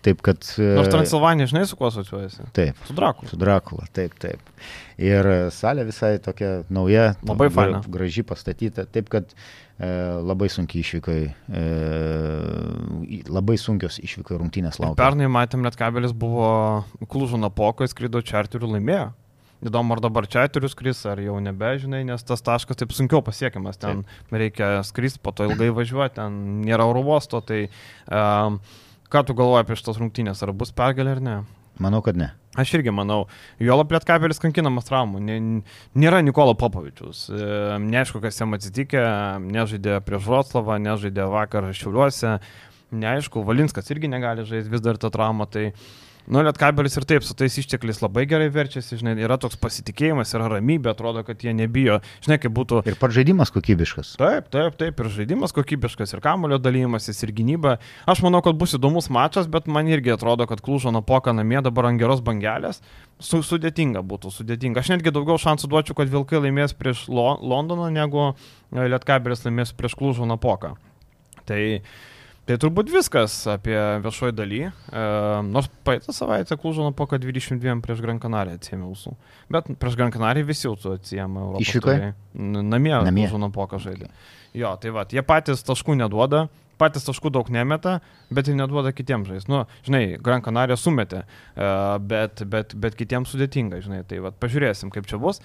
Taip, 0.04 0.24
kad... 0.26 0.40
Nors 0.60 0.92
Transilvanija, 0.92 1.48
žinai, 1.54 1.66
su 1.70 1.80
kuo 1.80 1.88
asociuojasi? 1.88 2.50
Taip. 2.56 2.80
Su 2.88 2.96
Drakula. 2.98 3.32
Su 3.32 3.40
Drakula, 3.40 3.88
taip, 3.96 4.18
taip. 4.20 4.54
Ir 5.00 5.30
salė 5.56 5.88
visai 5.88 6.18
tokia 6.24 6.62
nauja. 6.74 7.14
Labai 7.28 7.48
faina. 7.54 7.80
Graži 7.92 8.26
pastatyta. 8.28 8.84
Taip, 8.92 9.08
kad 9.14 9.32
E, 9.74 9.88
labai 10.22 10.52
sunkiai 10.54 10.84
išvykai, 10.86 11.22
e, 11.50 11.62
labai 13.26 13.56
sunkios 13.58 13.98
išvykai 14.04 14.38
rungtynės 14.38 14.78
laukia. 14.78 15.00
Pernai 15.00 15.26
matėm, 15.34 15.64
net 15.66 15.78
kabelis 15.80 16.14
buvo 16.14 16.84
Klužo 17.10 17.40
Napoko, 17.42 17.88
skrido 17.90 18.22
čarterių 18.22 18.70
laimėjo. 18.76 19.08
Įdomu, 19.64 19.96
ar 19.96 20.04
dabar 20.04 20.28
čarterių 20.30 20.70
skris, 20.70 21.02
ar 21.10 21.22
jau 21.24 21.40
nebežinai, 21.42 22.04
nes 22.06 22.26
tas 22.28 22.44
taškas 22.46 22.78
taip 22.78 22.94
sunkiau 22.94 23.24
pasiekiamas. 23.26 23.80
Ten 23.82 24.04
taip. 24.04 24.38
reikia 24.44 24.70
skristi, 24.86 25.24
po 25.24 25.34
to 25.34 25.48
ilgai 25.48 25.72
važiuoti, 25.74 26.18
ten 26.20 26.40
nėra 26.68 26.86
oro 26.92 27.02
uosto. 27.08 27.40
Tai 27.42 27.62
um, 27.66 28.60
ką 29.14 29.24
tu 29.28 29.36
galvoji 29.38 29.66
apie 29.66 29.78
šitas 29.80 30.00
rungtynės, 30.02 30.42
ar 30.44 30.54
bus 30.58 30.74
pergalė 30.76 31.18
ar 31.18 31.22
ne? 31.24 31.36
Manau, 31.82 32.04
kad 32.06 32.18
ne. 32.18 32.32
Aš 32.60 32.76
irgi 32.78 32.92
manau, 32.94 33.24
Jola 33.62 33.86
Plėtkabelis 33.90 34.42
kankinamas 34.42 34.86
traumų, 34.86 35.22
nėra 35.98 36.20
Nikolo 36.22 36.54
Popovičius, 36.58 37.24
e, 37.34 37.48
neaišku, 37.82 38.22
kas 38.22 38.38
jam 38.38 38.54
atsitikė, 38.54 39.02
nežaidė 39.42 39.98
prieš 40.06 40.28
Vroclavą, 40.28 40.78
nežaidė 40.82 41.26
vakar 41.34 41.72
Šiauliuose, 41.74 42.36
neaišku, 42.94 43.42
Valinskas 43.48 43.90
irgi 43.90 44.12
negali 44.12 44.46
žaisti 44.46 44.70
vis 44.70 44.86
dar 44.86 45.02
tą 45.02 45.10
traumą, 45.16 45.50
tai 45.50 45.72
uh, 45.72 45.88
Nu, 46.24 46.40
Lietkabelis 46.40 46.96
ir 46.96 47.04
taip 47.08 47.26
su 47.28 47.36
tais 47.36 47.56
ištekliais 47.60 47.98
labai 48.00 48.24
gerai 48.32 48.48
verčiasi, 48.54 48.96
žinai, 49.02 49.18
yra 49.20 49.36
toks 49.42 49.58
pasitikėjimas, 49.60 50.32
yra 50.38 50.48
ramybė, 50.54 50.94
atrodo, 50.94 51.20
kad 51.28 51.42
jie 51.44 51.52
nebijo, 51.56 51.98
žinai, 52.24 52.38
kaip 52.40 52.54
būtų. 52.56 52.80
Ir 52.88 52.96
pats 53.00 53.18
žaidimas 53.18 53.52
kokybiškas. 53.52 54.14
Taip, 54.22 54.48
taip, 54.54 54.78
taip, 54.80 55.02
ir 55.04 55.10
žaidimas 55.12 55.52
kokybiškas, 55.56 56.16
ir 56.16 56.24
kamulio 56.24 56.62
dalymasis, 56.64 57.20
ir 57.28 57.34
gynyba. 57.36 57.76
Aš 58.08 58.24
manau, 58.24 58.40
kad 58.46 58.56
bus 58.60 58.78
įdomus 58.78 59.12
mačas, 59.12 59.50
bet 59.52 59.68
man 59.68 59.92
irgi 59.92 60.16
atrodo, 60.16 60.48
kad 60.48 60.64
Klužo 60.64 60.94
Napoka 60.96 61.36
namie 61.36 61.60
dabar 61.66 61.90
ant 61.92 62.00
geros 62.00 62.24
bangelės, 62.24 62.80
su, 63.20 63.44
sudėtinga 63.44 64.06
būtų, 64.08 64.32
sudėtinga. 64.38 64.80
Aš 64.80 64.94
netgi 64.96 65.12
daugiau 65.12 65.36
šansų 65.44 65.74
duočiau, 65.76 66.00
kad 66.00 66.12
Vilkai 66.14 66.40
laimės 66.46 66.78
prieš 66.80 67.10
Lo 67.12 67.34
Londoną, 67.44 67.92
negu 67.92 68.32
Lietkabelis 68.72 69.44
laimės 69.44 69.76
prieš 69.76 70.00
Klužo 70.00 70.30
Napoką. 70.30 70.78
Tai 71.44 71.60
Tai 72.44 72.58
turbūt 72.60 72.90
viskas 72.92 73.36
apie 73.48 73.76
viešoji 74.04 74.34
daly. 74.36 74.58
E, 74.68 75.04
nors 75.48 75.70
praeitą 75.88 76.12
savaitę 76.16 76.58
Klužo 76.60 76.84
Napoka 76.84 77.16
22 77.16 77.78
prieš 77.86 78.02
Gran 78.04 78.20
Canaria 78.20 78.58
atsėmė 78.60 78.84
ausų. 78.90 79.14
Bet 79.54 79.70
prieš 79.80 79.96
Gran 80.00 80.12
Canaria 80.12 80.44
visi 80.44 80.68
jau 80.68 80.74
atsėmė. 80.76 81.46
Išvykai? 81.64 82.12
Namie, 82.36 82.98
Namie. 83.08 83.30
Klužo 83.30 83.40
Napoka 83.40 83.80
žaidė. 83.80 84.12
Jo, 84.60 84.74
tai 84.76 84.92
va, 84.92 85.06
jie 85.08 85.24
patys 85.24 85.64
taškų 85.64 85.96
neduoda, 86.02 86.50
patys 86.82 87.08
taškų 87.08 87.32
daug 87.32 87.48
nemeta, 87.54 88.02
bet 88.34 88.52
ir 88.52 88.60
neduoda 88.60 88.92
kitiems 88.92 89.32
žais. 89.32 89.48
Nu, 89.48 89.64
žinai, 89.88 90.20
Gran 90.24 90.44
Canaria 90.44 90.76
sumetė, 90.76 91.24
e, 91.56 91.72
bet, 92.12 92.44
bet, 92.44 92.76
bet 92.76 93.00
kitiems 93.00 93.32
sudėtinga, 93.32 93.80
žinai. 93.88 94.04
Tai 94.10 94.20
va, 94.28 94.34
pažiūrėsim, 94.44 94.92
kaip 94.92 95.08
čia 95.08 95.22
bus. 95.22 95.40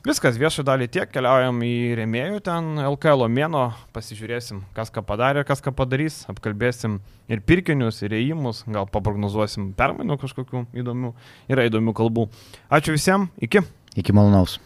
Viskas, 0.00 0.38
viešą 0.40 0.62
dalį 0.64 0.86
tiek, 0.88 1.10
keliaujam 1.12 1.58
į 1.60 1.72
rėmėjų 1.98 2.38
ten 2.46 2.70
LKL 2.80 3.26
mėno, 3.28 3.66
pasižiūrėsim, 3.92 4.62
kas 4.72 4.88
ką 4.94 5.02
padarė, 5.04 5.42
kas 5.44 5.60
ką 5.60 5.74
padarys, 5.76 6.22
apkalbėsim 6.32 6.94
ir 7.28 7.42
pirkinius, 7.44 8.00
ir 8.06 8.16
įėjimus, 8.16 8.62
gal 8.72 8.88
paprognozuosim 8.88 9.74
permainų 9.76 10.16
kažkokių 10.24 10.64
įdomių, 10.80 11.12
yra 11.52 11.68
įdomių 11.68 11.96
kalbų. 12.00 12.30
Ačiū 12.72 12.96
visiems, 12.96 13.28
iki. 13.44 13.60
Iki 14.00 14.16
malonaus. 14.16 14.56